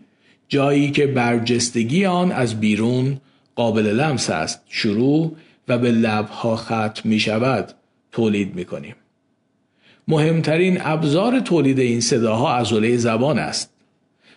جایی 0.49 0.91
که 0.91 1.07
برجستگی 1.07 2.05
آن 2.05 2.31
از 2.31 2.59
بیرون 2.59 3.17
قابل 3.55 3.85
لمس 3.85 4.29
است 4.29 4.61
شروع 4.69 5.35
و 5.67 5.77
به 5.77 5.91
لبها 5.91 6.55
ختم 6.55 7.01
می 7.03 7.19
شود 7.19 7.73
تولید 8.11 8.55
می 8.55 8.65
کنیم. 8.65 8.95
مهمترین 10.07 10.77
ابزار 10.81 11.39
تولید 11.39 11.79
این 11.79 12.01
صداها 12.01 12.57
عضله 12.57 12.97
زبان 12.97 13.39
است 13.39 13.69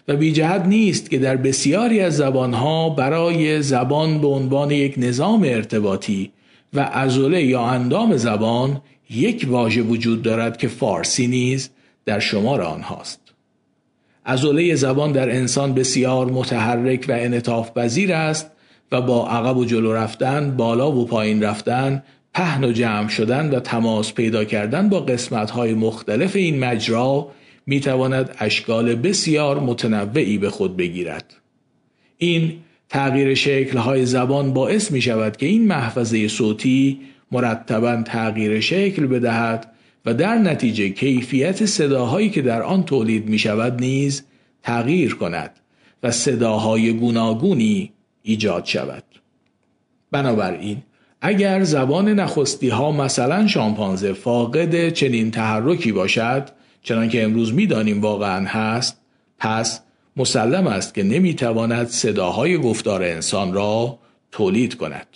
و 0.08 0.16
بی 0.16 0.32
جهت 0.32 0.64
نیست 0.64 1.10
که 1.10 1.18
در 1.18 1.36
بسیاری 1.36 2.00
از 2.00 2.16
زبانها 2.16 2.90
برای 2.90 3.62
زبان 3.62 4.20
به 4.20 4.26
عنوان 4.26 4.70
یک 4.70 4.94
نظام 4.96 5.42
ارتباطی 5.42 6.32
و 6.74 6.80
ازوله 6.92 7.42
یا 7.42 7.62
اندام 7.62 8.16
زبان 8.16 8.80
یک 9.10 9.46
واژه 9.48 9.82
وجود 9.82 10.22
دارد 10.22 10.56
که 10.56 10.68
فارسی 10.68 11.26
نیز 11.26 11.70
در 12.04 12.20
شمار 12.20 12.62
آنهاست. 12.62 13.20
ازوله 14.24 14.74
زبان 14.74 15.12
در 15.12 15.30
انسان 15.30 15.74
بسیار 15.74 16.26
متحرک 16.26 17.06
و 17.08 17.12
انطاف 17.12 17.70
پذیر 17.78 18.12
است 18.12 18.50
و 18.92 19.00
با 19.00 19.28
عقب 19.28 19.56
و 19.56 19.64
جلو 19.64 19.92
رفتن، 19.92 20.56
بالا 20.56 20.92
و 20.92 21.06
پایین 21.06 21.42
رفتن، 21.42 22.02
پهن 22.34 22.64
و 22.64 22.72
جمع 22.72 23.08
شدن 23.08 23.50
و 23.50 23.60
تماس 23.60 24.12
پیدا 24.12 24.44
کردن 24.44 24.88
با 24.88 25.00
قسمت‌های 25.00 25.74
مختلف 25.74 26.36
این 26.36 26.58
مجرا 26.58 27.28
می 27.66 27.80
تواند 27.80 28.36
اشکال 28.38 28.94
بسیار 28.94 29.60
متنوعی 29.60 30.38
به 30.38 30.50
خود 30.50 30.76
بگیرد. 30.76 31.34
این 32.18 32.52
تغییر 32.91 33.34
شکلهای 33.34 34.07
زبان 34.07 34.53
باعث 34.53 34.91
می 34.91 35.01
شود 35.03 35.36
که 35.36 35.47
این 35.47 35.66
محفظه 35.66 36.28
صوتی 36.28 37.01
مرتبا 37.32 38.03
تغییر 38.03 38.61
شکل 38.61 39.07
بدهد 39.07 39.72
و 40.07 40.14
در 40.14 40.34
نتیجه 40.34 40.88
کیفیت 40.88 41.66
صداهایی 41.66 42.30
که 42.30 42.43
در 42.43 42.62
آن 42.62 42.84
تولید 42.84 43.28
می 43.28 43.38
شود 43.38 43.80
نیز 43.80 44.24
تغییر 44.62 45.14
کند 45.14 45.51
و 46.03 46.11
صداهای 46.11 46.93
گوناگونی 46.93 47.93
ایجاد 48.22 48.64
شود. 48.64 49.05
بنابراین 50.11 50.82
اگر 51.20 51.62
زبان 51.62 52.09
نخستی 52.09 52.68
ها 52.68 52.93
مثلا 52.93 53.47
شامپانزه 53.47 54.12
فاقد 54.12 54.88
چنین 54.88 55.30
تحرکی 55.30 55.93
باشد 55.93 56.49
چنانکه 56.82 57.24
امروز 57.24 57.55
می‌دانیم 57.55 58.01
واقعا 58.01 58.47
هست 58.47 59.01
پس 59.38 59.80
مسلم 60.16 60.66
است 60.66 60.94
که 60.94 61.02
نمی‌تواند 61.02 61.88
صداهای 61.88 62.58
گفتار 62.58 63.02
انسان 63.02 63.52
را 63.52 63.98
تولید 64.32 64.74
کند. 64.74 65.06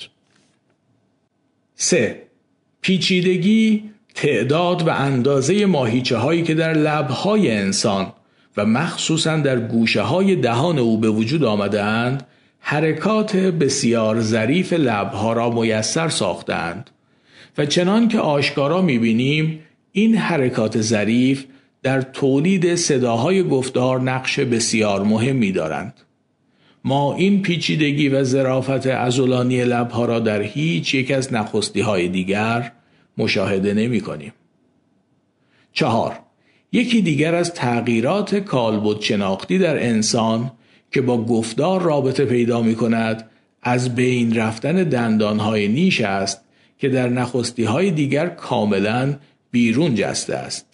3. 1.74 2.22
پیچیدگی 2.80 3.90
تعداد 4.14 4.88
و 4.88 4.90
اندازه 4.90 5.66
ماهیچه 5.66 6.16
هایی 6.16 6.42
که 6.42 6.54
در 6.54 6.72
لبهای 6.72 7.50
انسان 7.50 8.12
و 8.56 8.66
مخصوصا 8.66 9.36
در 9.36 9.60
گوشه 9.60 10.02
های 10.02 10.36
دهان 10.36 10.78
او 10.78 10.98
به 10.98 11.08
وجود 11.08 11.44
آمدند 11.44 12.26
حرکات 12.60 13.36
بسیار 13.36 14.20
ظریف 14.20 14.72
لبها 14.72 15.32
را 15.32 15.50
میسر 15.50 16.08
ساختند 16.08 16.90
و 17.58 17.66
چنان 17.66 18.08
که 18.08 18.18
آشکارا 18.18 18.82
می‌بینیم 18.82 19.60
این 19.92 20.16
حرکات 20.16 20.80
ظریف 20.80 21.44
در 21.84 22.02
تولید 22.02 22.74
صداهای 22.74 23.42
گفتار 23.42 24.00
نقش 24.00 24.38
بسیار 24.38 25.02
مهمی 25.02 25.52
دارند. 25.52 25.94
ما 26.84 27.14
این 27.14 27.42
پیچیدگی 27.42 28.08
و 28.08 28.24
ظرافت 28.24 28.86
ازولانی 28.86 29.64
لبها 29.64 30.04
را 30.04 30.20
در 30.20 30.42
هیچ 30.42 30.94
یک 30.94 31.10
از 31.10 31.32
نخستی 31.32 31.80
های 31.80 32.08
دیگر 32.08 32.72
مشاهده 33.18 33.74
نمی 33.74 34.00
کنیم. 34.00 34.32
چهار 35.72 36.18
یکی 36.72 37.02
دیگر 37.02 37.34
از 37.34 37.54
تغییرات 37.54 38.34
کالبد 38.34 39.00
شناختی 39.00 39.58
در 39.58 39.82
انسان 39.82 40.52
که 40.90 41.00
با 41.00 41.24
گفتار 41.24 41.82
رابطه 41.82 42.24
پیدا 42.24 42.62
می 42.62 42.74
کند 42.74 43.30
از 43.62 43.94
بین 43.94 44.36
رفتن 44.36 44.74
دندانهای 44.84 45.68
نیش 45.68 46.00
است 46.00 46.40
که 46.78 46.88
در 46.88 47.08
نخستی 47.08 47.64
های 47.64 47.90
دیگر 47.90 48.28
کاملا 48.28 49.14
بیرون 49.50 49.94
جسته 49.94 50.34
است. 50.34 50.73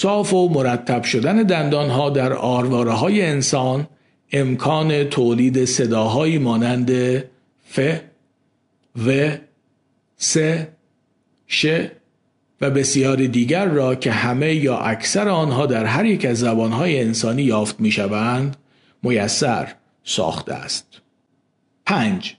صاف 0.00 0.34
و 0.34 0.48
مرتب 0.48 1.02
شدن 1.02 1.42
دندانها 1.42 2.10
در 2.10 2.32
آرواره 2.32 2.92
های 2.92 3.22
انسان 3.22 3.86
امکان 4.32 5.04
تولید 5.04 5.64
صداهایی 5.64 6.38
مانند 6.38 7.18
ف، 7.68 7.80
و، 9.06 9.36
س، 10.16 10.36
ش 11.46 11.66
و 12.60 12.70
بسیاری 12.70 13.28
دیگر 13.28 13.66
را 13.66 13.94
که 13.94 14.12
همه 14.12 14.54
یا 14.54 14.78
اکثر 14.78 15.28
آنها 15.28 15.66
در 15.66 15.84
هر 15.84 16.04
یک 16.04 16.24
از 16.24 16.38
زبانهای 16.38 17.00
انسانی 17.00 17.42
یافت 17.42 17.80
می 17.80 17.90
شوند 17.90 18.56
میسر 19.02 19.74
ساخته 20.04 20.54
است. 20.54 20.86
5. 21.86 22.36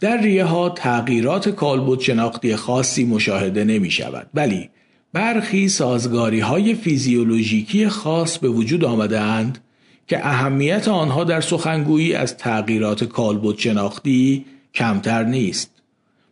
در 0.00 0.16
ریه 0.16 0.44
ها 0.44 0.68
تغییرات 0.68 1.48
کالبد 1.48 2.00
شناختی 2.00 2.56
خاصی 2.56 3.04
مشاهده 3.04 3.64
نمی 3.64 3.90
شود 3.90 4.30
ولی 4.34 4.70
برخی 5.12 5.68
سازگاری 5.68 6.40
های 6.40 6.74
فیزیولوژیکی 6.74 7.88
خاص 7.88 8.38
به 8.38 8.48
وجود 8.48 8.84
آمده 8.84 9.20
اند 9.20 9.58
که 10.06 10.26
اهمیت 10.26 10.88
آنها 10.88 11.24
در 11.24 11.40
سخنگویی 11.40 12.14
از 12.14 12.36
تغییرات 12.36 13.04
کالبد 13.04 13.58
شناختی 13.58 14.44
کمتر 14.74 15.24
نیست. 15.24 15.70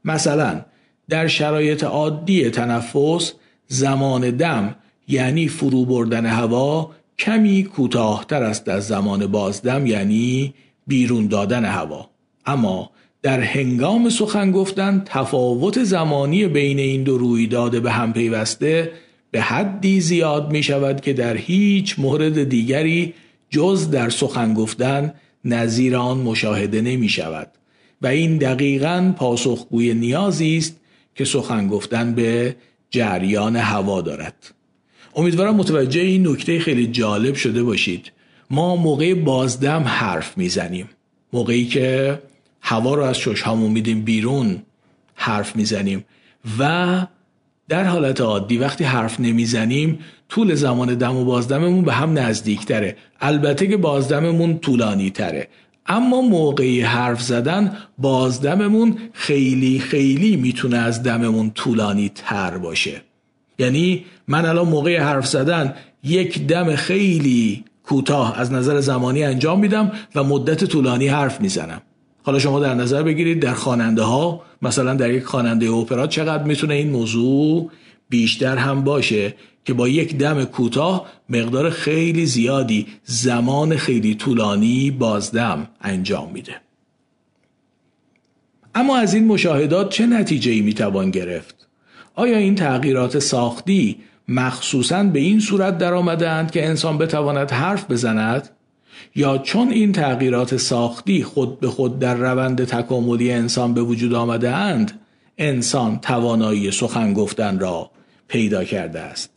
مثلا 0.05 0.61
در 1.09 1.27
شرایط 1.27 1.85
عادی 1.85 2.51
تنفس 2.51 3.33
زمان 3.67 4.31
دم 4.31 4.75
یعنی 5.09 5.49
فرو 5.49 5.85
بردن 5.85 6.27
هوا 6.27 6.91
کمی 7.19 7.65
کوتاهتر 7.65 8.43
است 8.43 8.69
از 8.69 8.87
زمان 8.87 9.27
بازدم 9.27 9.87
یعنی 9.87 10.55
بیرون 10.87 11.27
دادن 11.27 11.65
هوا 11.65 12.11
اما 12.47 12.91
در 13.23 13.41
هنگام 13.41 14.09
سخن 14.09 14.53
گفتن 14.53 15.03
تفاوت 15.07 15.85
زمانی 15.85 16.47
بین 16.47 16.79
این 16.79 17.03
دو 17.03 17.19
رویداد 17.19 17.83
به 17.83 17.91
هم 17.91 18.13
پیوسته 18.13 18.93
به 19.31 19.41
حدی 19.41 20.01
زیاد 20.01 20.53
می 20.53 20.63
شود 20.63 21.01
که 21.01 21.13
در 21.13 21.37
هیچ 21.37 21.99
مورد 21.99 22.45
دیگری 22.45 23.15
جز 23.51 23.91
در 23.91 24.11
سخن 24.11 24.55
گفتن 24.55 25.15
نظیر 25.45 25.97
آن 25.97 26.19
مشاهده 26.19 26.81
نمی 26.81 27.09
شود 27.09 27.49
و 28.03 28.07
این 28.07 28.39
دقیقا 28.39 29.15
پاسخگوی 29.17 29.95
نیازی 29.95 30.57
است 30.57 30.81
که 31.15 31.25
سخن 31.25 31.69
گفتن 31.69 32.15
به 32.15 32.57
جریان 32.91 33.57
هوا 33.57 34.03
دارد. 34.03 34.55
امیدوارم 35.17 35.57
متوجه 35.57 36.01
این 36.01 36.29
نکته 36.29 36.59
خیلی 36.59 36.87
جالب 36.87 37.35
شده 37.35 37.63
باشید. 37.63 38.13
ما 38.51 38.77
موقع 38.77 39.15
بازدم 39.15 39.83
حرف 39.83 40.39
می‌زنیم. 40.39 40.89
موقعی 41.33 41.67
که 41.67 42.19
هوا 42.61 42.95
رو 42.95 43.03
از 43.03 43.19
ششهامون 43.19 43.71
میدیم 43.71 44.03
بیرون 44.03 44.63
حرف 45.15 45.57
می‌زنیم. 45.57 46.05
و 46.59 47.07
در 47.69 47.85
حالت 47.85 48.21
عادی 48.21 48.59
وقتی 48.59 48.85
حرف 48.85 49.21
نمی‌زنیم 49.21 49.99
طول 50.29 50.55
زمان 50.55 50.95
دم 50.95 51.17
و 51.17 51.25
بازدممون 51.25 51.85
به 51.85 51.93
هم 51.93 52.19
نزدیکتره. 52.19 52.97
البته 53.21 53.67
که 53.67 53.77
بازدممون 53.77 54.59
طولانی 54.59 55.11
تره 55.11 55.49
اما 55.87 56.21
موقعی 56.21 56.81
حرف 56.81 57.23
زدن 57.23 57.77
بازدممون 57.99 58.99
خیلی 59.13 59.79
خیلی 59.79 60.37
می‌تونه 60.37 60.77
از 60.77 61.03
دممون 61.03 61.51
طولانی 61.51 62.09
تر 62.15 62.59
باشه. 62.59 63.03
یعنی 63.59 64.05
من 64.29 64.47
الان 64.47 64.69
موقع 64.69 65.01
حرف 65.01 65.27
زدن 65.27 65.75
یک 66.05 66.47
دم 66.47 66.77
خیلی 66.77 67.65
کوتاه 67.83 68.39
از 68.39 68.53
نظر 68.53 68.81
زمانی 68.81 69.25
انجام 69.25 69.61
میدم 69.61 69.93
و 70.15 70.25
مدت 70.25 70.65
طولانی 70.65 71.09
حرف 71.09 71.41
می‌زنم. 71.41 71.83
حالا 72.23 72.39
شما 72.39 72.61
در 72.61 72.75
نظر 72.75 73.03
بگیرید 73.03 73.41
در 73.41 73.55
خواننده 73.55 74.03
ها 74.03 74.43
مثلا 74.63 74.95
در 74.95 75.11
یک 75.11 75.25
خواننده 75.25 75.71
اپرا 75.71 76.07
چقدر 76.07 76.43
می‌تونه 76.43 76.75
این 76.75 76.91
موضوع 76.91 77.71
بیشتر 78.09 78.57
هم 78.57 78.85
باشه 78.85 79.35
که 79.65 79.75
با 79.75 79.89
یک 79.89 80.19
دم 80.19 80.45
کوتاه 80.45 81.07
مقدار 81.29 81.71
خیلی 81.71 82.27
زیادی 82.27 82.87
زمان 83.05 83.77
خیلی 83.77 84.15
طولانی 84.15 84.91
بازدم 84.91 85.69
انجام 85.81 86.33
میده 86.33 86.55
اما 88.75 88.97
از 88.97 89.15
این 89.15 89.27
مشاهدات 89.27 89.91
چه 89.91 90.07
نتیجه 90.07 90.51
ای 90.51 90.61
می‌توان 90.61 91.11
گرفت؟ 91.11 91.69
آیا 92.15 92.39
این 92.39 92.55
تغییرات 92.55 93.19
ساختی 93.19 93.97
مخصوصا 94.29 95.03
به 95.03 95.19
این 95.19 95.41
صورت 95.41 95.79
در 95.79 95.95
اند 95.95 96.51
که 96.51 96.67
انسان 96.67 96.99
بتواند 96.99 97.51
حرف 97.51 97.91
بزند 97.91 98.49
یا 99.15 99.39
چون 99.39 99.71
این 99.71 99.93
تغییرات 99.93 100.57
ساختی 100.57 101.23
خود 101.23 101.61
به 101.61 101.69
خود 101.69 101.99
در 101.99 102.15
روند 102.15 102.65
تکاملی 102.65 103.33
انسان 103.33 103.75
به 103.75 103.83
وجود 103.83 104.15
آمده 104.15 104.51
اند 104.51 105.01
انسان 105.39 105.99
توانایی 105.99 106.71
سخن 106.71 107.13
گفتن 107.13 107.59
را 107.59 107.91
پیدا 108.29 108.65
کرده 108.65 109.01
است. 109.01 109.31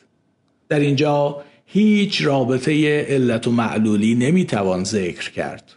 در 0.70 0.80
اینجا 0.80 1.44
هیچ 1.66 2.22
رابطه 2.22 3.02
علت 3.02 3.48
و 3.48 3.52
معلولی 3.52 4.16
نمی‌توان 4.16 4.84
ذکر 4.84 5.32
کرد. 5.32 5.74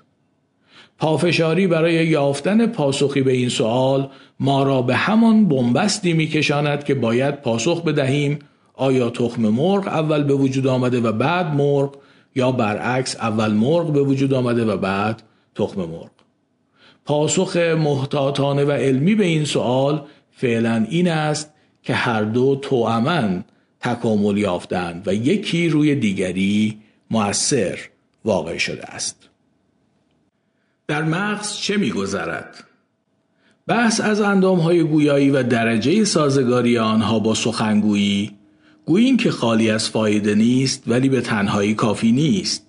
پافشاری 0.98 1.66
برای 1.66 2.06
یافتن 2.06 2.66
پاسخی 2.66 3.22
به 3.22 3.32
این 3.32 3.48
سوال 3.48 4.08
ما 4.40 4.62
را 4.62 4.82
به 4.82 4.96
همان 4.96 5.48
بنبستی 5.48 6.12
میکشاند 6.12 6.84
که 6.84 6.94
باید 6.94 7.42
پاسخ 7.42 7.84
بدهیم 7.84 8.38
آیا 8.74 9.10
تخم 9.10 9.42
مرغ 9.42 9.86
اول 9.86 10.22
به 10.22 10.34
وجود 10.34 10.66
آمده 10.66 11.00
و 11.00 11.12
بعد 11.12 11.54
مرغ؟ 11.54 11.94
یا 12.36 12.52
برعکس 12.52 13.16
اول 13.16 13.52
مرغ 13.52 13.92
به 13.92 14.02
وجود 14.02 14.34
آمده 14.34 14.64
و 14.64 14.76
بعد 14.76 15.22
تخم 15.54 15.80
مرغ. 15.80 16.10
پاسخ 17.04 17.56
محتاطانه 17.56 18.64
و 18.64 18.70
علمی 18.70 19.14
به 19.14 19.24
این 19.24 19.44
سوال 19.44 20.06
فعلا 20.30 20.86
این 20.90 21.08
است 21.08 21.52
که 21.82 21.94
هر 21.94 22.22
دو 22.22 22.56
توامن 22.62 23.44
تکامل 23.80 24.38
یافتند 24.38 25.08
و 25.08 25.14
یکی 25.14 25.68
روی 25.68 25.94
دیگری 25.94 26.78
مؤثر 27.10 27.78
واقع 28.24 28.58
شده 28.58 28.84
است. 28.84 29.28
در 30.88 31.02
مغز 31.02 31.56
چه 31.56 31.76
میگذرد؟ 31.76 32.64
بحث 33.66 34.00
از 34.00 34.20
اندام 34.20 34.58
های 34.58 34.82
گویایی 34.82 35.30
و 35.30 35.42
درجه 35.42 36.04
سازگاری 36.04 36.78
آنها 36.78 37.18
با 37.18 37.34
سخنگویی 37.34 38.32
گوییم 38.86 39.16
که 39.16 39.30
خالی 39.30 39.70
از 39.70 39.90
فایده 39.90 40.34
نیست 40.34 40.82
ولی 40.86 41.08
به 41.08 41.20
تنهایی 41.20 41.74
کافی 41.74 42.12
نیست 42.12 42.66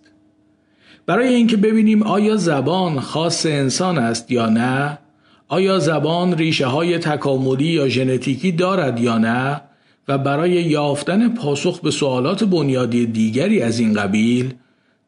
برای 1.05 1.33
اینکه 1.33 1.57
ببینیم 1.57 2.03
آیا 2.03 2.35
زبان 2.35 2.99
خاص 2.99 3.45
انسان 3.45 3.97
است 3.97 4.31
یا 4.31 4.49
نه 4.49 4.99
آیا 5.47 5.79
زبان 5.79 6.37
ریشه 6.37 6.65
های 6.65 6.97
تکاملی 6.97 7.65
یا 7.65 7.89
ژنتیکی 7.89 8.51
دارد 8.51 8.99
یا 8.99 9.17
نه 9.17 9.61
و 10.07 10.17
برای 10.17 10.51
یافتن 10.51 11.29
پاسخ 11.29 11.81
به 11.81 11.91
سوالات 11.91 12.43
بنیادی 12.43 13.05
دیگری 13.05 13.61
از 13.61 13.79
این 13.79 13.93
قبیل 13.93 14.53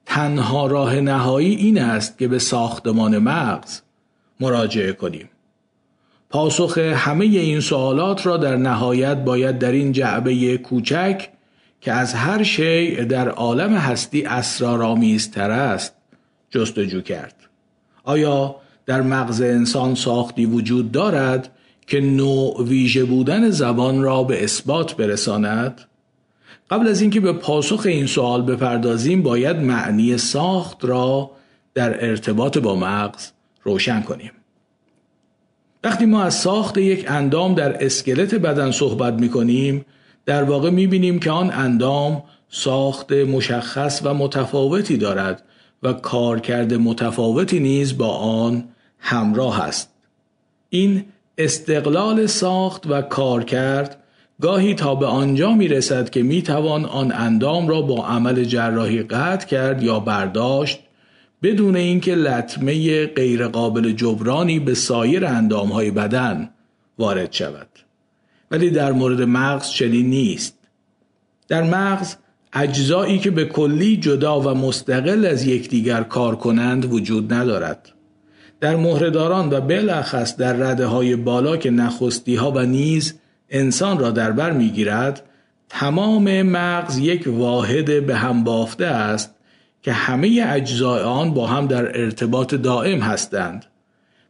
تنها 0.06 0.68
راه 0.68 0.96
نهایی 0.96 1.56
این 1.56 1.82
است 1.82 2.18
که 2.18 2.28
به 2.28 2.40
ساختمان 2.40 3.18
مغز 3.18 3.82
مراجعه 4.40 4.94
کنیم. 4.94 5.30
پاسخ 6.30 6.78
همه 6.78 7.26
این 7.26 7.60
سوالات 7.60 8.26
را 8.26 8.38
در 8.38 8.56
نهایت 8.56 9.18
باید 9.18 9.60
در 9.60 9.72
این 9.72 9.92
جعبه 9.92 10.58
کوچک 10.58 11.30
که 11.82 11.92
از 11.92 12.14
هر 12.14 12.44
شیء 12.44 13.04
در 13.04 13.30
عالم 13.30 13.74
هستی 13.74 14.26
اسرارآمیزتر 14.26 15.52
است 15.52 15.94
جستجو 16.50 17.02
کرد. 17.02 17.36
آیا 18.04 18.56
در 18.86 19.02
مغز 19.02 19.42
انسان 19.42 19.96
ساختی 19.96 20.46
وجود 20.46 20.92
دارد 20.92 21.52
که 21.88 22.02
نوع 22.02 22.64
ویژه 22.64 23.06
بودن 23.06 23.50
زبان 23.50 24.02
را 24.02 24.24
به 24.24 24.44
اثبات 24.44 24.96
برساند؟ 24.96 25.82
قبل 26.70 26.88
از 26.88 27.02
اینکه 27.02 27.20
به 27.20 27.34
پاسخ 27.34 27.86
این 27.86 28.06
سوال 28.06 28.42
بپردازیم 28.42 29.24
باید 29.24 29.58
معنی 29.58 30.18
ساخت 30.18 30.86
را 30.86 31.32
در 31.74 32.06
ارتباط 32.06 32.58
با 32.58 32.76
مغز 32.76 33.32
روشن 33.64 34.02
کنیم. 34.02 34.32
وقتی 35.84 36.06
ما 36.06 36.24
از 36.24 36.36
ساخت 36.36 36.78
یک 36.78 37.06
اندام 37.08 37.56
در 37.56 37.86
اسکلت 37.86 38.36
بدن 38.36 38.72
صحبت 38.72 39.14
می 39.14 39.30
کنیم 39.30 39.86
در 40.26 40.44
واقع 40.44 40.70
می 40.70 40.88
بینیم 40.88 41.20
که 41.20 41.32
آن 41.32 41.52
اندام 41.52 42.24
ساخت 42.50 43.12
مشخص 43.12 44.02
و 44.04 44.14
متفاوتی 44.14 44.98
دارد 44.98 45.44
و 45.84 45.94
کارکرد 45.94 46.74
متفاوتی 46.74 47.60
نیز 47.60 47.98
با 47.98 48.18
آن 48.18 48.64
همراه 49.00 49.62
است. 49.62 49.94
این 50.70 51.06
استقلال 51.38 52.26
ساخت 52.26 52.88
و 52.88 53.02
کارکرد 53.02 54.04
گاهی 54.42 54.74
تا 54.74 54.96
به 54.96 55.06
آنجا 55.06 55.54
می 55.54 55.68
رسد 55.68 56.10
که 56.10 56.24
می 56.24 56.42
توان 56.42 56.86
آن 56.86 57.12
اندام 57.12 57.68
را 57.68 57.82
با 57.82 58.06
عمل 58.06 58.44
جراحی 58.44 59.04
قطع 59.04 59.48
کرد 59.48 59.84
یا 59.84 60.00
برداشت 60.00 60.80
بدون 61.44 61.76
اینکه 61.76 62.16
لطمه 62.16 63.06
غیرقابل 63.06 63.92
جبرانی 63.92 64.60
به 64.60 64.74
سایر 64.74 65.26
اندامهای 65.26 65.92
بدن 65.92 66.50
وارد 66.98 67.34
شود. 67.34 67.68
ولی 68.52 68.70
در 68.70 68.92
مورد 68.92 69.22
مغز 69.22 69.70
چنین 69.70 70.10
نیست. 70.10 70.58
در 71.48 71.64
مغز 71.64 72.16
اجزایی 72.54 73.20
که 73.20 73.32
به 73.32 73.46
کلی 73.46 73.98
جدا 73.98 74.42
و 74.42 74.48
مستقل 74.54 75.26
از 75.26 75.48
یکدیگر 75.48 76.04
کار 76.04 76.36
کنند 76.36 76.94
وجود 76.94 77.34
ندارد. 77.34 77.92
در 78.60 78.76
مهرهداران 78.76 79.50
و 79.50 79.62
بالاخص 79.62 80.38
در 80.38 80.54
رده 80.54 80.86
های 80.86 81.16
بالا 81.16 81.58
که 81.58 81.70
نخستی 81.70 82.36
ها 82.36 82.52
و 82.52 82.60
نیز 82.60 83.20
انسان 83.50 84.00
را 84.00 84.12
در 84.12 84.32
بر 84.32 84.52
می‌گیرد 84.52 85.24
تمام 85.70 86.42
مغز 86.42 86.98
یک 86.98 87.24
واحد 87.28 88.06
به 88.06 88.16
هم 88.16 88.44
بافته 88.44 88.86
است 88.86 89.36
که 89.82 89.92
همه 89.92 90.46
اجزای 90.48 91.02
آن 91.02 91.34
با 91.34 91.48
هم 91.48 91.68
در 91.68 92.02
ارتباط 92.02 92.56
دائم 92.56 93.00
هستند 93.00 93.66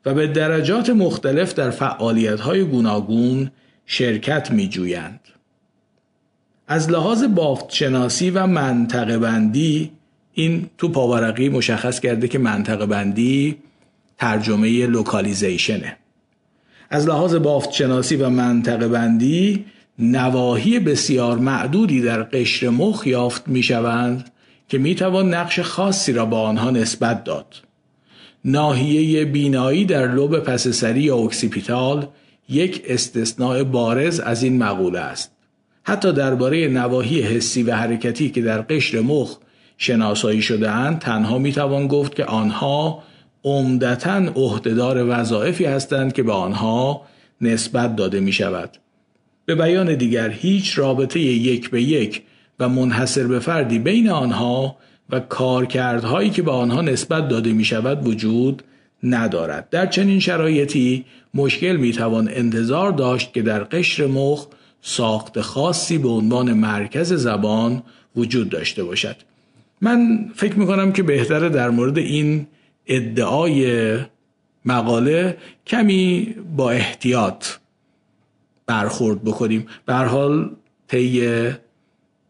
و 0.06 0.14
به 0.14 0.28
درجات 0.28 0.90
مختلف 0.90 1.54
در 1.54 1.70
فعالیت 1.70 2.40
های 2.40 2.64
گوناگون 2.64 3.52
شرکت 3.86 4.52
می 4.52 4.68
جویند. 4.68 5.20
از 6.68 6.90
لحاظ 6.90 7.24
بافت 7.24 7.70
شناسی 7.70 8.30
و 8.30 8.48
منطقه 8.48 9.18
بندی 9.18 9.92
این 10.34 10.70
تو 10.78 10.90
پاورقی 10.90 11.50
مشخص 11.50 12.00
کرده 12.00 12.28
که 12.28 12.40
منطقه 12.40 12.86
بندی 12.86 13.58
ترجمه 14.18 14.86
localization 14.86 15.89
ه 15.89 15.98
از 16.90 17.08
لحاظ 17.08 17.36
بافت 17.36 17.72
شناسی 17.72 18.16
و 18.16 18.30
منطقه 18.30 18.88
بندی 18.88 19.66
نواحی 20.00 20.80
بسیار 20.80 21.38
معدودی 21.38 22.02
در 22.02 22.24
قشر 22.24 22.70
مخ 22.70 23.08
یافت 23.08 23.48
می 23.48 23.64
شوند 23.64 24.30
که 24.70 24.78
می 24.78 24.96
توان 24.96 25.34
نقش 25.34 25.60
خاصی 25.60 26.14
را 26.14 26.26
به 26.26 26.36
آنها 26.36 26.72
نسبت 26.72 27.24
داد. 27.24 27.56
ناحیه 28.46 29.26
بینایی 29.26 29.86
در 29.86 30.08
لوب 30.12 30.40
پس‌سری 30.40 31.02
یا 31.02 31.18
occipital 31.18 32.08
یک 32.50 32.84
استثناء 32.88 33.64
بارز 33.64 34.20
از 34.20 34.44
این 34.44 34.58
مقوله 34.58 35.00
است. 35.00 35.32
حتی 35.84 36.14
درباره 36.14 36.68
نواحی 36.68 37.22
حسی 37.22 37.64
و 37.64 37.76
حرکتی 37.76 38.30
که 38.30 38.42
در 38.42 38.62
قشر 38.62 39.00
مخ 39.00 39.38
شناسایی 39.78 40.42
شده 40.42 40.72
اند 40.72 41.00
تنها 41.00 41.38
می 41.38 41.52
توان 41.52 41.88
گفت 41.88 42.16
که 42.16 42.26
آنها 42.26 43.04
عمدتا 43.44 44.32
عهدهدار 44.36 45.20
وظایفی 45.20 45.66
هستند 45.66 46.14
که 46.14 46.24
به 46.24 46.32
آنها 46.32 47.02
نسبت 47.42 47.96
داده 47.96 48.20
می 48.20 48.32
شود. 48.32 48.78
به 49.46 49.56
بیان 49.56 49.96
دیگر 49.96 50.30
هیچ 50.30 50.80
رابطه 50.80 51.20
یک 51.20 51.70
به 51.70 51.82
یک 51.82 52.22
و 52.60 52.70
منحصر 52.70 53.28
به 53.28 53.40
فردی 53.40 53.80
بین 53.80 54.10
آنها 54.10 54.78
و 55.10 55.20
کارکردهایی 55.20 56.30
که 56.30 56.42
به 56.42 56.52
آنها 56.52 56.82
نسبت 56.82 57.28
داده 57.28 57.54
می 57.54 57.66
شود 57.66 58.08
وجود 58.08 58.64
ندارد. 59.04 59.70
در 59.70 59.86
چنین 59.86 60.20
شرایطی 60.20 61.06
مشکل 61.34 61.76
می 61.76 61.92
توان 61.92 62.30
انتظار 62.32 62.92
داشت 62.92 63.34
که 63.34 63.42
در 63.42 63.64
قشر 63.64 64.08
مخ 64.08 64.48
ساخت 64.82 65.42
خاصی 65.42 65.98
به 65.98 66.10
عنوان 66.10 66.54
مرکز 66.54 67.14
زبان 67.14 67.84
وجود 68.16 68.50
داشته 68.50 68.84
باشد. 68.84 69.16
من 69.82 70.30
فکر 70.36 70.56
می 70.56 70.68
کنم 70.68 70.92
که 70.92 71.04
بهتره 71.04 71.50
در 71.50 71.70
مورد 71.70 71.98
این 71.98 72.48
ادعای 72.88 73.98
مقاله 74.66 75.38
کمی 75.68 76.36
با 76.56 76.72
احتیاط 76.72 77.46
برخورد 78.66 79.24
بکنیم 79.24 79.68
به 79.86 79.94
حال 79.94 80.50
طی 80.88 81.52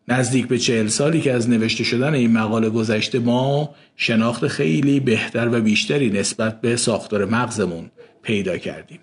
نزدیک 0.10 0.48
به 0.48 0.58
چهل 0.58 0.88
سالی 0.88 1.22
که 1.22 1.34
از 1.34 1.50
نوشته 1.50 1.84
شدن 1.84 2.14
این 2.14 2.32
مقاله 2.32 2.70
گذشته 2.70 3.20
ما 3.20 3.76
شناخت 3.96 4.48
خیلی 4.48 5.00
بهتر 5.00 5.50
و 5.52 5.62
بیشتری 5.62 6.10
نسبت 6.10 6.62
به 6.62 6.76
ساختار 6.76 7.26
مغزمون 7.26 7.92
پیدا 8.22 8.58
کردیم 8.58 9.00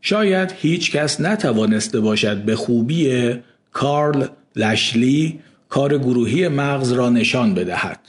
شاید 0.00 0.54
هیچ 0.56 0.92
کس 0.92 1.20
نتوانسته 1.20 2.00
باشد 2.00 2.42
به 2.42 2.56
خوبی 2.56 3.32
کارل 3.72 4.26
لشلی 4.56 5.40
کار 5.68 5.98
گروهی 5.98 6.48
مغز 6.48 6.92
را 6.92 7.10
نشان 7.10 7.54
بدهد 7.54 8.00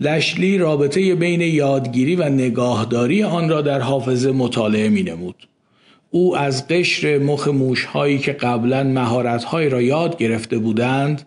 لشلی 0.00 0.58
رابطه 0.58 1.14
بین 1.14 1.40
یادگیری 1.40 2.16
و 2.16 2.28
نگاهداری 2.28 3.22
آن 3.22 3.48
را 3.48 3.62
در 3.62 3.80
حافظه 3.80 4.32
مطالعه 4.32 4.88
می 4.88 5.02
نمود. 5.02 5.48
او 6.10 6.36
از 6.36 6.68
قشر 6.68 7.18
مخ 7.18 7.48
موشهایی 7.48 8.18
که 8.18 8.32
قبلا 8.32 8.84
مهارتهایی 8.84 9.68
را 9.68 9.82
یاد 9.82 10.18
گرفته 10.18 10.58
بودند 10.58 11.22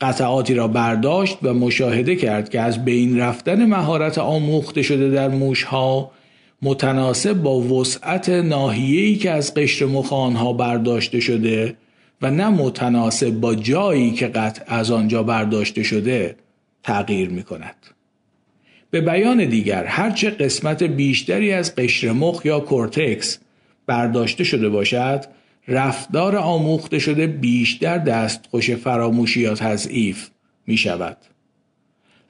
قطعاتی 0.00 0.54
را 0.54 0.68
برداشت 0.68 1.38
و 1.42 1.54
مشاهده 1.54 2.16
کرد 2.16 2.48
که 2.48 2.60
از 2.60 2.84
بین 2.84 3.20
رفتن 3.20 3.66
مهارت 3.66 4.18
آموخته 4.18 4.82
شده 4.82 5.10
در 5.10 5.28
موشها 5.28 6.10
متناسب 6.62 7.32
با 7.32 7.60
وسعت 7.60 8.28
ناحیه‌ای 8.28 9.16
که 9.16 9.30
از 9.30 9.54
قشر 9.54 9.86
مخ 9.86 10.12
آنها 10.12 10.52
برداشته 10.52 11.20
شده 11.20 11.76
و 12.22 12.30
نه 12.30 12.48
متناسب 12.48 13.30
با 13.30 13.54
جایی 13.54 14.10
که 14.10 14.26
قطع 14.26 14.62
از 14.66 14.90
آنجا 14.90 15.22
برداشته 15.22 15.82
شده 15.82 16.36
تغییر 16.82 17.28
می 17.28 17.42
کند. 17.42 17.76
به 18.90 19.00
بیان 19.00 19.44
دیگر 19.44 19.84
هرچه 19.84 20.30
قسمت 20.30 20.82
بیشتری 20.82 21.52
از 21.52 21.74
قشر 21.74 22.12
مخ 22.12 22.46
یا 22.46 22.60
کورتکس 22.60 23.38
برداشته 23.86 24.44
شده 24.44 24.68
باشد 24.68 25.24
رفتار 25.68 26.36
آموخته 26.36 26.98
شده 26.98 27.26
بیشتر 27.26 27.98
دستخوش 27.98 28.70
فراموشی 28.70 29.40
یا 29.40 29.54
تضعیف 29.54 30.30
می 30.66 30.76
شود. 30.76 31.16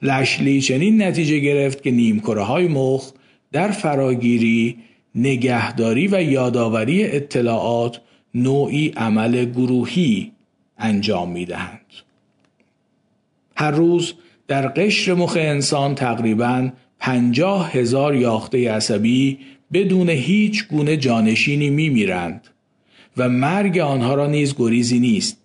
لشلی 0.01 0.61
چنین 0.61 1.01
نتیجه 1.01 1.39
گرفت 1.39 1.83
که 1.83 1.91
نیمکره 1.91 2.41
های 2.41 2.67
مخ 2.67 3.11
در 3.51 3.71
فراگیری 3.71 4.77
نگهداری 5.15 6.07
و 6.07 6.21
یادآوری 6.21 7.03
اطلاعات 7.03 8.01
نوعی 8.35 8.93
عمل 8.97 9.45
گروهی 9.45 10.31
انجام 10.77 11.31
می 11.31 11.45
دهند. 11.45 11.81
هر 13.57 13.71
روز 13.71 14.13
در 14.47 14.67
قشر 14.67 15.13
مخ 15.13 15.37
انسان 15.39 15.95
تقریبا 15.95 16.69
پنجاه 16.99 17.71
هزار 17.71 18.15
یاخته 18.15 18.71
عصبی 18.71 19.39
بدون 19.73 20.09
هیچ 20.09 20.67
گونه 20.67 20.97
جانشینی 20.97 21.69
می 21.69 21.89
میرند 21.89 22.47
و 23.17 23.29
مرگ 23.29 23.77
آنها 23.77 24.15
را 24.15 24.27
نیز 24.27 24.55
گریزی 24.57 24.99
نیست. 24.99 25.37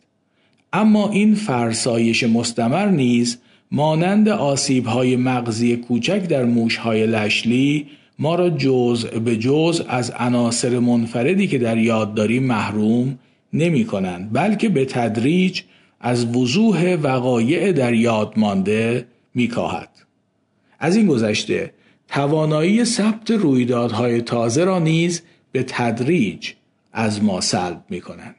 اما 0.72 1.10
این 1.10 1.34
فرسایش 1.34 2.24
مستمر 2.24 2.86
نیز 2.86 3.38
مانند 3.72 4.28
آسیب 4.28 4.86
های 4.86 5.16
مغزی 5.16 5.76
کوچک 5.76 6.28
در 6.28 6.44
موش 6.44 6.76
های 6.76 7.06
لشلی 7.06 7.86
ما 8.18 8.34
را 8.34 8.50
جز 8.50 9.06
به 9.06 9.36
جز 9.36 9.82
از 9.88 10.10
عناصر 10.10 10.78
منفردی 10.78 11.46
که 11.46 11.58
در 11.58 11.78
یادداری 11.78 12.38
محروم 12.38 13.18
نمی 13.52 13.84
کنند 13.84 14.32
بلکه 14.32 14.68
به 14.68 14.84
تدریج 14.84 15.62
از 16.00 16.36
وضوح 16.36 16.94
وقایع 17.02 17.72
در 17.72 17.94
یاد 17.94 18.32
مانده 18.36 19.06
میکاهد 19.34 19.88
از 20.78 20.96
این 20.96 21.06
گذشته 21.06 21.72
توانایی 22.10 22.84
ثبت 22.84 23.30
رویدادهای 23.30 24.22
تازه 24.22 24.64
را 24.64 24.78
نیز 24.78 25.22
به 25.52 25.62
تدریج 25.62 26.52
از 26.92 27.22
ما 27.22 27.40
سلب 27.40 27.84
می 27.90 28.00
کنند. 28.00 28.36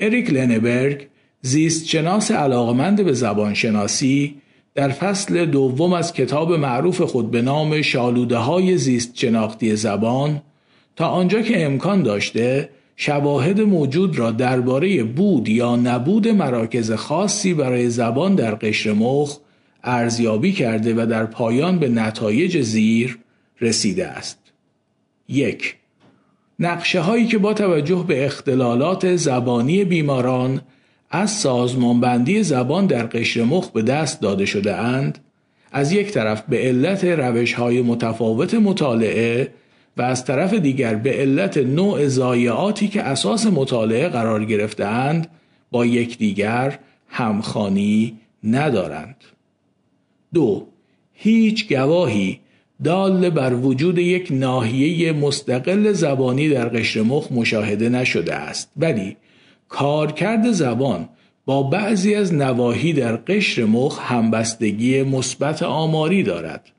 اریک 0.00 0.30
لنبرگ 0.30 1.08
زیستشناس 1.40 2.30
علاقمند 2.30 3.04
به 3.04 3.12
زبانشناسی 3.12 4.34
در 4.74 4.88
فصل 4.88 5.44
دوم 5.44 5.92
از 5.92 6.12
کتاب 6.12 6.52
معروف 6.52 7.00
خود 7.00 7.30
به 7.30 7.42
نام 7.42 7.82
شالوده 7.82 8.36
های 8.36 8.78
زیست 8.78 9.16
شناختی 9.16 9.76
زبان 9.76 10.42
تا 10.96 11.08
آنجا 11.08 11.42
که 11.42 11.64
امکان 11.64 12.02
داشته 12.02 12.68
شواهد 12.96 13.60
موجود 13.60 14.18
را 14.18 14.30
درباره 14.30 15.04
بود 15.04 15.48
یا 15.48 15.76
نبود 15.76 16.28
مراکز 16.28 16.92
خاصی 16.92 17.54
برای 17.54 17.90
زبان 17.90 18.34
در 18.34 18.54
قشر 18.54 18.92
مخ 18.92 19.38
ارزیابی 19.84 20.52
کرده 20.52 20.94
و 20.94 21.06
در 21.06 21.26
پایان 21.26 21.78
به 21.78 21.88
نتایج 21.88 22.60
زیر 22.60 23.18
رسیده 23.60 24.06
است. 24.06 24.38
یک 25.28 25.76
نقشه 26.58 27.00
هایی 27.00 27.26
که 27.26 27.38
با 27.38 27.54
توجه 27.54 28.04
به 28.08 28.26
اختلالات 28.26 29.16
زبانی 29.16 29.84
بیماران 29.84 30.60
از 31.10 31.30
سازمانبندی 31.30 32.42
زبان 32.42 32.86
در 32.86 33.06
قشر 33.06 33.42
مخ 33.42 33.70
به 33.70 33.82
دست 33.82 34.20
داده 34.20 34.46
شده 34.46 34.76
اند 34.76 35.18
از 35.72 35.92
یک 35.92 36.10
طرف 36.10 36.42
به 36.48 36.58
علت 36.58 37.04
روش 37.04 37.52
های 37.52 37.82
متفاوت 37.82 38.54
مطالعه 38.54 39.48
و 39.96 40.02
از 40.02 40.24
طرف 40.24 40.54
دیگر 40.54 40.94
به 40.94 41.12
علت 41.12 41.56
نوع 41.56 42.06
ضایعاتی 42.06 42.88
که 42.88 43.02
اساس 43.02 43.46
مطالعه 43.46 44.08
قرار 44.08 44.44
گرفتهاند 44.44 45.28
با 45.70 45.86
یکدیگر 45.86 46.78
همخانی 47.08 48.18
ندارند. 48.44 49.16
دو 50.34 50.66
هیچ 51.12 51.68
گواهی 51.68 52.40
دال 52.84 53.30
بر 53.30 53.54
وجود 53.54 53.98
یک 53.98 54.28
ناحیه 54.30 55.12
مستقل 55.12 55.92
زبانی 55.92 56.48
در 56.48 56.68
قشر 56.68 57.02
مخ 57.02 57.32
مشاهده 57.32 57.88
نشده 57.88 58.34
است. 58.34 58.70
ولی 58.76 59.16
کارکرد 59.68 60.52
زبان 60.52 61.08
با 61.44 61.62
بعضی 61.62 62.14
از 62.14 62.34
نواحی 62.34 62.92
در 62.92 63.16
قشر 63.16 63.64
مخ 63.64 63.98
همبستگی 64.02 65.02
مثبت 65.02 65.62
آماری 65.62 66.22
دارد. 66.22 66.70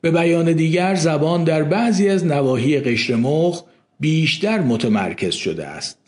به 0.00 0.10
بیان 0.10 0.52
دیگر 0.52 0.94
زبان 0.94 1.44
در 1.44 1.62
بعضی 1.62 2.08
از 2.08 2.26
نواحی 2.26 2.80
قشر 2.80 3.14
مخ 3.14 3.62
بیشتر 4.00 4.60
متمرکز 4.60 5.34
شده 5.34 5.66
است. 5.66 5.98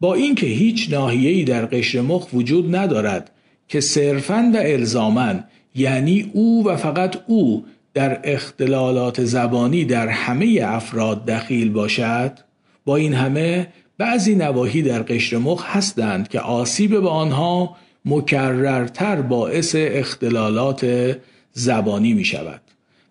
با 0.00 0.14
اینکه 0.14 0.46
هیچ 0.46 0.92
ناحیه‌ای 0.92 1.44
در 1.44 1.66
قشر 1.66 2.00
مخ 2.00 2.32
وجود 2.32 2.76
ندارد 2.76 3.30
که 3.68 3.80
صرفاً 3.80 4.50
و 4.54 4.56
الزاماً 4.56 5.34
یعنی 5.76 6.30
او 6.34 6.64
و 6.66 6.76
فقط 6.76 7.16
او 7.26 7.64
در 7.94 8.20
اختلالات 8.24 9.24
زبانی 9.24 9.84
در 9.84 10.08
همه 10.08 10.60
افراد 10.64 11.24
دخیل 11.24 11.70
باشد 11.70 12.38
با 12.84 12.96
این 12.96 13.14
همه 13.14 13.68
بعضی 13.98 14.34
نواحی 14.34 14.82
در 14.82 15.02
قشر 15.02 15.36
مخ 15.36 15.76
هستند 15.76 16.28
که 16.28 16.40
آسیب 16.40 16.90
به 16.90 17.08
آنها 17.08 17.76
مکررتر 18.04 19.22
باعث 19.22 19.74
اختلالات 19.78 21.16
زبانی 21.52 22.14
می 22.14 22.24
شود 22.24 22.60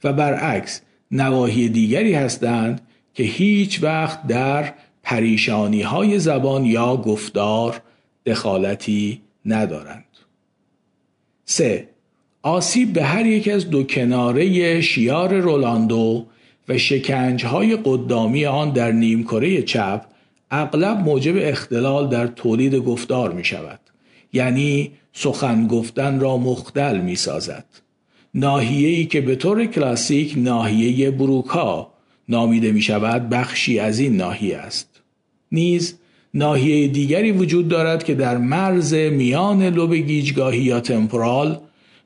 و 0.04 0.14
برعکس 0.14 0.82
نواحی 1.12 1.70
دیگری 1.70 2.14
هستند 2.14 2.82
که 3.14 3.24
هیچ 3.24 3.84
وقت 3.84 4.28
در 4.28 4.74
پریشانی 5.04 5.82
های 5.82 6.20
زبان 6.20 6.66
یا 6.66 6.98
گفتار 6.98 7.82
دخالتی 8.26 9.22
ندارند. 9.46 10.06
3. 11.46 11.95
آسیب 12.46 12.94
به 12.94 13.04
هر 13.04 13.26
یک 13.26 13.48
از 13.48 13.70
دو 13.70 13.84
کناره 13.84 14.82
شیار 14.82 15.40
رولاندو 15.40 16.26
و 16.70 16.78
شکنجهای 16.78 17.78
قدامی 17.86 18.46
آن 18.46 18.70
در 18.70 18.92
نیمکره 18.92 19.62
چپ 19.62 20.06
اغلب 20.52 20.98
موجب 20.98 21.34
اختلال 21.38 22.10
در 22.10 22.28
تولید 22.28 22.76
گفتار 22.76 23.32
می 23.32 23.44
شود 23.44 23.80
یعنی 24.34 24.92
سخن 25.14 25.68
گفتن 25.68 26.20
را 26.20 26.38
مختل 26.38 27.02
می 27.02 27.16
سازد 27.16 27.66
ناحیه‌ای 28.34 29.06
که 29.06 29.22
به 29.22 29.36
طور 29.36 29.66
کلاسیک 29.66 30.34
ناحیه 30.38 31.12
بروکا 31.12 31.92
نامیده 32.30 32.72
می 32.72 32.82
شود 32.82 33.30
بخشی 33.30 33.80
از 33.80 34.00
این 34.00 34.18
ناحیه 34.18 34.58
است. 34.58 35.02
نیز 35.52 35.96
ناحیه 36.34 36.88
دیگری 36.88 37.32
وجود 37.32 37.68
دارد 37.68 38.04
که 38.04 38.16
در 38.16 38.38
مرز 38.38 38.94
میان 38.94 39.64
لب 39.64 39.94
گیجگاهی 39.94 40.62
یا 40.62 40.80
تمپورال 40.80 41.60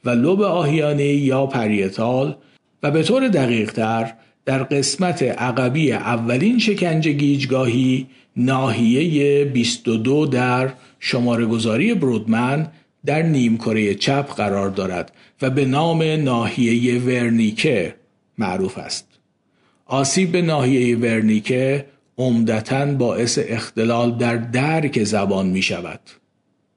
و 0.06 0.10
لب 0.10 0.42
آهیانه 0.42 1.06
یا 1.06 1.46
پریتال 1.46 2.36
و 2.84 2.92
به 2.92 3.04
طور 3.04 3.28
دقیق 3.28 3.72
تر 3.72 4.14
در 4.46 4.64
قسمت 4.64 5.24
عقبی 5.24 5.92
اولین 5.92 6.60
شکنجه 6.60 7.12
گیجگاهی 7.12 8.08
ناحیه 8.38 9.46
22 9.46 10.26
در 10.26 10.74
شماره 11.00 11.46
گذاری 11.46 11.94
برودمن 11.94 12.68
در 13.06 13.22
نیمکره 13.22 13.96
چپ 13.96 14.36
قرار 14.36 14.70
دارد 14.70 15.12
و 15.42 15.50
به 15.50 15.66
نام 15.66 16.04
ناحیه 16.04 17.02
ورنیکه 17.02 17.96
معروف 18.38 18.78
است. 18.78 19.08
آسیب 19.86 20.32
به 20.32 20.42
ناحیه 20.42 20.98
ورنیکه 20.98 21.86
عمدتا 22.18 22.86
باعث 22.86 23.40
اختلال 23.48 24.18
در 24.18 24.38
درک 24.38 25.04
زبان 25.04 25.48
می 25.48 25.62
شود. 25.62 26.00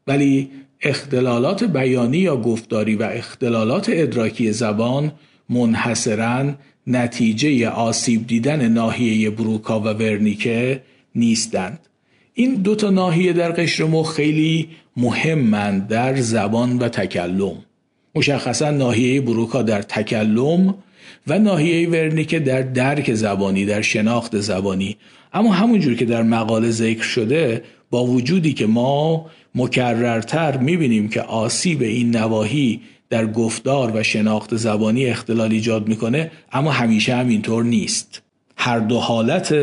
ولی 0.06 0.50
اختلالات 0.82 1.64
بیانی 1.64 2.18
یا 2.18 2.36
گفتاری 2.36 2.94
و 2.96 3.02
اختلالات 3.02 3.90
ادراکی 3.92 4.52
زبان 4.52 5.12
منحصرا 5.48 6.54
نتیجه 6.86 7.68
آسیب 7.68 8.26
دیدن 8.26 8.68
ناحیه 8.68 9.30
بروکا 9.30 9.80
و 9.80 9.84
ورنیکه 9.84 10.82
نیستند. 11.14 11.78
این 12.34 12.54
دو 12.54 12.74
تا 12.74 12.90
ناحیه 12.90 13.32
در 13.32 13.52
قشر 13.52 13.84
مخ 13.84 14.14
خیلی 14.14 14.68
مهمند 14.96 15.88
در 15.88 16.16
زبان 16.16 16.78
و 16.78 16.88
تکلم. 16.88 17.56
مشخصا 18.14 18.70
ناحیه 18.70 19.20
بروکا 19.20 19.62
در 19.62 19.82
تکلم 19.82 20.74
و 21.26 21.38
ناحیه 21.38 21.88
ورنیکه 21.88 22.38
در 22.38 22.62
درک 22.62 23.14
زبانی 23.14 23.64
در 23.64 23.82
شناخت 23.82 24.40
زبانی. 24.40 24.96
اما 25.32 25.52
همونجور 25.52 25.94
که 25.94 26.04
در 26.04 26.22
مقاله 26.22 26.70
ذکر 26.70 27.02
شده 27.02 27.62
با 27.90 28.04
وجودی 28.04 28.52
که 28.52 28.66
ما 28.66 29.26
مکررتر 29.54 30.56
می‌بینیم 30.56 31.08
که 31.08 31.20
آسیب 31.20 31.82
این 31.82 32.16
نواحی 32.16 32.80
در 33.10 33.26
گفتار 33.26 33.92
و 33.94 34.02
شناخت 34.02 34.56
زبانی 34.56 35.06
اختلال 35.06 35.52
ایجاد 35.52 35.88
می‌کنه 35.88 36.30
اما 36.52 36.70
همیشه 36.70 37.14
هم 37.14 37.28
اینطور 37.28 37.64
نیست. 37.64 38.22
هر 38.56 38.78
دو 38.78 38.98
حالت 38.98 39.54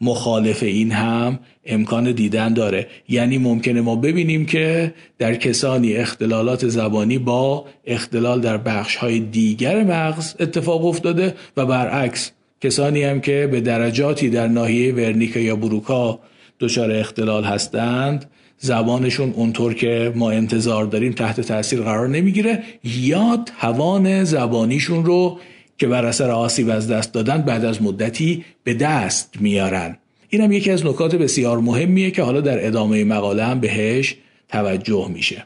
مخالف 0.00 0.62
این 0.62 0.92
هم 0.92 1.38
امکان 1.66 2.12
دیدن 2.12 2.54
داره. 2.54 2.86
یعنی 3.08 3.38
ممکنه 3.38 3.80
ما 3.80 3.96
ببینیم 3.96 4.46
که 4.46 4.94
در 5.18 5.34
کسانی 5.34 5.94
اختلالات 5.94 6.68
زبانی 6.68 7.18
با 7.18 7.64
اختلال 7.86 8.40
در 8.40 8.56
بخش 8.56 8.96
های 8.96 9.20
دیگر 9.20 9.84
مغز 9.84 10.34
اتفاق 10.40 10.84
افتاده 10.84 11.34
و 11.56 11.66
برعکس 11.66 12.30
کسانی 12.60 13.02
هم 13.02 13.20
که 13.20 13.48
به 13.52 13.60
درجاتی 13.60 14.30
در 14.30 14.48
ناحیه 14.48 14.94
ورنیکا 14.94 15.40
یا 15.40 15.56
بروکا 15.56 16.18
دچار 16.60 16.92
اختلال 16.92 17.44
هستند 17.44 18.30
زبانشون 18.58 19.30
اونطور 19.30 19.74
که 19.74 20.12
ما 20.16 20.30
انتظار 20.30 20.84
داریم 20.84 21.12
تحت 21.12 21.40
تاثیر 21.40 21.80
قرار 21.80 22.08
نمی‌گیره. 22.08 22.62
یا 22.84 23.44
توان 23.60 24.24
زبانیشون 24.24 25.04
رو 25.04 25.38
که 25.78 25.86
بر 25.86 26.04
اثر 26.06 26.30
آسیب 26.30 26.70
از 26.70 26.88
دست 26.88 27.12
دادن 27.12 27.42
بعد 27.42 27.64
از 27.64 27.82
مدتی 27.82 28.44
به 28.64 28.74
دست 28.74 29.34
میارن. 29.40 29.96
این 30.28 30.42
هم 30.42 30.52
یکی 30.52 30.70
از 30.70 30.86
نکات 30.86 31.14
بسیار 31.14 31.58
مهمیه 31.58 32.10
که 32.10 32.22
حالا 32.22 32.40
در 32.40 32.66
ادامه 32.66 33.04
مقاله 33.04 33.44
هم 33.44 33.60
بهش 33.60 34.16
توجه 34.48 35.08
میشه. 35.08 35.44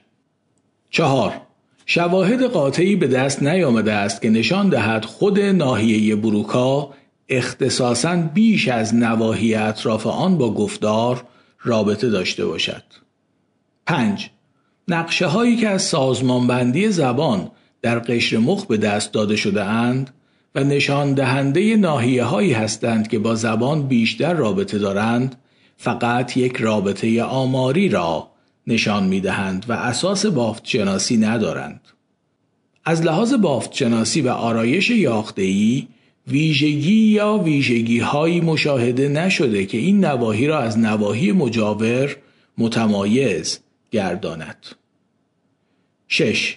چهار 0.90 1.32
شواهد 1.86 2.42
قاطعی 2.42 2.96
به 2.96 3.06
دست 3.06 3.42
نیامده 3.42 3.92
است 3.92 4.22
که 4.22 4.30
نشان 4.30 4.68
دهد 4.68 5.04
خود 5.04 5.40
ناحیه 5.40 6.16
بروکا 6.16 6.94
اختصاصا 7.28 8.16
بیش 8.34 8.68
از 8.68 8.94
نواحی 8.94 9.54
اطراف 9.54 10.06
آن 10.06 10.38
با 10.38 10.54
گفتار 10.54 11.24
رابطه 11.62 12.10
داشته 12.10 12.46
باشد. 12.46 12.82
5. 13.86 14.30
نقشه 14.88 15.26
هایی 15.26 15.56
که 15.56 15.68
از 15.68 15.82
سازمانبندی 15.82 16.88
زبان 16.88 17.50
در 17.82 17.98
قشر 17.98 18.38
مخ 18.38 18.66
به 18.66 18.76
دست 18.76 19.12
داده 19.12 19.36
شده 19.36 19.64
اند 19.64 20.10
و 20.54 20.64
نشان 20.64 21.14
دهنده 21.14 21.76
ناحیه 21.76 22.24
هایی 22.24 22.52
هستند 22.52 23.08
که 23.08 23.18
با 23.18 23.34
زبان 23.34 23.82
بیشتر 23.82 24.32
رابطه 24.32 24.78
دارند 24.78 25.36
فقط 25.76 26.36
یک 26.36 26.56
رابطه 26.56 27.22
آماری 27.22 27.88
را 27.88 28.28
نشان 28.66 29.04
می 29.04 29.20
دهند 29.20 29.66
و 29.68 29.72
اساس 29.72 30.26
بافت 30.26 30.66
شناسی 30.66 31.16
ندارند. 31.16 31.80
از 32.84 33.02
لحاظ 33.02 33.34
بافت 33.34 33.72
شناسی 33.72 34.20
و 34.20 34.28
آرایش 34.28 34.90
یاخته‌ای 34.90 35.88
ویژگی 36.28 36.92
یا 36.92 37.38
ویژگی 37.38 37.98
هایی 37.98 38.40
مشاهده 38.40 39.08
نشده 39.08 39.66
که 39.66 39.78
این 39.78 40.04
نواحی 40.04 40.46
را 40.46 40.58
از 40.58 40.78
نواحی 40.78 41.32
مجاور 41.32 42.16
متمایز 42.58 43.58
گرداند. 43.92 44.66
6. 46.08 46.56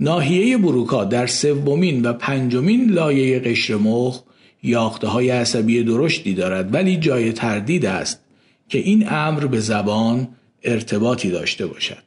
ناحیه 0.00 0.58
بروکا 0.58 1.04
در 1.04 1.26
سومین 1.26 2.02
و 2.02 2.12
پنجمین 2.12 2.90
لایه 2.90 3.38
قشر 3.38 3.74
مخ 3.74 4.22
یاخته 4.62 5.06
های 5.06 5.30
عصبی 5.30 5.82
درشتی 5.82 6.34
دارد 6.34 6.74
ولی 6.74 6.96
جای 6.96 7.32
تردید 7.32 7.86
است 7.86 8.20
که 8.68 8.78
این 8.78 9.08
امر 9.08 9.46
به 9.46 9.60
زبان 9.60 10.28
ارتباطی 10.62 11.30
داشته 11.30 11.66
باشد. 11.66 12.02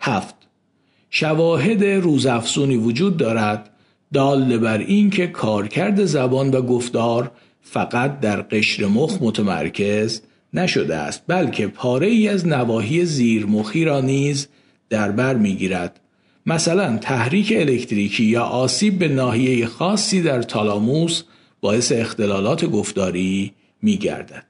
هفت 0.00 0.34
شواهد 1.10 1.84
روزافزونی 1.84 2.76
وجود 2.76 3.16
دارد 3.16 3.70
دال 4.12 4.58
بر 4.58 4.78
این 4.78 5.10
که 5.10 5.26
کارکرد 5.26 6.04
زبان 6.04 6.50
و 6.50 6.62
گفتار 6.62 7.30
فقط 7.62 8.20
در 8.20 8.42
قشر 8.42 8.86
مخ 8.86 9.18
متمرکز 9.20 10.22
نشده 10.54 10.96
است 10.96 11.22
بلکه 11.26 11.66
پاره 11.66 12.06
ای 12.06 12.28
از 12.28 12.46
نواحی 12.46 13.04
زیرمخی 13.04 13.84
را 13.84 14.00
نیز 14.00 14.48
در 14.90 15.10
بر 15.10 15.34
می‌گیرد. 15.34 16.00
مثلا 16.46 16.96
تحریک 16.96 17.52
الکتریکی 17.56 18.24
یا 18.24 18.42
آسیب 18.42 18.98
به 18.98 19.08
ناحیه 19.08 19.66
خاصی 19.66 20.22
در 20.22 20.42
تالاموس 20.42 21.22
باعث 21.60 21.92
اختلالات 21.92 22.64
گفتاری 22.64 23.52
می 23.82 23.96
گردد. 23.96 24.46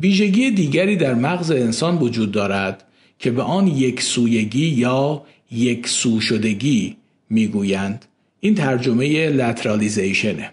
ویژگی 0.00 0.50
دیگری 0.50 0.96
در 0.96 1.14
مغز 1.14 1.50
انسان 1.50 1.98
وجود 1.98 2.32
دارد 2.32 2.84
که 3.18 3.30
به 3.30 3.42
آن 3.42 3.66
یک 3.66 4.02
سویگی 4.02 4.66
یا 4.66 5.22
یک 5.50 5.88
سو 5.88 6.20
شدگی 6.20 6.96
می‌گویند. 7.30 8.04
این 8.40 8.54
ترجمه 8.54 9.28
لترالیزیشنه. 9.28 10.50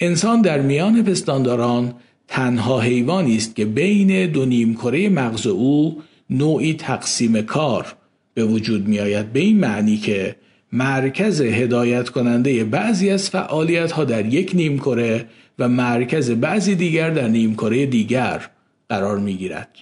انسان 0.00 0.42
در 0.42 0.60
میان 0.60 1.02
پستانداران 1.02 1.94
تنها 2.28 2.80
حیوانی 2.80 3.36
است 3.36 3.56
که 3.56 3.64
بین 3.64 4.26
دو 4.26 4.44
نیمکره 4.44 5.08
مغز 5.08 5.46
او 5.46 6.02
نوعی 6.30 6.74
تقسیم 6.74 7.42
کار 7.42 7.94
به 8.34 8.44
وجود 8.44 8.88
می 8.88 9.00
آید 9.00 9.32
به 9.32 9.40
این 9.40 9.60
معنی 9.60 9.96
که 9.96 10.36
مرکز 10.72 11.40
هدایت 11.40 12.08
کننده 12.08 12.64
بعضی 12.64 13.10
از 13.10 13.30
فعالیت 13.30 13.92
ها 13.92 14.04
در 14.04 14.26
یک 14.26 14.52
نیمکره 14.54 15.26
و 15.58 15.68
مرکز 15.68 16.30
بعضی 16.30 16.74
دیگر 16.74 17.10
در 17.10 17.28
نیمکره 17.28 17.86
دیگر 17.86 18.50
قرار 18.88 19.18
می 19.18 19.34
گیرد. 19.34 19.78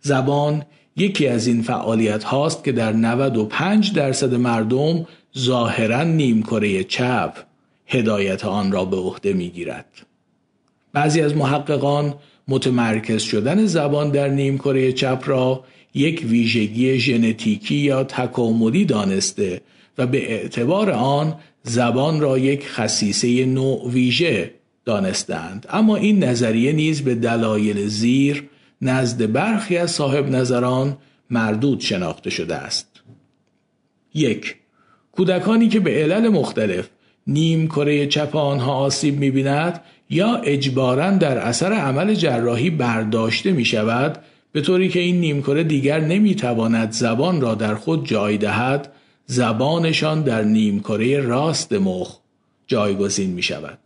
زبان 0.00 0.62
یکی 0.96 1.28
از 1.28 1.46
این 1.46 1.62
فعالیت 1.62 2.24
هاست 2.24 2.64
که 2.64 2.72
در 2.72 2.92
95 2.92 3.92
درصد 3.92 4.34
مردم 4.34 5.06
ظاهرا 5.38 6.02
نیمکره 6.02 6.84
چپ 6.84 7.34
هدایت 7.86 8.44
آن 8.44 8.72
را 8.72 8.84
به 8.84 8.96
عهده 8.96 9.32
می 9.32 9.48
گیرد. 9.48 10.09
بعضی 10.92 11.20
از 11.20 11.36
محققان 11.36 12.14
متمرکز 12.48 13.22
شدن 13.22 13.66
زبان 13.66 14.10
در 14.10 14.28
نیمکره 14.28 14.92
چپ 14.92 15.22
را 15.26 15.64
یک 15.94 16.26
ویژگی 16.28 16.98
ژنتیکی 16.98 17.74
یا 17.74 18.04
تکاملی 18.04 18.84
دانسته 18.84 19.60
و 19.98 20.06
به 20.06 20.32
اعتبار 20.32 20.90
آن 20.90 21.34
زبان 21.62 22.20
را 22.20 22.38
یک 22.38 22.68
خصیصه 22.68 23.46
نوع 23.46 23.90
ویژه 23.90 24.50
دانستند. 24.84 25.66
اما 25.70 25.96
این 25.96 26.24
نظریه 26.24 26.72
نیز 26.72 27.02
به 27.02 27.14
دلایل 27.14 27.86
زیر 27.86 28.48
نزد 28.82 29.32
برخی 29.32 29.76
از 29.76 29.90
صاحب 29.90 30.30
نظران 30.30 30.96
مردود 31.30 31.80
شناخته 31.80 32.30
شده 32.30 32.54
است. 32.54 32.86
یک 34.14 34.56
کودکانی 35.12 35.68
که 35.68 35.80
به 35.80 35.90
علل 35.90 36.28
مختلف 36.28 36.88
نیم 37.26 37.66
کره 37.66 38.06
چپ 38.06 38.36
آنها 38.36 38.74
آسیب 38.74 39.18
می‌بیند 39.18 39.80
یا 40.10 40.36
اجبارا 40.36 41.10
در 41.10 41.38
اثر 41.38 41.72
عمل 41.72 42.14
جراحی 42.14 42.70
برداشته 42.70 43.52
می 43.52 43.64
شود 43.64 44.18
به 44.52 44.60
طوری 44.60 44.88
که 44.88 45.00
این 45.00 45.20
نیمکره 45.20 45.64
دیگر 45.64 46.00
نمی‌تواند 46.00 46.92
زبان 46.92 47.40
را 47.40 47.54
در 47.54 47.74
خود 47.74 48.06
جای 48.06 48.38
دهد 48.38 48.92
زبانشان 49.26 50.22
در 50.22 50.42
نیمکره 50.42 51.20
راست 51.20 51.72
مخ 51.72 52.18
جایگزین 52.66 53.30
می 53.30 53.42
شود 53.42 53.78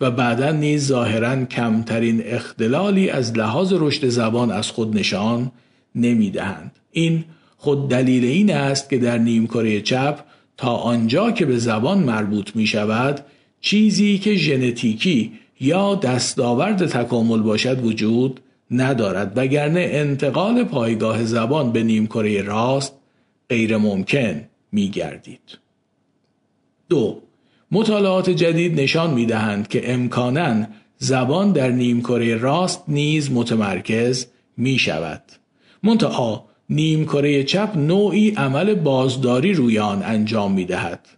و 0.00 0.10
بعدا 0.10 0.52
نیز 0.52 0.86
ظاهرا 0.86 1.44
کمترین 1.44 2.22
اختلالی 2.24 3.10
از 3.10 3.38
لحاظ 3.38 3.72
رشد 3.76 4.08
زبان 4.08 4.50
از 4.50 4.70
خود 4.70 4.96
نشان 4.98 5.52
نمی 5.94 6.30
دهند. 6.30 6.72
این 6.90 7.24
خود 7.56 7.90
دلیل 7.90 8.24
این 8.24 8.52
است 8.52 8.90
که 8.90 8.98
در 8.98 9.18
نیمکره 9.18 9.80
چپ 9.80 10.18
تا 10.56 10.76
آنجا 10.76 11.30
که 11.30 11.46
به 11.46 11.58
زبان 11.58 11.98
مربوط 11.98 12.56
می 12.56 12.66
شود 12.66 13.20
چیزی 13.60 14.18
که 14.18 14.34
ژنتیکی 14.34 15.32
یا 15.62 15.94
دستاورد 15.94 16.86
تکامل 16.86 17.42
باشد 17.42 17.84
وجود 17.84 18.40
ندارد 18.70 19.32
وگرنه 19.36 19.88
انتقال 19.92 20.64
پایگاه 20.64 21.24
زبان 21.24 21.72
به 21.72 21.82
نیمکره 21.82 22.42
راست 22.42 22.92
غیر 23.48 23.76
ممکن 23.76 24.44
می 24.72 24.88
گردید. 24.88 25.58
دو 26.88 27.22
مطالعات 27.72 28.30
جدید 28.30 28.80
نشان 28.80 29.14
می 29.14 29.26
دهند 29.26 29.68
که 29.68 29.92
امکانا 29.92 30.66
زبان 30.98 31.52
در 31.52 31.70
نیمکره 31.70 32.36
راست 32.36 32.84
نیز 32.88 33.32
متمرکز 33.32 34.26
می 34.56 34.78
شود. 34.78 35.22
منتها 35.82 36.44
نیمکره 36.70 37.44
چپ 37.44 37.76
نوعی 37.76 38.30
عمل 38.30 38.74
بازداری 38.74 39.54
روی 39.54 39.78
آن 39.78 40.02
انجام 40.02 40.52
می 40.52 40.64
دهد. 40.64 41.08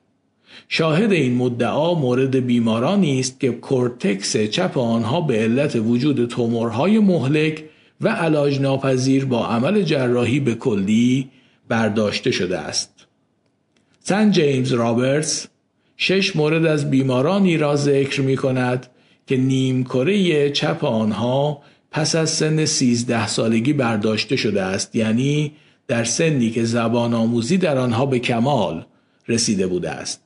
شاهد 0.68 1.12
این 1.12 1.34
مدعا 1.34 1.94
مورد 1.94 2.36
بیمارانی 2.36 3.20
است 3.20 3.40
که 3.40 3.50
کورتکس 3.50 4.36
چپ 4.36 4.78
آنها 4.78 5.20
به 5.20 5.38
علت 5.38 5.76
وجود 5.76 6.28
تومورهای 6.28 6.98
مهلک 6.98 7.64
و 8.00 8.08
علاج 8.08 8.60
ناپذیر 8.60 9.24
با 9.24 9.46
عمل 9.46 9.82
جراحی 9.82 10.40
به 10.40 10.54
کلی 10.54 11.28
برداشته 11.68 12.30
شده 12.30 12.58
است. 12.58 13.06
سن 14.00 14.30
جیمز 14.30 14.72
رابرتس 14.72 15.46
شش 15.96 16.36
مورد 16.36 16.66
از 16.66 16.90
بیمارانی 16.90 17.56
را 17.56 17.76
ذکر 17.76 18.20
می 18.20 18.36
کند 18.36 18.86
که 19.26 19.36
نیمکره 19.36 20.50
چپ 20.50 20.84
آنها 20.84 21.62
پس 21.90 22.14
از 22.14 22.30
سن 22.30 22.64
13 22.64 23.26
سالگی 23.26 23.72
برداشته 23.72 24.36
شده 24.36 24.62
است 24.62 24.96
یعنی 24.96 25.52
در 25.88 26.04
سنی 26.04 26.50
که 26.50 26.64
زبان 26.64 27.14
آموزی 27.14 27.56
در 27.56 27.78
آنها 27.78 28.06
به 28.06 28.18
کمال 28.18 28.84
رسیده 29.28 29.66
بوده 29.66 29.90
است. 29.90 30.23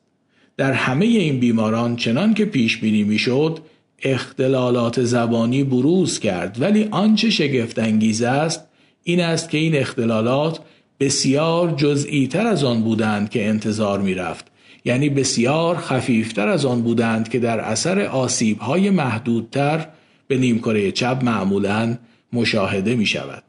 در 0.59 0.73
همه 0.73 1.07
این 1.07 1.41
بیماران 1.41 1.97
چنان 1.97 2.35
که 2.35 2.45
پیش 2.45 2.77
بینی 2.77 3.03
می‌شد 3.03 3.59
اختلالات 4.03 5.03
زبانی 5.03 5.65
بروز 5.65 6.19
کرد 6.19 6.57
ولی 6.61 6.89
آنچه 6.91 7.31
شگفت 7.31 7.79
انگیز 7.79 8.23
است 8.23 8.65
این 9.03 9.21
است 9.21 9.51
که 9.51 9.59
این 9.59 9.77
اختلالات 9.77 10.61
بسیار 11.01 11.71
جزئی 11.71 12.27
تر 12.27 12.47
از 12.47 12.65
آن 12.65 12.83
بودند 12.83 13.31
که 13.31 13.49
انتظار 13.49 14.01
می 14.01 14.15
رفت 14.15 14.47
یعنی 14.85 15.09
بسیار 15.09 15.77
خفیفتر 15.77 16.49
از 16.49 16.65
آن 16.65 16.83
بودند 16.83 17.29
که 17.29 17.39
در 17.39 17.61
اثر 17.61 18.01
آسیب 18.01 18.59
های 18.59 18.91
محدودتر 18.91 19.89
به 20.29 20.39
نیمکره 20.39 20.93
چپ 20.93 21.19
معمولا 21.23 21.99
مشاهده 22.33 22.95
می 22.95 23.07
شود. 23.07 23.43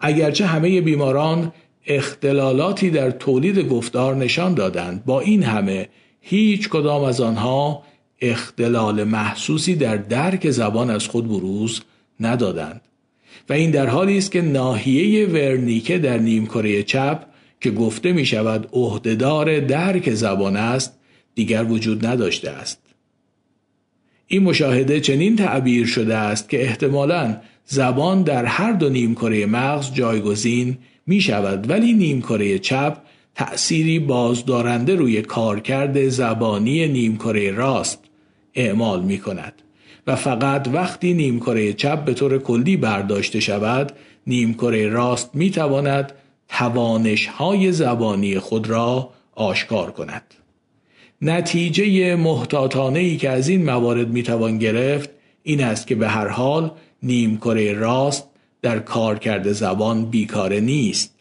اگرچه 0.00 0.46
همه 0.46 0.80
بیماران 0.80 1.52
اختلالاتی 1.86 2.90
در 2.90 3.10
تولید 3.10 3.58
گفتار 3.58 4.16
نشان 4.16 4.54
دادند. 4.54 5.04
با 5.04 5.20
این 5.20 5.42
همه 5.42 5.88
هیچ 6.20 6.68
کدام 6.68 7.04
از 7.04 7.20
آنها 7.20 7.82
اختلال 8.20 9.04
محسوسی 9.04 9.74
در 9.74 9.96
درک 9.96 10.50
زبان 10.50 10.90
از 10.90 11.08
خود 11.08 11.28
بروز 11.28 11.80
ندادند. 12.20 12.80
و 13.48 13.52
این 13.52 13.70
در 13.70 13.86
حالی 13.86 14.18
است 14.18 14.32
که 14.32 14.42
ناحیه 14.42 15.26
ورنیکه 15.26 15.98
در 15.98 16.18
نیمکره 16.18 16.82
چپ 16.82 17.26
که 17.60 17.70
گفته 17.70 18.12
می 18.12 18.26
شود 18.26 18.68
عهدهدار 18.72 19.60
درک 19.60 20.10
زبان 20.10 20.56
است 20.56 20.98
دیگر 21.34 21.64
وجود 21.64 22.06
نداشته 22.06 22.50
است. 22.50 22.78
این 24.26 24.42
مشاهده 24.42 25.00
چنین 25.00 25.36
تعبیر 25.36 25.86
شده 25.86 26.16
است 26.16 26.48
که 26.48 26.62
احتمالا 26.62 27.36
زبان 27.66 28.22
در 28.22 28.44
هر 28.44 28.72
دو 28.72 28.88
نیمکره 28.88 29.46
مغز 29.46 29.92
جایگزین 29.92 30.78
می 31.06 31.20
شود 31.20 31.70
ولی 31.70 31.92
نیمکره 31.92 32.58
چپ 32.58 32.96
تأثیری 33.34 33.98
بازدارنده 33.98 34.94
روی 34.94 35.22
کارکرد 35.22 36.08
زبانی 36.08 36.88
نیمکره 36.88 37.50
راست 37.50 37.98
اعمال 38.54 39.02
می 39.02 39.18
کند 39.18 39.52
و 40.06 40.16
فقط 40.16 40.68
وقتی 40.72 41.14
نیمکره 41.14 41.72
چپ 41.72 42.04
به 42.04 42.14
طور 42.14 42.38
کلی 42.38 42.76
برداشته 42.76 43.40
شود 43.40 43.92
نیمکره 44.26 44.88
راست 44.88 45.30
می 45.34 45.50
تواند 45.50 46.12
توانش 46.48 47.26
های 47.26 47.72
زبانی 47.72 48.38
خود 48.38 48.70
را 48.70 49.10
آشکار 49.34 49.90
کند. 49.90 50.34
نتیجه 51.22 52.16
محتاطانه 52.16 52.98
ای 52.98 53.16
که 53.16 53.30
از 53.30 53.48
این 53.48 53.64
موارد 53.64 54.08
می 54.08 54.22
توان 54.22 54.58
گرفت 54.58 55.10
این 55.42 55.64
است 55.64 55.86
که 55.86 55.94
به 55.94 56.08
هر 56.08 56.28
حال 56.28 56.70
نیمکره 57.02 57.72
راست 57.72 58.24
در 58.62 58.78
کارکرد 58.78 59.52
زبان 59.52 60.04
بیکاره 60.04 60.60
نیست 60.60 61.14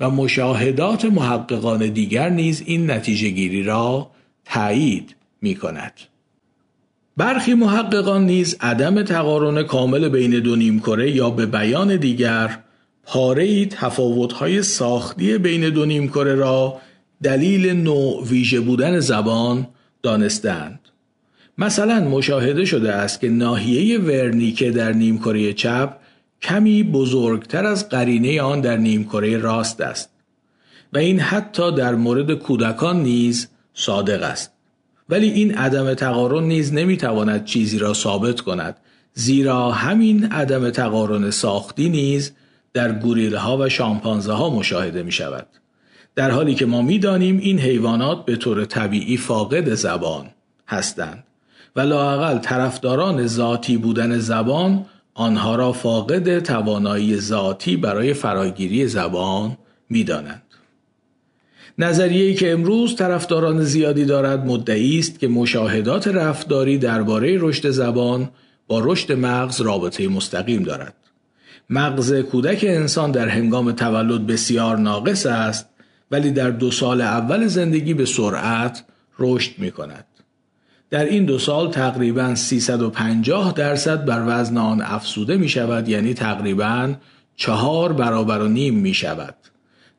و 0.00 0.10
مشاهدات 0.10 1.04
محققان 1.04 1.86
دیگر 1.86 2.28
نیز 2.28 2.62
این 2.66 2.90
نتیجه 2.90 3.28
گیری 3.28 3.62
را 3.62 4.10
تایید 4.44 5.16
می 5.42 5.54
کند. 5.54 5.92
برخی 7.16 7.54
محققان 7.54 8.26
نیز 8.26 8.56
عدم 8.60 9.02
تقارن 9.02 9.62
کامل 9.62 10.08
بین 10.08 10.30
دو 10.30 10.56
نیمکره 10.56 11.10
یا 11.10 11.30
به 11.30 11.46
بیان 11.46 11.96
دیگر 11.96 12.58
پاره 13.04 13.66
تفاوت‌های 13.66 14.62
ساختی 14.62 15.38
بین 15.38 15.70
دو 15.70 15.84
نیمکره 15.84 16.34
را 16.34 16.80
دلیل 17.22 17.72
نوع 17.72 18.24
ویژه 18.24 18.60
بودن 18.60 19.00
زبان 19.00 19.68
دانستند. 20.02 20.80
مثلا 21.58 22.00
مشاهده 22.00 22.64
شده 22.64 22.92
است 22.92 23.20
که 23.20 23.28
ناحیه 23.28 23.98
ورنیکه 23.98 24.70
در 24.70 24.92
نیمکره 24.92 25.52
چپ 25.52 25.96
کمی 26.42 26.82
بزرگتر 26.82 27.66
از 27.66 27.88
قرینه 27.88 28.42
آن 28.42 28.60
در 28.60 28.76
نیمکره 28.76 29.36
راست 29.36 29.80
است 29.80 30.10
و 30.92 30.98
این 30.98 31.20
حتی 31.20 31.72
در 31.72 31.94
مورد 31.94 32.32
کودکان 32.34 33.02
نیز 33.02 33.48
صادق 33.74 34.22
است 34.22 34.52
ولی 35.08 35.30
این 35.30 35.54
عدم 35.54 35.94
تقارن 35.94 36.44
نیز 36.44 36.72
نمی‌تواند 36.72 37.44
چیزی 37.44 37.78
را 37.78 37.94
ثابت 37.94 38.40
کند 38.40 38.76
زیرا 39.14 39.70
همین 39.70 40.24
عدم 40.32 40.70
تقارن 40.70 41.30
ساختی 41.30 41.88
نیز 41.88 42.32
در 42.72 42.92
گوریل 42.92 43.34
ها 43.34 43.58
و 43.58 43.68
شامپانزه 43.68 44.32
ها 44.32 44.50
مشاهده 44.50 45.02
می 45.02 45.12
شود. 45.12 45.46
در 46.14 46.30
حالی 46.30 46.54
که 46.54 46.66
ما 46.66 46.82
می‌دانیم 46.82 47.38
این 47.38 47.58
حیوانات 47.58 48.24
به 48.24 48.36
طور 48.36 48.64
طبیعی 48.64 49.16
فاقد 49.16 49.74
زبان 49.74 50.26
هستند 50.68 51.24
و 51.76 51.80
لاقل 51.80 52.38
طرفداران 52.38 53.26
ذاتی 53.26 53.76
بودن 53.76 54.18
زبان 54.18 54.86
آنها 55.18 55.56
را 55.56 55.72
فاقد 55.72 56.38
توانایی 56.38 57.16
ذاتی 57.16 57.76
برای 57.76 58.14
فراگیری 58.14 58.86
زبان 58.86 59.58
می‌دانند. 59.90 60.42
نظریه‌ای 61.78 62.34
که 62.34 62.52
امروز 62.52 62.96
طرفداران 62.96 63.64
زیادی 63.64 64.04
دارد 64.04 64.46
مدعی 64.46 64.98
است 64.98 65.18
که 65.18 65.28
مشاهدات 65.28 66.08
رفتاری 66.08 66.78
درباره 66.78 67.38
رشد 67.40 67.70
زبان 67.70 68.28
با 68.66 68.80
رشد 68.84 69.12
مغز 69.12 69.60
رابطه 69.60 70.08
مستقیم 70.08 70.62
دارد. 70.62 70.94
مغز 71.70 72.12
کودک 72.12 72.64
انسان 72.68 73.10
در 73.10 73.28
هنگام 73.28 73.72
تولد 73.72 74.26
بسیار 74.26 74.76
ناقص 74.76 75.26
است 75.26 75.68
ولی 76.10 76.30
در 76.30 76.50
دو 76.50 76.70
سال 76.70 77.00
اول 77.00 77.46
زندگی 77.46 77.94
به 77.94 78.04
سرعت 78.04 78.84
رشد 79.18 79.52
می 79.58 79.70
کند. 79.70 80.04
در 80.90 81.04
این 81.04 81.24
دو 81.24 81.38
سال 81.38 81.70
تقریبا 81.70 82.34
350 82.34 83.52
درصد 83.52 84.04
بر 84.04 84.24
وزن 84.26 84.56
آن 84.56 84.82
افسوده 84.82 85.36
می 85.36 85.48
شود 85.48 85.88
یعنی 85.88 86.14
تقریبا 86.14 86.94
چهار 87.36 87.92
برابر 87.92 88.38
و 88.38 88.48
نیم 88.48 88.74
می 88.74 88.94
شود. 88.94 89.34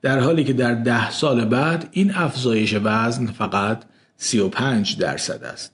در 0.01 0.19
حالی 0.19 0.43
که 0.43 0.53
در 0.53 0.73
ده 0.73 1.11
سال 1.11 1.45
بعد 1.45 1.87
این 1.91 2.11
افزایش 2.15 2.75
وزن 2.83 3.25
فقط 3.25 3.83
35 4.17 4.97
درصد 4.97 5.43
است. 5.43 5.73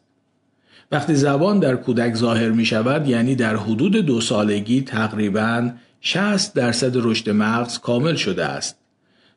وقتی 0.92 1.16
زبان 1.16 1.60
در 1.60 1.76
کودک 1.76 2.16
ظاهر 2.16 2.50
می 2.50 2.66
شود 2.66 3.08
یعنی 3.08 3.36
در 3.36 3.56
حدود 3.56 3.96
دو 3.96 4.22
سالگی 4.22 4.82
تقریبا 4.82 5.70
60 6.02 6.54
درصد 6.54 6.92
رشد 6.96 7.30
مغز 7.30 7.80
کامل 7.80 8.16
شده 8.16 8.46
است 8.46 8.78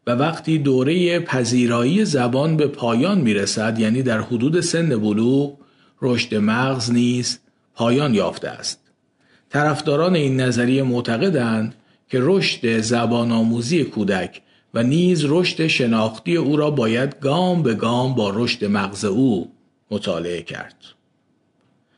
و 0.07 0.11
وقتی 0.11 0.59
دوره 0.59 1.21
پذیرایی 1.21 2.05
زبان 2.05 2.57
به 2.57 2.67
پایان 2.67 3.21
می 3.21 3.35
رسد 3.35 3.79
یعنی 3.79 4.03
در 4.03 4.21
حدود 4.21 4.61
سن 4.61 4.89
بلوغ 4.89 5.59
رشد 6.03 6.35
مغز 6.35 6.93
نیز 6.93 7.39
پایان 7.75 8.15
یافته 8.15 8.49
است. 8.49 8.81
طرفداران 9.51 10.15
این 10.15 10.41
نظریه 10.41 10.83
معتقدند 10.83 11.75
که 12.09 12.19
رشد 12.23 12.81
زبان 12.81 13.33
آموزی 13.33 13.85
کودک 13.85 14.43
و 14.75 14.83
نیز 14.83 15.25
رشد 15.29 15.67
شناختی 15.67 16.37
او 16.37 16.57
را 16.57 16.71
باید 16.71 17.21
گام 17.21 17.63
به 17.63 17.75
گام 17.75 18.15
با 18.15 18.31
رشد 18.35 18.65
مغز 18.65 19.05
او 19.05 19.53
مطالعه 19.91 20.43
کرد. 20.43 20.77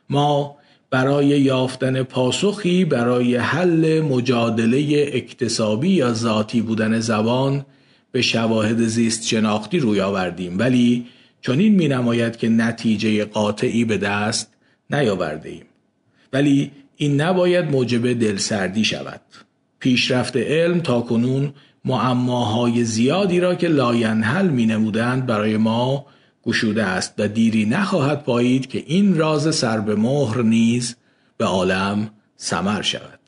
ما 0.09 0.57
برای 0.89 1.27
یافتن 1.27 2.03
پاسخی 2.03 2.85
برای 2.85 3.35
حل 3.35 4.01
مجادله 4.01 5.09
اکتسابی 5.13 5.89
یا 5.89 6.13
ذاتی 6.13 6.61
بودن 6.61 6.99
زبان 6.99 7.65
به 8.11 8.21
شواهد 8.21 8.83
زیست 8.83 9.27
شناختی 9.27 9.79
روی 9.79 10.01
آوردیم 10.01 10.59
ولی 10.59 11.05
چنین 11.41 11.75
می 11.75 11.87
نماید 11.87 12.37
که 12.37 12.49
نتیجه 12.49 13.25
قاطعی 13.25 13.85
به 13.85 13.97
دست 13.97 14.53
نیاورده 14.89 15.49
ایم. 15.49 15.65
ولی 16.33 16.71
این 16.95 17.21
نباید 17.21 17.71
موجب 17.71 18.13
دلسردی 18.13 18.83
شود. 18.83 19.21
پیشرفت 19.79 20.37
علم 20.37 20.79
تا 20.79 21.01
کنون 21.01 21.53
معماهای 21.85 22.83
زیادی 22.83 23.39
را 23.39 23.55
که 23.55 23.67
لاینحل 23.67 24.47
می 24.47 24.65
نمودند 24.65 25.25
برای 25.25 25.57
ما 25.57 26.05
گشوده 26.43 26.83
است 26.83 27.13
و 27.17 27.27
دیری 27.27 27.65
نخواهد 27.65 28.23
پایید 28.23 28.67
که 28.67 28.83
این 28.87 29.17
راز 29.17 29.55
سر 29.55 29.79
به 29.79 29.95
مهر 29.95 30.41
نیز 30.41 30.95
به 31.37 31.45
عالم 31.45 32.09
سمر 32.35 32.81
شود. 32.81 33.19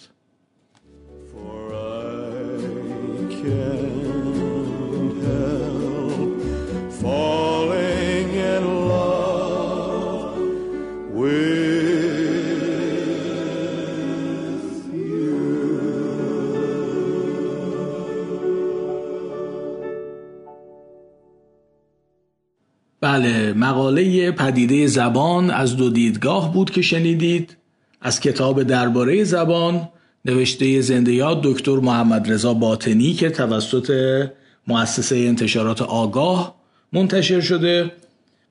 بله 23.13 23.53
مقاله 23.53 24.31
پدیده 24.31 24.87
زبان 24.87 25.49
از 25.49 25.77
دو 25.77 25.89
دیدگاه 25.89 26.53
بود 26.53 26.71
که 26.71 26.81
شنیدید. 26.81 27.57
از 28.01 28.19
کتاب 28.19 28.63
درباره 28.63 29.23
زبان 29.23 29.89
نوشته 30.25 30.81
زنده 30.81 31.13
یاد 31.13 31.41
دکتر 31.43 31.75
محمد 31.75 32.31
رضا 32.31 32.53
باطنی 32.53 33.13
که 33.13 33.29
توسط 33.29 33.91
مؤسسه 34.67 35.15
انتشارات 35.15 35.81
آگاه 35.81 36.55
منتشر 36.93 37.41
شده. 37.41 37.91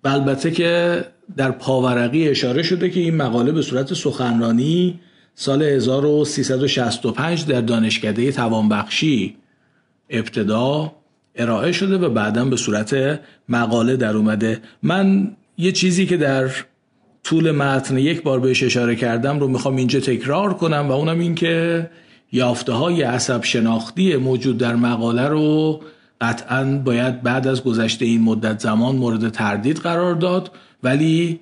و 0.05 0.09
البته 0.09 0.51
که 0.51 1.05
در 1.37 1.51
پاورقی 1.51 2.29
اشاره 2.29 2.63
شده 2.63 2.91
که 2.91 3.01
این 3.01 3.17
مقاله 3.17 3.53
به 3.53 3.63
صورت 3.63 3.95
سخنرانی 3.95 5.01
سال 5.35 5.63
1365 5.63 7.47
در 7.47 7.61
دانشکده 7.61 8.33
توانبخشی 8.33 9.37
ابتدا 10.11 10.93
ارائه 11.37 11.73
شده 11.73 11.99
و 11.99 12.09
بعدا 12.09 12.45
به 12.45 12.57
صورت 12.57 13.21
مقاله 13.49 13.97
در 13.97 14.17
اومده. 14.17 14.61
من 14.83 15.37
یه 15.59 15.73
چیزی 15.73 16.07
که 16.07 16.17
در 16.17 16.51
طول 17.25 17.51
متن 17.51 17.99
یک 17.99 18.23
بار 18.23 18.41
بهش 18.41 18.63
اشاره 18.63 18.97
کردم 18.97 19.41
رو 19.41 19.49
می‌خوام 19.49 19.77
اینجا 19.77 20.01
تکرار 20.01 20.55
کنم 20.55 20.87
و 20.89 20.93
اونم 20.93 21.19
این 21.19 21.35
که 21.35 21.91
یافته 22.33 22.73
های 22.73 23.03
عصب 23.03 23.45
شناختی 23.45 24.17
موجود 24.17 24.59
در 24.59 24.77
مقاله 24.77 25.29
رو 25.29 25.81
قطعا 26.21 26.65
باید 26.85 27.23
بعد 27.23 27.47
از 27.49 27.65
گذشته 27.65 28.05
این 28.05 28.23
مدت 28.23 28.61
زمان 28.61 28.97
مورد 28.97 29.29
تردید 29.29 29.77
قرار 29.77 30.15
داد 30.15 30.51
ولی 30.83 31.41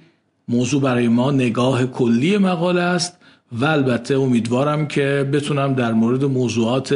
موضوع 0.49 0.83
برای 0.83 1.09
ما 1.09 1.31
نگاه 1.31 1.87
کلی 1.87 2.39
مقاله 2.39 2.83
است 2.83 3.19
و 3.53 3.65
البته 3.65 4.15
امیدوارم 4.15 4.87
که 4.87 5.29
بتونم 5.33 5.75
در 5.75 5.93
مورد 5.93 6.25
موضوعات 6.25 6.95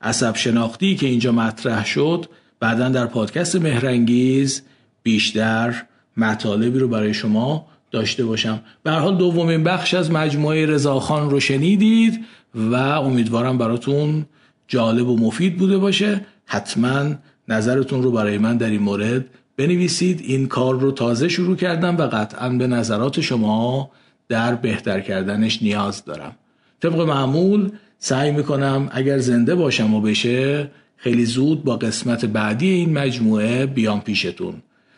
عصب 0.00 0.36
شناختی 0.36 0.96
که 0.96 1.06
اینجا 1.06 1.32
مطرح 1.32 1.86
شد 1.86 2.26
بعدا 2.60 2.88
در 2.88 3.06
پادکست 3.06 3.56
مهرنگیز 3.56 4.62
بیشتر 5.02 5.82
مطالبی 6.16 6.78
رو 6.78 6.88
برای 6.88 7.14
شما 7.14 7.66
داشته 7.90 8.24
باشم. 8.24 8.60
به 8.82 8.90
حال 8.90 9.16
دومین 9.16 9.64
بخش 9.64 9.94
از 9.94 10.10
مجموعه 10.10 10.66
رضاخان 10.66 11.30
رو 11.30 11.40
شنیدید 11.40 12.24
و 12.54 12.74
امیدوارم 12.74 13.58
براتون 13.58 14.26
جالب 14.68 15.08
و 15.08 15.16
مفید 15.16 15.56
بوده 15.56 15.78
باشه. 15.78 16.20
حتما 16.46 17.14
نظرتون 17.48 18.02
رو 18.02 18.12
برای 18.12 18.38
من 18.38 18.56
در 18.56 18.70
این 18.70 18.82
مورد 18.82 19.24
بنویسید. 19.56 20.20
این 20.20 20.46
کار 20.46 20.80
رو 20.80 20.92
تازه 20.92 21.28
شروع 21.28 21.56
کردم 21.56 21.96
و 21.96 22.02
قطعا 22.02 22.48
به 22.48 22.66
نظرات 22.66 23.20
شما 23.20 23.90
در 24.28 24.54
بهتر 24.54 25.00
کردنش 25.00 25.62
نیاز 25.62 26.04
دارم. 26.04 26.36
طبق 26.80 27.00
معمول 27.00 27.70
سعی 28.02 28.30
می‌کنم 28.30 28.88
اگر 28.92 29.18
زنده 29.18 29.54
باشم 29.54 29.94
و 29.94 30.00
بشه 30.00 30.70
خیلی 30.96 31.24
زود 31.24 31.64
با 31.64 31.76
قسمت 31.76 32.24
بعدی 32.24 32.70
این 32.70 32.92
مجموعه 32.92 33.66
بیام 33.66 34.00
پیشتون. 34.00 34.54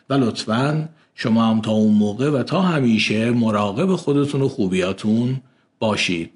و 0.09 0.13
لطفا 0.13 0.89
شما 1.15 1.45
هم 1.45 1.61
تا 1.61 1.71
اون 1.71 1.93
موقع 1.93 2.29
و 2.29 2.43
تا 2.43 2.61
همیشه 2.61 3.31
مراقب 3.31 3.95
خودتون 3.95 4.41
و 4.41 4.47
خوبیاتون 4.47 5.41
باشید. 5.79 6.31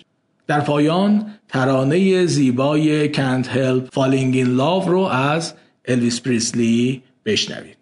در 0.47 0.59
پایان 0.59 1.25
ترانه 1.47 2.25
زیبای 2.25 3.13
Can't 3.13 3.45
Help 3.45 3.95
Falling 3.95 4.35
in 4.35 4.59
Love 4.59 4.87
رو 4.87 4.99
از 4.99 5.53
الویس 5.85 6.21
پریسلی 6.21 7.01
بشنوید. 7.25 7.77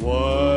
Falling 0.00 0.47